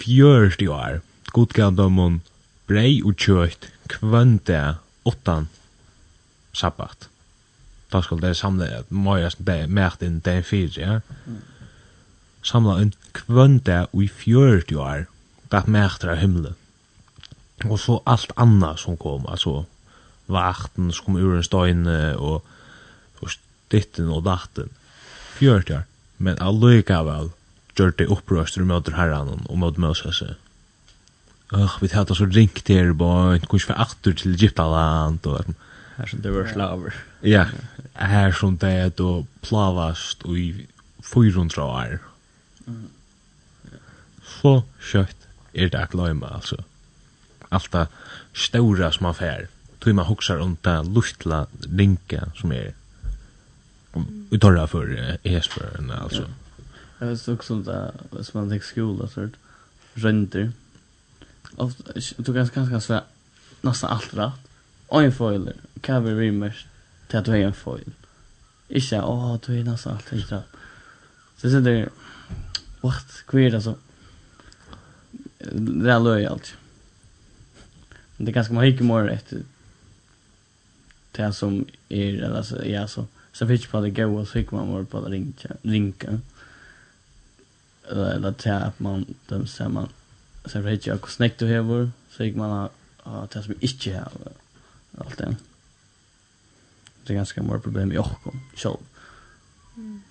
Fjørst 0.00 0.62
i 0.62 0.68
år, 0.70 1.00
godgavdømmen, 1.32 2.20
brei 2.68 3.00
og 3.04 3.16
kjøtt, 3.20 3.70
kvønte, 3.90 4.60
åttan, 5.08 5.48
sabbat. 6.52 7.08
Da 7.90 8.02
skulle 8.02 8.28
det 8.28 8.36
samle, 8.38 8.84
må 8.90 9.16
jeg 9.18 9.66
mært 9.68 10.04
inn 10.06 10.20
den 10.24 10.44
fire, 10.46 10.76
ja 10.78 11.00
samla 12.46 12.78
en 12.80 12.92
kvønda 13.16 13.84
i 13.92 14.06
40 14.08 14.78
år, 14.80 15.06
gav 15.50 15.68
mægter 15.68 16.14
av 16.14 16.20
himmelen. 16.22 16.56
Og 17.68 17.76
så 17.80 17.98
alt 18.08 18.32
anna 18.40 18.74
som 18.80 18.96
kom, 18.96 19.26
altså 19.28 19.64
vakten 20.30 20.92
som 20.94 21.10
kom 21.10 21.18
ur 21.20 21.36
en 21.36 21.44
støyne 21.44 21.98
og, 22.16 22.46
og 23.20 23.34
stitten 23.34 24.08
og 24.08 24.24
datten. 24.28 24.70
40 25.36 25.76
år, 25.80 25.88
men 26.18 26.40
allikevel 26.40 27.32
gjør 27.76 27.96
det 27.96 28.10
opprøster 28.12 28.64
møter 28.68 28.96
herran 28.96 29.44
og 29.46 29.58
møter 29.60 29.82
Moses. 29.82 30.22
Åh, 31.50 31.76
vi 31.82 31.88
tar 31.90 32.10
oss 32.12 32.22
og 32.22 32.36
ringt 32.36 32.68
her, 32.70 32.92
bare 32.94 33.40
ikke 33.40 33.54
kunne 33.54 33.72
være 33.72 33.86
atter 33.88 34.16
til 34.16 34.36
Egyptaland 34.36 35.26
og 35.26 35.54
Her 35.96 36.06
som 36.08 36.20
det 36.24 36.30
var 36.32 36.46
slaver. 36.48 36.94
Ja, 37.20 37.44
her 37.98 38.32
som 38.32 38.54
det 38.56 38.70
er 38.72 38.88
da 38.88 39.10
plavast 39.44 40.22
i 40.24 40.64
400 41.04 41.60
år 41.60 41.98
Så 44.40 44.60
kjøtt 44.90 45.26
er 45.54 45.72
det 45.72 45.86
å 45.90 46.02
løyma, 46.02 46.34
altså. 46.40 46.60
Alt 47.50 47.72
det 47.74 47.86
ståra 48.36 48.92
som 48.94 49.08
man 49.08 49.16
fær, 49.18 49.48
tog 49.80 49.96
man 49.96 50.06
hoksar 50.06 50.42
om 50.44 50.56
det 50.64 50.76
luftla 50.86 51.46
linka 51.66 52.28
som 52.38 52.52
er 52.54 52.74
i 54.30 54.38
torra 54.38 54.66
for 54.70 54.86
esføren, 55.26 55.90
altså. 55.90 56.28
Jeg 57.00 57.08
vet 57.08 57.28
også 57.32 57.54
om 57.54 57.62
det, 57.64 57.78
hvis 58.12 58.34
man 58.34 58.50
tenker 58.50 58.66
skola, 58.66 59.08
så 59.08 59.24
er 59.24 59.30
det 59.32 60.04
rønder. 60.04 60.50
Du 62.20 62.32
kan 62.32 62.50
ganske 62.54 62.80
svært, 62.84 63.08
nesten 63.66 63.90
alt 63.90 64.12
rett. 64.14 64.48
Og 64.90 65.06
en 65.06 65.14
foil, 65.14 65.48
hva 65.86 65.98
vi 66.04 66.12
rimmer 66.18 66.54
til 67.08 67.18
at 67.18 67.26
du 67.26 67.32
er 67.32 67.46
en 67.46 67.56
foil. 67.56 67.88
Ikke, 68.68 69.00
åh, 69.02 69.38
du 69.42 69.52
er 69.54 69.64
nesten 69.66 69.96
alt 69.96 70.12
rett. 70.12 70.60
Så 71.40 71.50
sitter 71.50 71.88
what? 72.82 73.22
Hva 73.30 73.44
er 73.44 73.54
det 73.54 73.62
så? 73.64 73.76
Det 75.40 75.90
er 75.90 76.02
løy 76.02 76.26
alt. 76.28 76.54
Men 78.16 78.26
det 78.26 78.32
er 78.32 78.38
ganske 78.40 78.56
mye 78.56 78.86
mer 78.86 79.10
etter 79.14 79.46
det 81.16 81.30
som 81.34 81.56
er, 81.90 82.20
eller 82.22 82.42
så, 82.46 82.60
ja, 82.68 82.84
så, 82.88 83.06
så 83.32 83.46
fikk 83.48 83.68
på 83.70 83.80
det 83.82 83.94
gå 83.96 84.06
så 84.24 84.38
fikk 84.38 84.52
man 84.54 84.70
mer 84.70 84.84
på 84.88 85.00
det 85.04 85.12
rinka, 85.14 85.56
rinka. 85.64 86.18
Eller, 87.90 88.14
eller 88.14 88.36
det 88.44 88.54
at 88.54 88.80
man, 88.80 89.06
de 89.30 89.40
ser 89.50 89.72
man, 89.72 89.90
så 90.46 90.62
vet 90.64 90.86
jeg 90.86 91.00
hvor 91.00 91.12
snakk 91.12 91.40
du 91.40 91.48
hever, 91.50 91.90
så 92.12 92.24
fikk 92.24 92.38
man 92.38 92.70
ha 93.04 93.24
det 93.32 93.44
som 93.44 93.64
ikke 93.64 93.96
har 93.96 94.14
alt 95.00 95.18
det. 95.18 95.34
Det 97.04 97.14
er 97.14 97.22
ganske 97.22 97.42
mer 97.42 97.62
problem 97.64 97.92
i 97.92 97.98
åkken, 97.98 98.44
selv. 98.54 98.84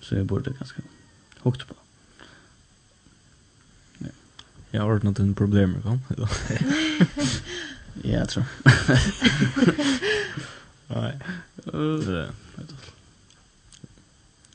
Så 0.02 0.18
jeg 0.18 0.26
burde 0.26 0.52
ganske 0.58 0.82
hukt 1.44 1.66
på 1.66 1.74
det. 1.76 1.89
Jag 4.70 4.82
har 4.82 4.90
ordnat 4.94 5.18
en 5.18 5.34
problem 5.34 5.70
med 5.72 5.82
kan. 5.82 6.00
Ja, 8.02 8.18
tror. 8.28 8.44
Nej. 10.86 11.18
Så. 11.64 12.26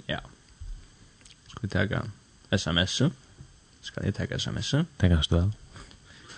Ja. 0.05 0.19
Ska 1.47 1.59
vi 1.61 1.67
ta 1.67 1.87
SMS? 2.49 3.01
Ska 3.81 4.01
vi 4.01 4.11
ta 4.11 4.23
SMS? 4.23 4.71
Tänker 4.97 5.15
du 5.29 5.35
väl? 5.35 5.51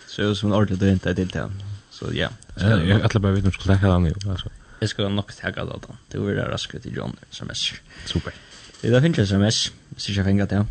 Så 0.08 0.36
som 0.36 0.52
en 0.52 0.56
ordentlig 0.58 0.80
det 0.80 0.92
inte 0.92 1.16
till 1.16 1.28
den. 1.28 1.64
Så 1.90 2.14
ja. 2.14 2.30
Jag 2.56 3.02
att 3.02 3.14
bara 3.20 3.32
vet 3.32 3.44
om 3.44 3.52
skulle 3.52 3.80
ta 3.80 3.88
den 3.88 4.04
nu 4.04 4.14
alltså. 4.30 4.50
Jag 4.80 4.90
ska 4.90 5.10
nog 5.10 5.36
ta 5.36 5.52
den 5.52 5.66
då. 5.66 5.96
Det 6.08 6.20
blir 6.20 6.36
raskt 6.36 6.86
i 6.86 6.90
John 6.90 7.16
SMS. 7.32 7.74
Super. 8.06 8.34
Det 8.82 8.90
där 8.90 9.02
finns 9.02 9.20
sms, 9.20 9.72
så 9.98 10.12
jag 10.12 10.26
fängat 10.26 10.50
det. 10.50 10.66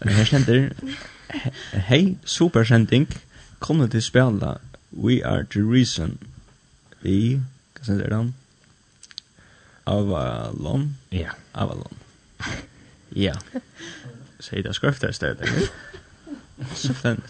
Här 0.00 0.24
ständer 0.24 0.72
Hej, 1.72 2.16
super 2.24 2.64
sending. 2.64 3.06
Kommer 3.58 3.88
till 3.88 4.02
spela 4.02 4.58
We 4.90 5.24
are 5.24 5.44
the 5.44 5.60
reason. 5.60 6.18
Vi, 7.00 7.40
vad 7.78 7.86
säger 7.86 8.08
det 8.10 8.32
Avalon? 9.84 10.96
Ja. 11.10 11.28
Avalon. 11.52 11.94
Ja. 13.08 13.34
Säg 14.38 14.62
det 14.62 14.74
skriftar 14.74 15.10
istället. 15.10 15.48
Så 16.74 16.94
fint. 16.94 17.24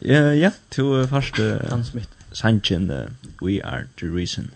Ja, 0.00 0.34
ja, 0.34 0.50
till 0.68 1.06
första 1.08 1.68
Hans 1.70 1.88
Smith. 1.88 2.10
Sanchin, 2.32 2.90
uh, 2.90 3.08
we 3.40 3.64
are 3.64 3.86
the 4.00 4.06
reason. 4.06 4.50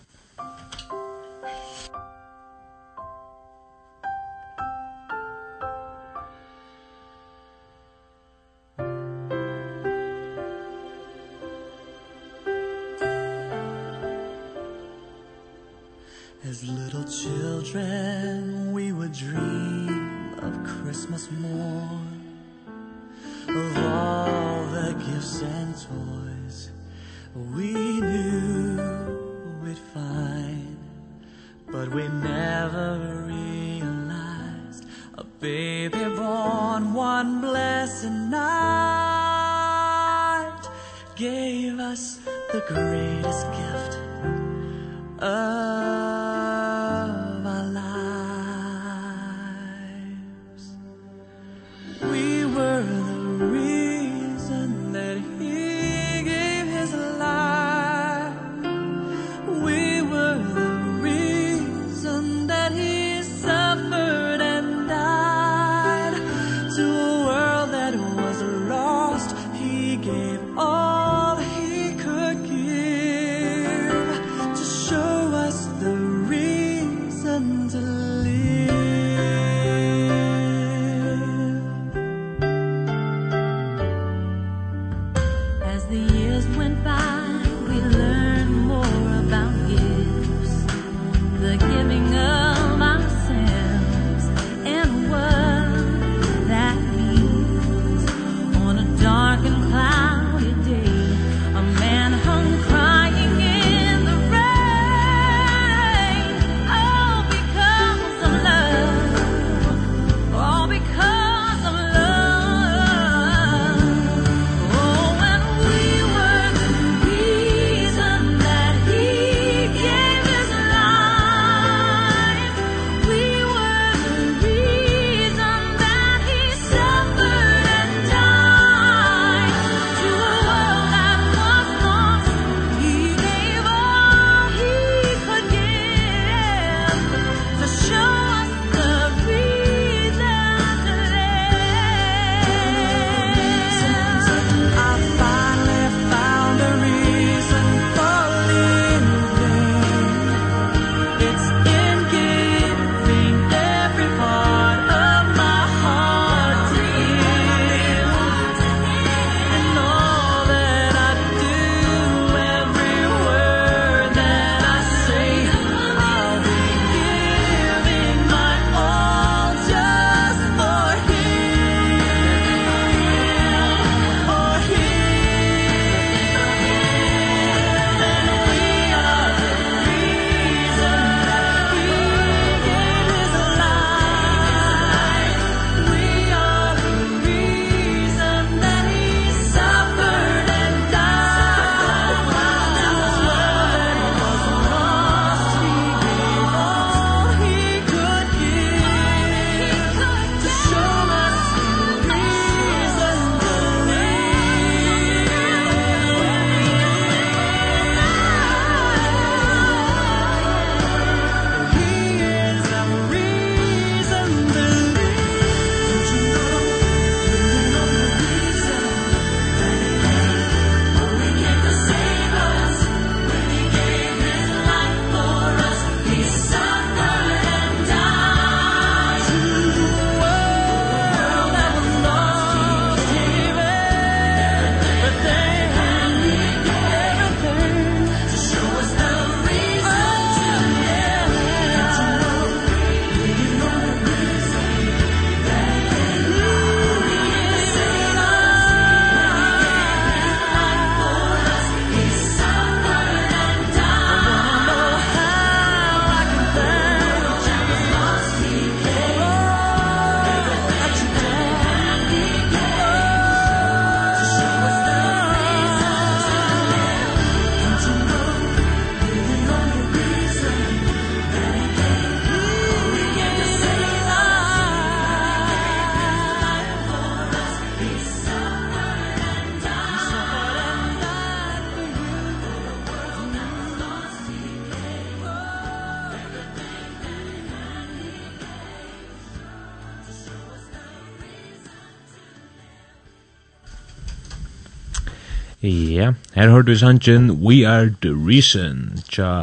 Her 296.41 296.49
hørte 296.49 296.71
vi 296.71 296.77
sangen 296.77 297.31
We 297.31 297.69
Are 297.69 297.95
The 298.03 298.13
Reason 298.29 299.03
tja 299.13 299.43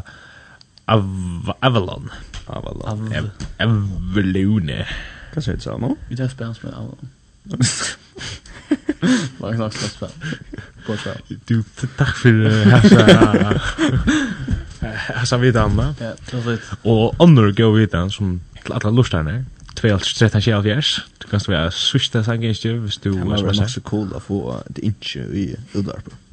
Av 0.88 1.04
Avalon. 1.62 2.10
Avalon. 2.48 2.82
Av 2.90 3.30
Avalone 3.60 4.80
Hva 5.34 5.44
sier 5.46 5.60
du 5.60 5.66
sa 5.68 5.76
nå? 5.78 5.92
Vi 6.10 6.18
tar 6.18 6.32
spennende 6.34 6.58
med 6.64 6.74
Avalon. 6.74 7.14
Var 9.38 9.54
ikke 9.54 9.62
nok 9.62 9.78
slett 9.78 9.94
spennende. 9.94 11.38
Du, 11.46 11.62
takk 12.02 12.18
for 12.18 12.34
hessa. 12.74 13.00
Hessa 15.22 15.38
vidan. 15.38 15.78
Ja, 15.78 16.18
det 16.18 16.34
var 16.34 16.52
litt. 16.56 16.76
Og 16.82 17.14
andre 17.22 17.54
gå 17.54 17.74
vidan 17.78 18.10
som 18.10 18.40
til 18.64 18.74
alle 18.74 18.98
lortarne. 18.98 19.40
2013-2014. 19.78 21.04
Du 21.22 21.30
kan 21.30 21.46
stå 21.46 21.60
ved 21.60 21.62
å 21.62 21.74
switche 21.78 22.18
den 22.18 22.26
sangen 22.26 22.58
ikke 22.58 22.80
hvis 22.88 23.04
du... 23.04 23.12
Det 23.14 23.44
var 23.46 23.54
nok 23.54 23.70
så 23.70 23.86
cool 23.86 24.16
å 24.18 24.30
få 24.32 24.64
det 24.74 24.96
ikke 24.96 25.30
i 25.30 25.52
udarpet. 25.78 26.24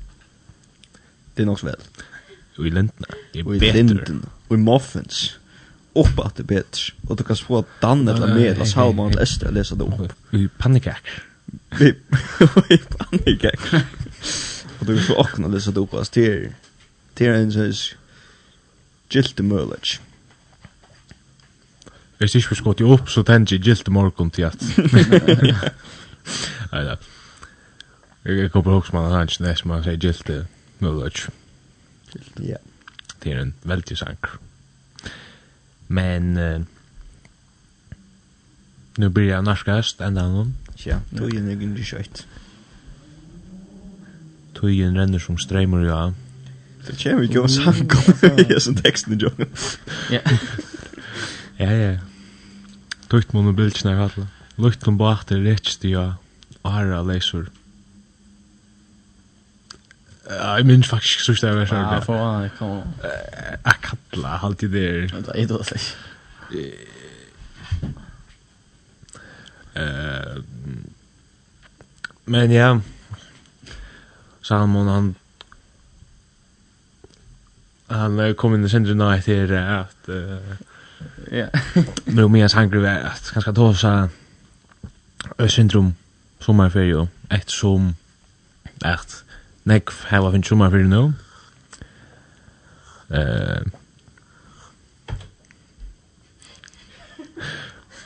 Det 1.34 1.42
är 1.42 1.46
nog 1.46 1.60
så 1.60 1.66
väl. 1.66 1.80
Och 2.58 2.66
i 2.66 2.70
lindna. 2.70 3.06
Det 3.32 3.38
är 3.38 3.44
bättre. 3.44 3.68
Och 3.68 3.76
i 3.76 3.82
lindna. 3.82 4.28
Och 4.48 4.54
i 4.56 4.58
muffins. 4.58 5.36
Upp 5.92 6.18
att 6.18 6.36
det 6.36 6.42
är 6.42 6.44
bättre. 6.44 6.92
Och 7.08 7.16
du 7.16 7.24
kan 7.24 7.36
få 7.36 7.64
Dan 7.80 8.08
eller 8.08 8.26
med 8.26 8.46
eller 8.46 8.64
salman 8.64 9.10
eller 9.10 9.22
Ester 9.22 9.46
och 9.46 9.52
läsa 9.52 9.74
det 9.74 9.84
upp. 9.84 10.12
Och 10.30 10.38
i 10.38 10.48
panikak. 10.58 11.02
Och 11.70 12.70
i 12.70 12.78
panikak. 12.78 13.60
Och 14.78 14.86
du 14.86 14.96
kan 14.96 15.06
få 15.06 15.14
åkna 15.14 15.46
och 15.46 15.52
läsa 15.52 15.70
det 15.70 15.80
upp. 15.80 15.94
Alltså 15.94 16.12
det 16.14 16.26
är, 16.26 16.52
det 17.14 17.26
är 17.26 17.34
en 17.34 17.52
sån 17.52 17.98
gilt 19.08 19.40
möjlighet. 19.40 20.00
Jag 22.20 22.34
ikke 22.34 22.50
vi 22.50 22.56
skått 22.56 22.80
ju 22.80 22.86
opp, 22.86 23.08
så 23.10 23.22
tenker 23.22 23.56
jeg 23.56 23.64
gilt 23.64 23.88
morgon 23.88 24.30
til 24.30 24.42
at... 24.42 24.62
Nei, 26.72 26.84
da. 26.84 26.96
Jeg 28.24 28.50
kommer 28.50 28.72
ihåg 28.72 28.86
som 28.86 28.96
man 28.96 29.10
har 29.10 29.18
hans 29.18 29.40
näst 29.40 29.66
man 29.66 29.82
sier 29.84 29.96
gilt 29.96 30.26
det. 30.26 30.46
Mullet. 30.78 31.28
Ja. 32.40 32.56
Det 33.22 33.32
er 33.32 33.40
en 33.40 33.54
veldig 33.62 33.98
sang. 33.98 34.18
Men 35.88 36.36
uh, 36.38 36.60
nu 38.98 39.08
blir 39.08 39.30
jeg 39.30 39.46
norskast 39.46 40.00
enda 40.04 40.26
noen. 40.28 40.54
Ja, 40.86 41.00
tog 41.16 41.32
ju 41.32 41.40
inte 41.40 41.84
kött. 41.84 42.26
Tog 44.54 44.70
ju 44.70 44.90
renner 44.94 45.18
som 45.18 45.38
strömmar 45.38 45.84
ja. 45.84 46.12
Det 46.86 46.98
kommer 47.00 47.24
ikke 47.24 47.40
ju 47.40 47.48
sang 47.48 47.80
om 47.80 47.88
kommer 47.88 48.44
ju 48.44 48.74
teksten 48.82 49.12
i 49.14 49.16
ju. 49.16 49.30
Ja. 50.10 50.20
Ja, 51.58 51.70
ja. 51.70 51.98
Tøyt 53.08 53.32
må 53.32 53.40
Tukt 53.40 53.54
monobilchna 53.54 53.96
hatla. 53.96 54.26
Lukt 54.58 54.84
kom 54.84 54.98
bort 54.98 55.28
det 55.28 55.40
rätt 55.44 55.84
ja. 55.84 56.16
Ara 56.62 57.02
lesor. 57.02 57.48
Ja, 60.30 60.56
jeg 60.56 60.66
minns 60.66 60.88
faktiskt 60.88 61.24
så 61.24 61.32
där 61.32 61.58
jag 61.58 61.68
körde. 61.68 61.94
Ja, 61.94 62.00
fan, 62.00 62.50
kom. 62.58 62.82
Jeg 63.64 63.74
kalla 63.82 64.38
alltid 64.42 64.70
der. 64.70 65.08
där. 65.08 65.32
Det 65.32 65.42
är 65.42 65.46
då 65.46 65.64
så. 65.64 65.74
Eh 69.74 70.42
Men 72.24 72.50
ja. 72.50 72.80
Salmon 74.42 74.88
han 74.88 75.14
han 77.86 78.34
kom 78.34 78.54
inn 78.54 78.64
i 78.64 78.68
centrum 78.68 78.98
då 78.98 79.10
efter 79.10 79.52
att 79.52 80.08
ja. 81.30 81.46
Nu 82.04 82.28
mer 82.28 82.56
hungry 82.56 82.78
var 82.78 82.88
att 82.88 83.30
kanske 83.32 83.52
då 83.52 83.74
så 83.74 84.08
syndrom 85.48 85.94
sommarferie 86.40 87.08
eftersom 87.28 87.94
att 88.80 89.23
nekv 89.68 90.04
hava 90.10 90.32
finn 90.34 90.44
tjumma 90.44 90.70
fyrir 90.72 90.88
nu. 90.88 91.04
Uh, 93.14 93.62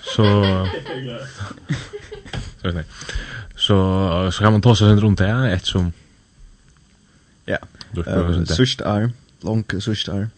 så... 0.02 0.24
så, 2.60 2.72
Nei. 2.74 2.84
så, 3.56 3.76
så 4.30 4.42
kan 4.42 4.52
man 4.52 4.62
ta 4.62 4.74
sig 4.74 4.88
sen 4.88 5.00
runt 5.00 5.18
det 5.18 5.26
här 5.26 5.54
eftersom... 5.54 5.92
Ja, 7.46 7.56
uh, 7.96 8.44
sørst 8.44 8.80
er, 8.80 9.08
langt 9.42 9.74
sørst 9.82 10.08
er. 10.08 10.28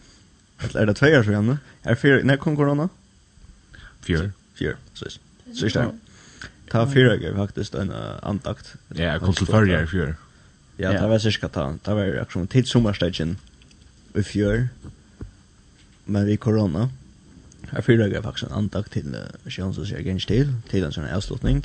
Eller 0.63 0.81
er 0.81 0.85
det 0.85 0.95
tve 0.95 1.17
år 1.17 1.23
så 1.23 1.31
gjerne? 1.31 1.57
Er 1.83 1.97
fyr, 1.97 2.21
nei, 2.23 2.37
kom 2.37 2.55
korona? 2.55 2.87
Fyr. 4.05 4.29
Fyr, 4.57 4.77
sørst. 4.93 5.21
Sørst 5.57 5.75
er. 5.75 5.91
Ta 6.71 6.85
fyr, 6.87 7.17
faktisk, 7.35 7.75
en 7.75 7.91
andakt. 8.23 8.75
Ja, 8.95 9.17
kom 9.19 9.33
til 9.35 9.49
fyrre, 9.49 9.87
fyr. 9.87 10.13
Ja, 10.81 10.95
det 10.97 11.09
var 11.09 11.21
cirka 11.21 11.47
ta. 11.47 11.67
Det 11.85 11.93
var 11.95 12.17
akkurat 12.23 12.49
tid 12.49 12.69
sommarstagen 12.69 13.37
i 14.17 14.23
fjør, 14.25 14.67
Men 16.05 16.25
vi 16.25 16.35
korona. 16.35 16.89
Her 17.71 17.81
fyra 17.81 18.07
gav 18.07 18.23
faktisk 18.23 18.49
en 18.49 18.57
andag 18.57 18.89
til 18.91 19.13
uh, 19.15 19.47
Sjøen 19.47 19.73
som 19.73 19.85
sier 19.85 20.01
gens 20.03 20.25
til, 20.27 20.49
til 20.71 20.83
en 20.83 20.91
sånn 20.91 21.07
avslutning. 21.07 21.61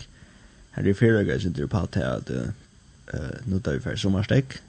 Her 0.76 0.86
er 0.86 0.94
fyra 0.94 1.24
gav 1.26 1.40
sitter 1.42 1.64
du 1.64 1.72
på 1.72 1.80
at 1.82 1.96
at 1.96 2.30
uh, 2.30 3.40
nå 3.48 3.58
tar 3.58 3.78
vi 3.78 3.82
for 3.82 3.98
sommarstek. 3.98 4.60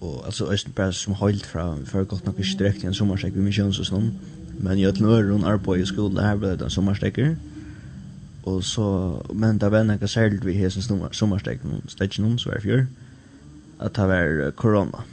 Og 0.00 0.24
altså, 0.26 0.50
Øysten 0.50 0.72
bare 0.74 0.92
som 0.92 1.14
holdt 1.14 1.46
fra, 1.46 1.74
vi 1.76 1.86
fyrir 1.86 2.08
godt 2.10 2.26
nok 2.26 2.38
ikke 2.38 2.58
direkte 2.58 2.84
i 2.84 2.90
en 2.90 2.94
sommarstek 2.94 3.36
vi 3.36 3.44
med 3.44 3.54
Sjøen 3.54 3.76
som 3.76 3.86
sånn. 3.86 4.10
Men 4.58 4.78
i 4.78 4.88
et 4.88 5.00
nøyre 5.00 5.30
hun 5.30 5.46
arbeid 5.46 5.84
i 5.84 5.86
skolen 5.86 6.18
her 6.24 6.40
ble 6.40 6.56
det 6.56 6.66
en 6.66 6.74
sommarstekker 6.74 7.36
og 8.42 8.64
så 8.64 8.86
men 9.34 9.58
det 9.58 9.70
var 9.70 9.84
något 9.84 10.10
särskilt 10.10 10.44
vi 10.44 10.52
hesen 10.52 10.82
sommar 10.82 11.12
sommarsteg 11.12 11.64
noen 11.64 11.88
stedje 11.88 12.22
noen 12.22 12.38
så 12.38 12.50
var 12.50 12.62
fjør 12.64 12.86
at 13.78 13.94
det 13.94 14.08
var 14.08 14.50
korona 14.56 15.04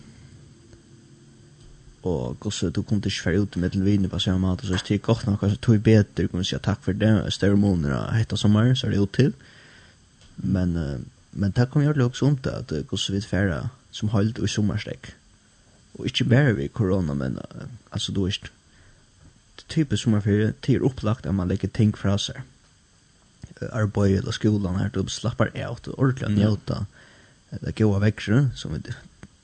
og 2.04 2.40
gosse 2.40 2.70
du 2.72 2.82
kom 2.82 3.02
til 3.02 3.12
fer 3.12 3.38
ut 3.42 3.58
med 3.58 3.74
til 3.74 3.84
vinn 3.84 4.10
på 4.10 4.20
samme 4.20 4.48
måte 4.48 4.68
så 4.68 4.78
stig 4.80 5.02
godt 5.02 5.28
nok 5.28 5.44
så 5.44 5.58
tog 5.62 5.84
bedre 5.84 6.28
kunne 6.28 6.48
si 6.48 6.58
takk 6.58 6.82
for 6.82 6.94
det 6.94 7.34
større 7.34 7.60
måneder 7.60 8.14
hetta 8.16 8.38
sommar 8.40 8.74
så 8.74 8.88
er 8.88 8.92
det 8.92 9.00
ut 9.00 9.14
til. 9.14 9.34
Men 10.38 11.06
men 11.32 11.52
det 11.52 11.70
kom 11.70 11.84
jo 11.84 11.94
også 11.94 12.26
om 12.26 12.38
det 12.38 12.52
at 12.52 12.88
gosse 12.88 13.14
vid 13.14 13.22
færa 13.22 13.68
som 13.92 14.10
holdt 14.10 14.40
i 14.40 14.48
sommarsteg 14.48 15.14
og 16.00 16.06
ikke 16.06 16.26
bare 16.26 16.56
vi 16.56 16.68
korona 16.68 17.14
men 17.14 17.38
altså 17.92 18.12
du 18.12 18.26
er 18.26 18.38
typisk 19.68 20.04
sommarferie 20.04 20.54
til 20.62 20.84
opplagt 20.84 21.26
at 21.26 21.36
man 21.36 21.48
legger 21.48 21.68
ting 21.68 21.98
fra 21.98 22.18
seg 22.18 22.42
arbeid 23.72 24.18
eller 24.18 24.32
skolan 24.32 24.76
her, 24.76 24.90
då 24.94 25.08
slappar 25.08 25.48
ut 25.48 25.88
och 25.88 26.00
ordentlig 26.00 26.28
mm. 26.28 26.40
njuta 26.40 26.86
det 27.50 27.78
goda 27.78 28.00
vekkere, 28.00 28.50
som 28.56 28.74
vi 28.74 28.80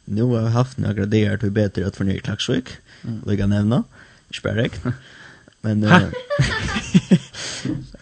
nu 0.05 0.23
har 0.23 0.49
haft 0.49 0.77
några 0.77 1.05
dagar 1.05 1.37
till 1.37 1.51
bättre 1.51 1.87
att 1.87 1.95
förnya 1.95 2.19
klaxvik 2.19 2.69
mm. 3.03 3.21
lägga 3.25 3.47
nämna 3.47 3.83
spärrek 4.31 4.71
men 5.61 5.83
eh 5.83 6.09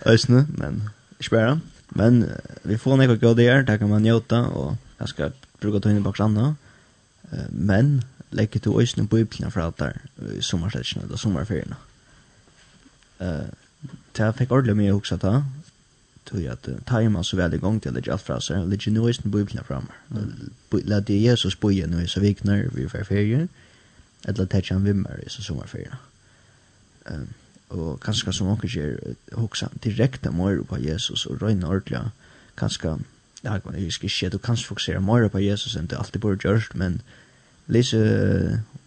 ösne 0.05 0.45
men 0.57 0.89
spärra 1.20 1.59
men 1.89 2.30
vi 2.64 2.78
får 2.78 2.97
några 2.97 3.16
goda 3.16 3.34
dagar 3.34 3.64
där 3.64 3.78
kan 3.78 3.89
man 3.89 4.03
njuta 4.03 4.41
och 4.41 4.76
jag 4.97 5.09
ska 5.09 5.32
bruka 5.59 5.80
ta 5.80 5.89
in 5.89 5.97
i 5.97 5.99
bakgrunden 5.99 6.55
men 7.49 8.01
lägger 8.30 8.59
du 8.59 8.82
ösnen 8.82 9.07
på 9.07 9.16
bibeln 9.16 9.51
för 9.51 9.61
att 9.61 9.78
där 9.78 10.01
sommarstäderna 10.41 11.05
eller 11.05 11.18
sommarferierna 11.18 11.76
eh 13.20 13.28
uh, 13.28 13.45
Det 14.14 14.34
fikk 14.38 14.51
ordentlig 14.51 14.76
mye 14.76 14.93
å 14.93 14.99
huske 14.99 15.43
tog 16.26 16.45
at 16.47 16.69
tajma 16.86 17.24
så 17.24 17.38
väl 17.38 17.53
igång 17.53 17.80
till 17.80 17.93
det 17.93 18.07
allt 18.11 18.21
fra 18.21 18.39
seg, 18.41 18.67
lite 18.67 18.91
nu 18.91 18.99
är 19.09 19.21
den 19.24 19.32
bibeln 19.32 19.63
fram. 19.63 19.88
La 20.71 20.99
det 20.99 21.17
Jesus 21.17 21.59
boja 21.59 21.88
nu 21.88 22.07
så 22.07 22.19
vikner 22.19 22.69
vi 22.74 22.89
för 22.89 23.03
ferie. 23.03 23.47
Eller 24.26 24.45
täcka 24.45 24.74
han 24.74 24.84
vimmer 24.84 25.24
i 25.26 25.30
sommarferien. 25.30 25.95
Ehm 27.05 27.28
och 27.74 28.03
kanske 28.03 28.34
som 28.34 28.47
onkel 28.47 28.69
ger 28.69 28.99
också 29.32 29.69
direkt 29.84 30.24
mer 30.32 30.63
på 30.63 30.78
Jesus 30.78 31.26
och 31.26 31.41
rena 31.41 31.67
ordla 31.67 32.11
kanske 32.55 32.97
ja 33.43 33.53
jeg 33.53 33.61
vet 33.65 33.78
ikke, 33.82 34.09
shit 34.09 34.32
du 34.32 34.38
kanske 34.38 34.67
fokusera 34.67 34.99
mer 34.99 35.28
på 35.30 35.39
Jesus 35.39 35.76
än 35.76 35.88
det 35.88 35.97
alltid 35.97 36.21
borde 36.21 36.47
görs 36.47 36.69
men 36.74 37.01
läs 37.65 37.93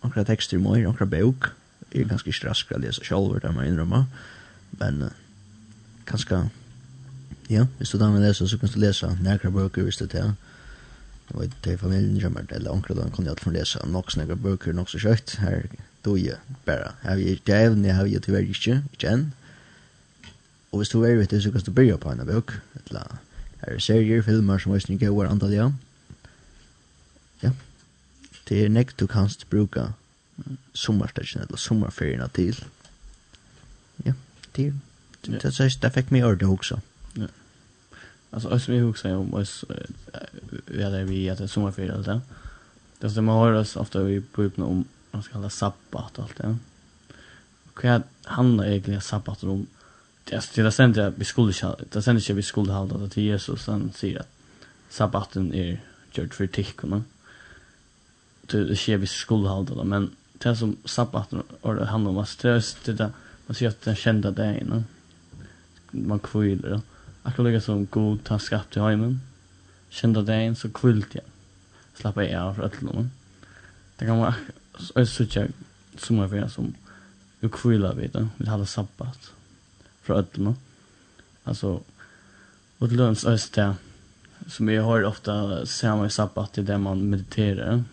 några 0.02 0.24
texter 0.24 0.58
mer 0.58 0.82
några 0.82 1.06
bok 1.06 1.44
är 1.90 2.04
ganska 2.04 2.32
straskra 2.32 2.78
läsa 2.78 3.02
själv 3.02 3.40
där 3.40 3.52
man 3.52 3.66
inrymmer 3.66 4.04
men 4.70 5.10
kanske 6.04 6.48
Ja, 7.50 7.64
hvis 7.78 7.90
du 7.90 7.98
da 7.98 8.10
vil 8.10 8.24
lese, 8.26 8.48
så 8.48 8.58
kan 8.58 8.68
du 8.68 8.78
lese 8.80 9.18
nærkere 9.22 9.52
bøker, 9.52 9.82
hvis 9.82 9.96
du 9.96 10.08
er. 10.10 10.32
Og 11.34 11.44
i 11.44 11.50
det 11.64 11.80
familien 11.80 12.20
drømmer, 12.20 12.42
eller 12.50 12.70
omkring 12.70 12.98
da, 12.98 13.08
kan 13.08 13.24
jeg 13.24 13.30
alltid 13.30 13.52
lese 13.52 13.78
nok 13.86 14.10
snakere 14.10 14.36
bøker, 14.36 14.72
nok 14.72 14.90
så 14.90 14.98
kjøtt. 14.98 15.36
Her 15.42 15.62
do 16.04 16.16
jeg 16.16 16.38
bare. 16.66 16.92
Her 17.02 17.10
er 17.10 17.38
det 17.46 17.54
evne, 17.54 17.92
her 17.92 18.18
tyvärr 18.18 18.46
ikke, 18.46 18.82
ikke 18.92 19.10
enn. 19.10 19.32
Og 20.72 20.78
hvis 20.78 20.88
du 20.88 21.02
er 21.02 21.16
vet 21.16 21.30
det, 21.30 21.42
så 21.42 21.50
kan 21.50 21.60
du 21.60 21.70
begynne 21.70 21.98
på 21.98 22.10
en 22.10 22.26
bøk. 22.26 22.58
Eller 22.86 23.18
her 23.62 23.74
er 23.74 23.78
serier, 23.78 24.22
filmer 24.22 24.58
som 24.58 24.72
er 24.72 24.90
ikke 24.90 25.10
over 25.10 25.28
antall, 25.28 25.52
ja. 25.52 25.70
Ja. 27.42 27.50
Det 28.48 28.64
er 28.64 28.68
nekt 28.68 29.00
du 29.00 29.06
kan 29.06 29.30
bruka 29.50 29.88
sommarstedgen, 30.74 31.42
eller 31.42 31.56
sommarferien 31.56 32.22
til. 32.34 32.64
Ja, 34.04 34.12
det 34.56 34.66
er 34.66 34.72
det. 35.26 35.72
Det 35.82 35.92
fikk 35.94 36.12
meg 36.14 36.24
ordet 36.24 36.48
også. 36.48 36.78
Alltså 38.30 38.48
oss 38.48 38.68
vi 38.68 38.78
huxar 38.78 39.16
om 39.16 39.34
oss 39.34 39.64
vi 40.66 40.82
hade 40.82 41.04
vi 41.04 41.30
att 41.30 41.38
det 41.38 41.48
sommarfira 41.48 41.94
allt 41.94 42.06
det. 42.06 42.20
Det 42.98 43.10
som 43.10 43.24
man 43.24 43.38
hör 43.38 43.52
oss 43.52 43.76
ofta 43.76 44.02
vi 44.02 44.20
på 44.20 44.42
upp 44.42 44.58
om 44.58 44.84
man 45.10 45.22
ska 45.22 45.32
kalla 45.32 45.50
sabbat 45.50 46.18
och 46.18 46.24
allt 46.24 46.36
det. 46.36 46.56
Och 47.72 47.84
vad 47.84 48.02
handlar 48.24 48.66
egentligen 48.66 49.00
sabbat 49.00 49.44
om? 49.44 49.66
Det 50.24 50.34
är 50.34 50.40
till 50.40 50.66
exempel 50.66 51.02
att 51.02 51.14
vi 51.16 51.24
skulle 51.24 51.52
det 51.90 52.02
sen 52.02 52.16
inte 52.16 52.32
vi 52.32 52.42
skulle 52.42 52.72
ha 52.72 52.86
det 52.86 53.08
till 53.08 53.22
Jesus 53.22 53.64
sen 53.64 53.92
säger 53.94 54.20
att 54.20 54.30
sabbaten 54.88 55.54
är 55.54 55.80
gjort 56.12 56.34
för 56.34 56.46
tickorna. 56.46 57.02
Det 58.46 58.76
sker 58.76 58.96
vi 58.96 59.06
skulle 59.06 59.48
ha 59.48 59.62
det 59.62 59.84
men 59.84 60.10
det 60.32 60.56
som 60.56 60.76
sabbaten 60.84 61.42
och 61.60 61.74
det 61.74 61.86
handlar 61.86 62.10
om 62.10 62.18
att 62.18 62.38
det 62.38 62.48
är 62.48 62.92
det 62.92 63.12
man 63.46 63.54
ser 63.54 63.68
att 63.68 63.82
den 63.82 63.96
kända 63.96 64.30
dagen. 64.30 64.84
Man 65.90 66.18
kvilar 66.18 66.70
det 66.70 66.80
Akkurat 67.26 67.50
lika 67.50 67.60
som 67.60 67.86
god 67.90 68.22
ta 68.24 68.38
skapt 68.38 68.72
til 68.72 68.84
heimen. 68.86 69.20
Kjenda 69.90 70.22
dagen 70.22 70.54
så 70.54 70.70
kvilt 70.70 71.16
jeg. 71.18 71.24
Slappa 71.98 72.22
jeg 72.22 72.38
av 72.38 72.54
for 72.54 72.68
øtlene. 72.68 73.08
Det 73.98 74.06
kan 74.06 74.20
man 74.20 74.34
akkurat 74.34 75.08
sutja 75.10 75.46
som 75.98 76.20
er 76.20 76.30
fyrir 76.30 76.52
som 76.52 76.74
jo 77.42 77.50
kvila 77.52 77.94
vid 77.96 78.14
det. 78.14 78.28
Vi 78.38 78.48
hadde 78.50 78.68
sabbat 78.68 79.30
fra 80.06 80.20
øtlene. 80.22 80.54
Altså, 81.46 81.80
og 82.78 82.88
til 82.88 82.98
lønns 83.00 83.24
det, 83.54 83.66
som 84.48 84.68
jeg 84.68 84.84
har 84.84 85.06
ofta 85.08 85.64
samma 85.66 86.06
i 86.06 86.10
sabbat 86.10 86.54
det 86.54 86.62
där 86.62 86.78
man 86.78 87.10
mediterar. 87.10 87.84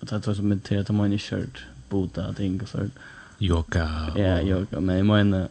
Att 0.00 0.10
jag 0.10 0.22
tror 0.22 0.34
som 0.34 0.48
mediterar 0.48 0.80
att 0.80 0.90
man 0.90 1.12
inte 1.12 1.24
kört 1.24 1.64
bota 1.88 2.32
ting 2.32 2.60
och 2.62 2.68
sånt. 2.68 2.94
Yoga. 3.38 4.12
Ja, 4.16 4.40
yoga. 4.40 4.80
Men 4.80 4.96
jag 4.96 5.06
menar 5.06 5.48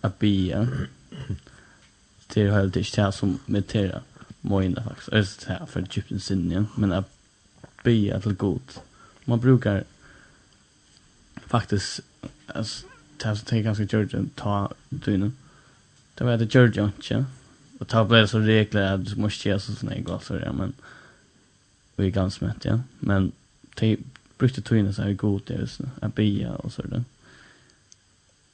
at 0.00 0.18
bia 0.18 0.68
det 2.34 2.42
er 2.42 2.54
helt 2.54 2.76
ikke 2.76 3.02
det 3.02 3.14
som 3.14 3.40
mediterer 3.46 3.46
mediterar 3.46 4.02
mojna 4.40 4.82
faktiskt. 4.82 5.12
Öst 5.12 5.44
här 5.44 5.66
för 5.66 5.80
Egyptens 5.80 6.24
sinne, 6.24 6.50
igjen, 6.50 6.68
men 6.76 6.92
att 6.92 7.10
be 7.84 8.20
till 8.20 8.34
god. 8.34 8.80
Man 9.24 9.40
brukar 9.40 9.84
faktisk, 11.46 12.00
altså, 12.46 12.86
det 13.16 13.22
som 13.22 13.34
ganske 13.34 13.62
ganska 13.62 13.84
Georgian 13.84 14.30
ta 14.36 14.68
dyne, 14.88 15.32
Det 16.18 16.26
var 16.26 16.36
det 16.36 16.54
Georgian, 16.54 16.92
ikke, 16.98 17.26
og 17.80 17.88
ta 17.88 18.04
blev 18.04 18.26
så 18.26 18.38
regler 18.38 18.92
at 18.92 19.06
du 19.06 19.14
måste 19.16 19.48
gjøre 19.48 19.60
sånn 19.60 19.92
jeg 19.92 20.04
går, 20.04 20.18
så 20.20 20.36
ja, 20.36 20.52
men 20.52 20.74
vi 21.96 22.06
er 22.06 22.10
ganske 22.10 22.44
mätt, 22.44 22.64
ja. 22.64 22.78
Men 23.00 23.32
de 23.80 23.96
brukte 24.38 24.60
tyna 24.60 24.92
så 24.92 25.02
er 25.02 25.14
god 25.14 25.40
det 25.48 25.60
just 25.60 25.80
nu, 25.80 25.88
att 26.02 26.14
bia 26.14 26.52
och 26.52 26.72
så 26.72 26.82
det 26.82 27.04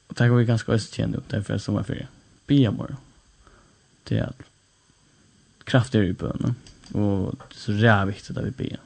Och 0.07 0.15
det 0.15 0.27
går 0.27 0.37
vi 0.37 0.45
ganska 0.45 0.71
östkända 0.71 1.17
upp 1.17 1.29
därför 1.29 1.57
som 1.57 1.77
er 1.77 1.83
för 1.83 2.07
bia 2.47 2.71
morgen 2.71 2.97
det 4.07 4.17
är 4.17 4.33
kraft 5.63 5.95
i 5.95 6.13
bönen 6.13 6.55
och 6.93 7.35
det 7.49 7.55
är 7.55 7.59
så 7.59 7.73
jävla 7.73 8.05
viktigt 8.05 8.37
att 8.37 8.45
vi 8.45 8.51
ber. 8.51 8.79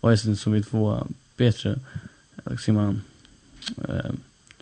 Och 0.00 0.12
jag 0.12 0.18
syns 0.18 0.40
som 0.40 0.52
vi 0.52 0.62
får 0.62 1.06
bättre 1.36 1.78
liksom 2.44 2.74
man 2.74 3.02
eh 3.88 4.12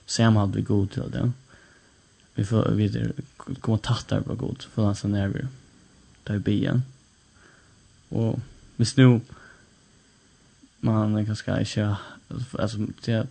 samhall 0.07 0.53
vi 0.53 0.63
god 0.63 0.91
till 0.91 1.11
det. 1.11 1.33
Vi 2.35 2.45
får 2.45 2.71
vidare 2.71 3.13
komma 3.61 3.79
tattar 3.79 4.21
på 4.21 4.35
god 4.35 4.63
för 4.63 4.83
hans 4.83 5.05
nerver. 5.05 5.49
Där 6.23 6.35
vi 6.35 6.41
ber. 6.41 6.81
Och 8.09 8.41
vi 8.77 8.87
nu 8.97 9.21
man 10.81 11.27
kanske 11.27 11.61
inte 11.61 11.97
alltså 12.53 12.79
det 13.05 13.27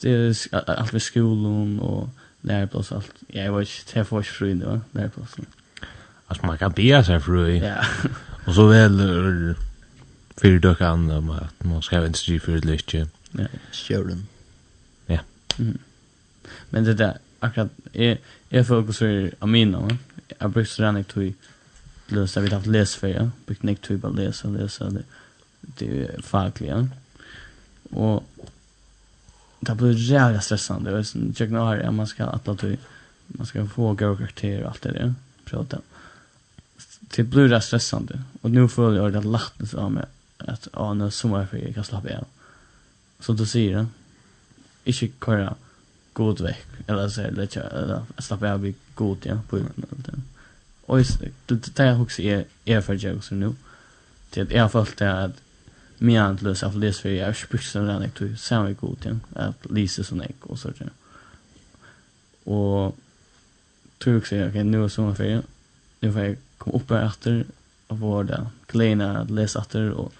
det 0.00 0.10
är 0.10 0.70
allt 0.70 0.94
vid 0.94 1.02
skolan 1.02 1.80
och 1.80 2.08
läroplass 2.40 2.92
allt. 2.92 3.14
Jag 3.26 3.52
var 3.52 3.60
inte 3.60 3.84
träffar 3.86 4.16
oss 4.16 4.26
fru 4.26 4.54
nu, 4.54 4.80
läroplassen. 4.92 5.44
Mm 5.44 5.61
Alltså 6.32 6.46
man 6.46 6.58
kan 6.58 6.72
bea 6.72 7.04
sig 7.04 7.20
frö. 7.20 7.48
Ja. 7.48 7.84
Och 8.46 8.54
så 8.54 8.66
väl 8.66 9.54
för 10.36 10.58
då 10.58 10.74
kan 10.74 11.10
om 11.10 11.30
att 11.30 11.64
man 11.64 11.82
ska 11.82 12.06
inte 12.06 12.32
ge 12.32 12.40
för 12.40 12.58
lite. 12.58 13.08
Ja, 13.30 13.46
sjölen. 13.72 14.26
Ja. 15.06 15.18
Mm. 15.58 15.78
Men 16.70 16.84
det 16.84 16.94
där 16.94 17.18
akkurat 17.38 17.70
är 17.92 18.18
är 18.50 18.64
fokuserar 18.64 19.30
va? 19.80 19.96
Jag 20.38 20.50
brukar 20.50 20.70
träna 20.70 20.98
där 20.98 21.02
till 21.02 21.34
lösa 22.06 22.40
vi 22.40 22.54
haft 22.54 22.66
läs 22.66 22.94
för 22.94 23.08
jag 23.08 23.30
brukar 23.46 23.66
nick 23.66 23.80
till 23.80 23.98
bara 23.98 24.12
läsa 24.12 24.48
läsa 24.48 24.90
det 24.90 25.02
det 25.60 26.04
är 26.04 26.22
fackliga. 26.22 26.88
Och 27.90 28.24
det 29.60 29.74
blir 29.74 29.92
jävla 29.92 30.40
stressande. 30.40 30.90
Jag 30.90 30.98
är 30.98 31.02
sån 31.02 31.34
jag 31.36 31.60
har 31.60 31.90
man 31.90 32.06
ska 32.06 32.24
att 32.24 32.64
man 33.26 33.46
ska 33.46 33.66
få 33.66 33.94
gå 33.94 34.16
karaktär 34.16 34.62
och 34.62 34.68
allt 34.68 34.82
det 34.82 34.92
där. 34.92 35.14
Prata. 35.44 35.76
Mm 35.76 35.91
det 37.16 37.22
blir 37.22 37.48
rätt 37.48 37.64
stressande. 37.64 38.22
Och 38.40 38.50
nu 38.50 38.68
får 38.68 38.94
jag 38.94 39.12
det 39.12 39.20
lättast 39.20 39.74
av 39.74 39.92
mig 39.92 40.04
att 40.38 40.68
ja, 40.72 40.94
nu 40.94 41.10
sommarferie 41.10 41.64
jag 41.64 41.74
kan 41.74 41.84
slappa 41.84 42.08
igen. 42.08 42.24
Som 43.20 43.36
du 43.36 43.46
säger, 43.46 43.72
ja? 43.72 43.86
inte 44.84 45.08
köra 45.26 45.54
god 46.12 46.40
veck 46.40 46.66
eller 46.86 47.08
så 47.08 47.20
eller 47.20 47.58
eller 47.58 48.02
slappa 48.18 48.52
av 48.52 48.60
vid 48.60 48.74
god 48.94 49.18
ja 49.22 49.38
på 49.48 49.56
den. 49.56 50.22
Och 50.86 50.98
det 51.46 51.76
det 51.76 51.86
jag 51.86 52.02
också 52.02 52.22
är 52.22 52.44
är 52.64 52.80
för 52.80 53.04
jag 53.04 53.24
så 53.24 53.34
nu. 53.34 53.54
Det 54.30 54.40
är 54.40 54.56
jag 54.56 54.72
fått 54.72 54.96
det 54.96 55.24
att 55.24 55.36
mer 55.98 56.22
att 56.22 56.42
lösa 56.42 56.72
för 56.72 56.78
det 56.78 56.92
för 56.92 57.08
jag 57.08 57.36
spyr 57.36 57.58
så 57.58 57.78
där 57.78 58.00
jag 58.00 58.14
tror 58.14 58.34
samma 58.34 58.72
god 58.72 58.98
ja 59.34 59.40
att 59.40 59.70
Lisa 59.70 60.04
som 60.04 60.18
jag 60.18 60.50
och 60.50 60.58
så 60.58 60.68
där. 60.68 60.90
Och 62.44 62.96
tror 63.98 64.14
jag 64.14 64.18
också 64.18 64.48
okej 64.48 64.64
nu 64.64 64.84
är 64.84 64.88
sommarferie. 64.88 65.42
Nu 66.00 66.12
får 66.12 66.22
jag 66.22 66.36
kom 66.62 66.74
upp 66.74 66.90
här 66.90 67.06
efter 67.06 67.46
och 67.86 67.98
var 67.98 68.24
där 68.24 68.46
kleina 68.66 69.18
att 69.18 69.30
läsa 69.30 69.60
efter 69.60 69.90
och 69.90 70.12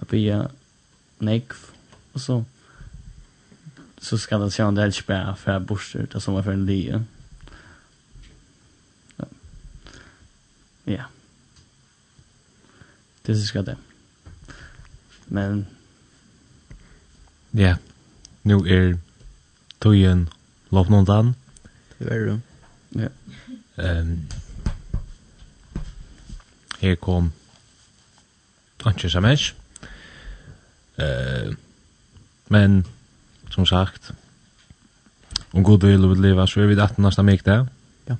att 0.00 0.08
bya 0.08 0.48
nekv 1.18 1.56
och 2.12 2.20
så 2.20 2.44
så 3.98 4.18
ska 4.18 4.38
det 4.38 4.50
se 4.50 4.62
om 4.62 4.74
det 4.74 4.82
är 4.82 4.90
spär 4.90 5.34
för 5.34 5.58
borster 5.60 6.06
det 6.12 6.20
som 6.20 6.34
var 6.34 6.42
för 6.42 6.52
en 6.52 6.66
lie. 6.66 7.04
Ja. 9.16 9.24
ja. 10.84 11.04
Det 13.22 13.36
ska 13.36 13.62
det. 13.62 13.76
Men 15.26 15.66
ja, 17.50 17.76
nu 18.42 18.54
är 18.54 18.98
tojen 19.78 20.30
lovnondan. 20.68 21.34
Det 21.98 22.14
är 22.14 22.20
det. 22.20 22.40
Ja. 22.88 23.08
Ehm 23.82 24.28
Her 26.82 26.96
kom 26.98 27.30
Anki 28.82 29.08
Samesh. 29.08 29.54
Uh, 30.98 31.54
men, 32.50 32.82
som 33.50 33.66
sagt, 33.66 34.10
om 35.52 35.62
god 35.64 35.86
vil 35.86 36.08
vi 36.10 36.18
leva, 36.18 36.46
så 36.50 36.64
er 36.64 36.72
vi 36.72 36.78
datten 36.78 37.06
næsta 37.06 37.22
mig 37.22 37.44
det. 37.46 37.60
Ja. 38.10 38.16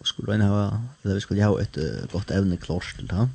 Og 0.00 0.10
skulle 0.10 0.34
vi 0.34 0.42
ha, 0.42 0.66
eller 1.04 1.14
vi 1.14 1.22
skulle 1.22 1.46
ha 1.46 1.54
et 1.62 1.78
uh, 1.78 2.10
godt 2.10 2.34
evne 2.34 2.58
klars 2.58 2.94
til 2.98 3.06
det. 3.08 3.28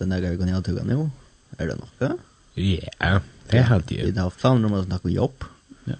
Den 0.00 0.12
er 0.12 0.24
vi 0.24 0.36
kan 0.40 0.48
ha 0.48 0.64
tugga 0.64 0.86
nu. 0.88 1.10
Er 1.58 1.68
det 1.68 1.76
nokka? 1.76 2.14
Ja, 2.56 3.18
det 3.50 3.64
hadde 3.68 3.94
jeg. 3.94 4.14
Vi 4.14 4.18
har 4.18 4.32
planer 4.32 4.70
om 4.70 4.78
å 4.78 4.86
snakke 4.86 5.12
jobb. 5.12 5.44
Ja. 5.86 5.98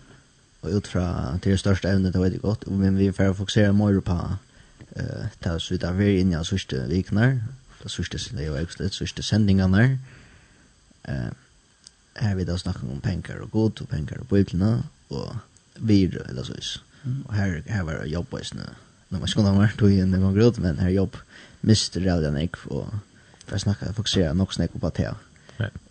Og 0.64 0.78
ut 0.78 0.88
fra 0.88 1.36
til 1.42 1.52
det 1.52 1.60
største 1.60 1.92
evnet, 1.92 2.14
det 2.14 2.22
vet 2.22 2.38
jeg 2.38 2.40
godt. 2.46 2.64
Men 2.72 2.96
vi 2.96 3.12
får 3.12 3.36
fokusere 3.36 3.76
mer 3.76 4.00
på 4.00 4.16
eh 4.96 5.26
ta 5.40 5.60
så 5.60 5.76
där 5.76 5.92
vi 5.92 6.20
inne 6.20 6.40
i 6.40 6.44
sista 6.44 6.76
liknar 6.76 7.40
det 7.82 7.88
sista 7.88 8.18
det 8.36 8.44
är 8.44 8.62
också 8.62 8.82
det 8.82 8.92
sista 8.92 9.22
sändningarna 9.22 9.82
eh 11.02 11.30
här 12.14 12.34
vi 12.34 12.44
då 12.44 12.58
snackar 12.58 12.90
om 12.90 13.00
pengar 13.00 13.36
och 13.40 13.50
god 13.50 13.80
och 13.80 13.88
pengar 13.88 14.18
och 14.18 14.26
bibeln 14.26 14.82
och 15.08 15.34
vi 15.74 16.04
eller 16.04 16.42
så 16.42 16.54
is 16.54 16.78
och 17.26 17.34
här 17.34 17.62
här 17.66 17.82
var 17.82 18.04
jobb 18.04 18.34
is 18.42 18.54
nu 18.54 18.62
när 19.08 19.18
man 19.18 19.28
skulle 19.28 19.50
vara 19.50 19.70
då 19.78 19.90
i 19.90 20.00
en 20.00 20.34
grod 20.34 20.58
men 20.58 20.78
här 20.78 20.90
jobb 20.90 21.16
mister 21.60 22.00
jag 22.00 22.22
den 22.22 22.36
ek 22.36 22.56
och 22.56 22.88
för 23.46 23.58
snacka 23.58 23.92
fokusera 23.92 24.32
nog 24.32 24.54
snack 24.54 24.70
på 24.80 24.90
det 24.96 25.14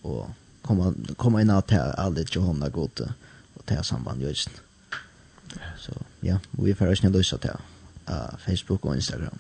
och 0.02 0.30
komma 0.62 0.94
komma 1.18 1.42
in 1.42 1.50
att 1.50 1.72
aldrig 1.72 2.36
Johanna 2.36 2.70
gott 2.70 3.00
och 3.00 3.64
det 3.66 3.84
samband 3.84 4.22
just 4.22 4.50
så 5.78 5.94
ja. 6.20 6.40
Vi 6.52 6.76
får 6.76 6.96
snälla 6.96 7.18
lösa 7.18 7.38
det 7.38 7.58
uh, 8.10 8.40
Facebook 8.46 8.86
og 8.86 8.96
Instagram. 8.96 9.40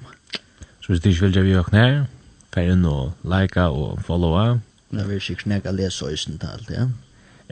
Så 0.79 0.87
hvis 0.87 1.01
du 1.01 1.09
ikke 1.09 1.21
vil 1.21 1.33
gjøre 1.33 1.45
vi 1.45 1.57
åkne 1.59 1.83
her, 1.83 1.99
fer 2.53 2.71
inn 2.73 2.85
og 2.85 3.11
like 3.27 3.61
og 3.61 4.01
followa. 4.05 4.59
Det 4.89 5.05
vil 5.09 5.21
sikkert 5.21 5.51
nekka 5.53 5.73
lese 5.75 6.05
øysen 6.05 6.39
til 6.41 6.49
alt, 6.53 6.71
ja? 6.73 6.87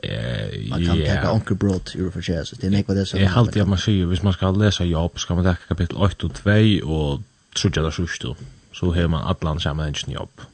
Eh, 0.04 0.70
man 0.70 0.84
kan 0.86 0.98
yeah. 0.98 1.16
teka 1.18 1.32
onker 1.34 1.56
brot 1.56 1.96
i 1.96 2.04
for 2.14 2.22
så 2.22 2.56
det 2.56 2.68
er 2.68 2.70
nekva 2.70 2.94
det 2.94 3.08
som... 3.08 3.20
Jeg 3.20 3.32
halte 3.34 3.62
at 3.62 3.68
man 3.68 3.82
sier, 3.82 4.06
hvis 4.06 4.22
man 4.24 4.34
skal 4.34 4.58
lese 4.58 4.86
jobb, 4.86 5.18
skal 5.18 5.40
man 5.40 5.46
teka 5.46 5.72
kapittel 5.72 5.98
8 5.98 6.26
og 6.26 6.36
2 6.38 6.58
og 6.86 7.24
trudja 7.58 7.84
det 7.84 7.94
sørste, 7.94 8.36
så 8.74 8.92
har 8.94 9.08
man 9.08 9.26
atlan 9.26 9.60
sammen 9.60 9.88
en 9.88 10.14
jobb. 10.14 10.46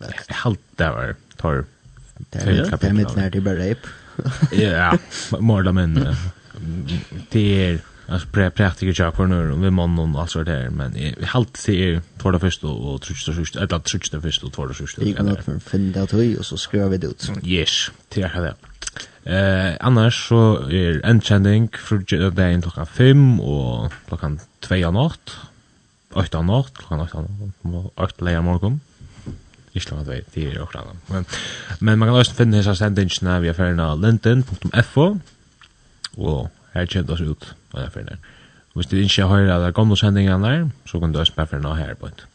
Jeg 0.00 0.40
halte 0.42 0.62
det 0.78 0.88
var, 0.92 1.12
tar 1.40 1.64
fem 2.32 2.64
kapitel. 2.68 2.80
Det 2.80 2.88
er 2.88 2.92
mitt 2.92 3.16
nær 3.16 3.28
til 3.28 3.44
bare 3.44 3.60
reip. 3.60 3.86
Ja, 4.52 4.90
morda 5.40 5.72
men, 5.72 5.98
det 7.32 7.46
er... 7.68 7.84
Alltså 8.08 8.28
pre 8.28 8.50
praktiker 8.50 9.02
jag 9.02 9.14
för 9.14 9.26
nu 9.26 9.52
och 9.52 9.64
vi 9.64 9.70
man 9.70 9.94
någon 9.94 10.16
alltså 10.16 10.44
där 10.44 10.70
men 10.70 10.96
i 10.96 11.24
halt 11.24 11.56
se 11.56 11.72
er 11.72 12.00
för 12.16 12.32
det 12.32 12.38
första 12.38 12.66
och 12.66 13.02
trutsta 13.02 13.32
sist 13.32 13.56
eller 13.56 13.78
trutsta 13.78 14.20
första 14.20 14.46
och 14.46 14.54
för 14.54 14.68
det 14.68 14.74
första. 14.74 15.02
Vi 15.02 15.12
kan 15.12 15.32
också 15.32 15.60
finna 15.60 16.00
det 16.00 16.12
höj 16.12 16.36
och 16.38 16.46
så 16.46 16.56
skriver 16.56 16.88
vi 16.88 16.98
det 16.98 17.06
ut. 17.06 17.30
Yes, 17.44 17.90
det 18.08 18.22
är 18.22 18.40
det. 18.40 18.54
Eh 19.24 19.76
annars 19.80 20.28
så 20.28 20.68
är 20.70 21.00
enkänning 21.04 21.68
för 21.68 22.30
dagen 22.30 22.62
klockan 22.62 22.86
5 22.86 23.40
och 23.40 23.92
klockan 24.08 24.40
2 24.60 24.86
av 24.86 24.92
natt. 24.92 25.36
8 26.12 26.38
av 26.38 26.44
natt, 26.44 26.72
klockan 26.74 27.00
8 27.00 27.18
av 27.18 27.30
natt. 27.62 27.92
8 27.94 28.24
lejer 28.24 28.40
morgon. 28.40 28.80
Ikke 29.76 29.92
langt 29.92 30.08
vei, 30.08 30.22
det 30.34 30.44
er 30.48 30.54
jo 30.56 30.66
klart. 30.66 30.94
Men, 31.08 31.26
men 31.80 31.98
man 31.98 32.08
kan 32.08 32.16
også 32.16 32.34
finne 32.38 32.56
disse 32.56 32.74
sendingsene 32.78 33.40
via 33.44 33.52
ferien 33.52 33.80
av 33.80 34.00
linden.fo 34.00 35.18
og 36.16 36.48
her 36.76 36.86
kjent 36.86 37.10
oss 37.10 37.20
ut 37.20 37.54
på 37.72 37.80
den 37.80 37.90
ferien. 37.90 38.24
Hvis 38.76 38.86
du 38.86 38.96
ikke 38.96 39.26
hører 39.28 39.66
de 39.66 39.72
gamle 39.72 39.96
sendingene 39.96 40.44
der, 40.46 40.68
så 40.86 41.00
kan 41.00 41.12
du 41.12 41.18
også 41.18 41.34
bare 41.36 41.46
finne 41.46 41.76
her 41.76 41.94
på 41.94 42.06
et. 42.06 42.26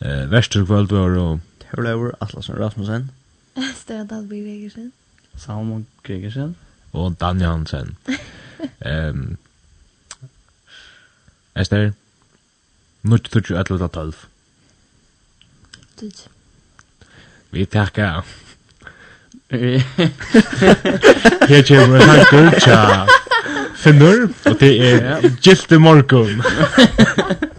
Eh, 0.00 0.30
Vestur 0.30 0.64
kvöld 0.66 0.90
var 0.90 1.18
og... 1.18 1.40
Hørlaugur 1.70 2.14
Atlasen 2.20 2.58
Rasmussen. 2.58 3.10
Stødal 3.82 4.28
Gregersen. 4.28 4.92
Salmon 5.36 5.86
Gregersen. 6.02 6.56
Og 6.92 7.16
Dan 7.20 7.40
Jansen. 7.40 7.96
um, 8.86 9.36
Esther, 11.60 11.90
nødt 13.02 13.30
til 13.32 13.54
11.12. 13.54 14.26
Tutsi. 16.00 16.28
Vi 17.50 17.64
takkar. 17.64 18.26
Her 19.50 19.80
kommer 21.68 21.96
en 21.96 22.02
tanker, 22.02 22.60
tja. 22.60 23.17
Finnur, 23.78 24.28
og 24.44 24.56
det 24.60 24.72
er 24.82 25.28
Gilt 25.42 25.72
i 25.72 25.78
morgen. 25.78 26.42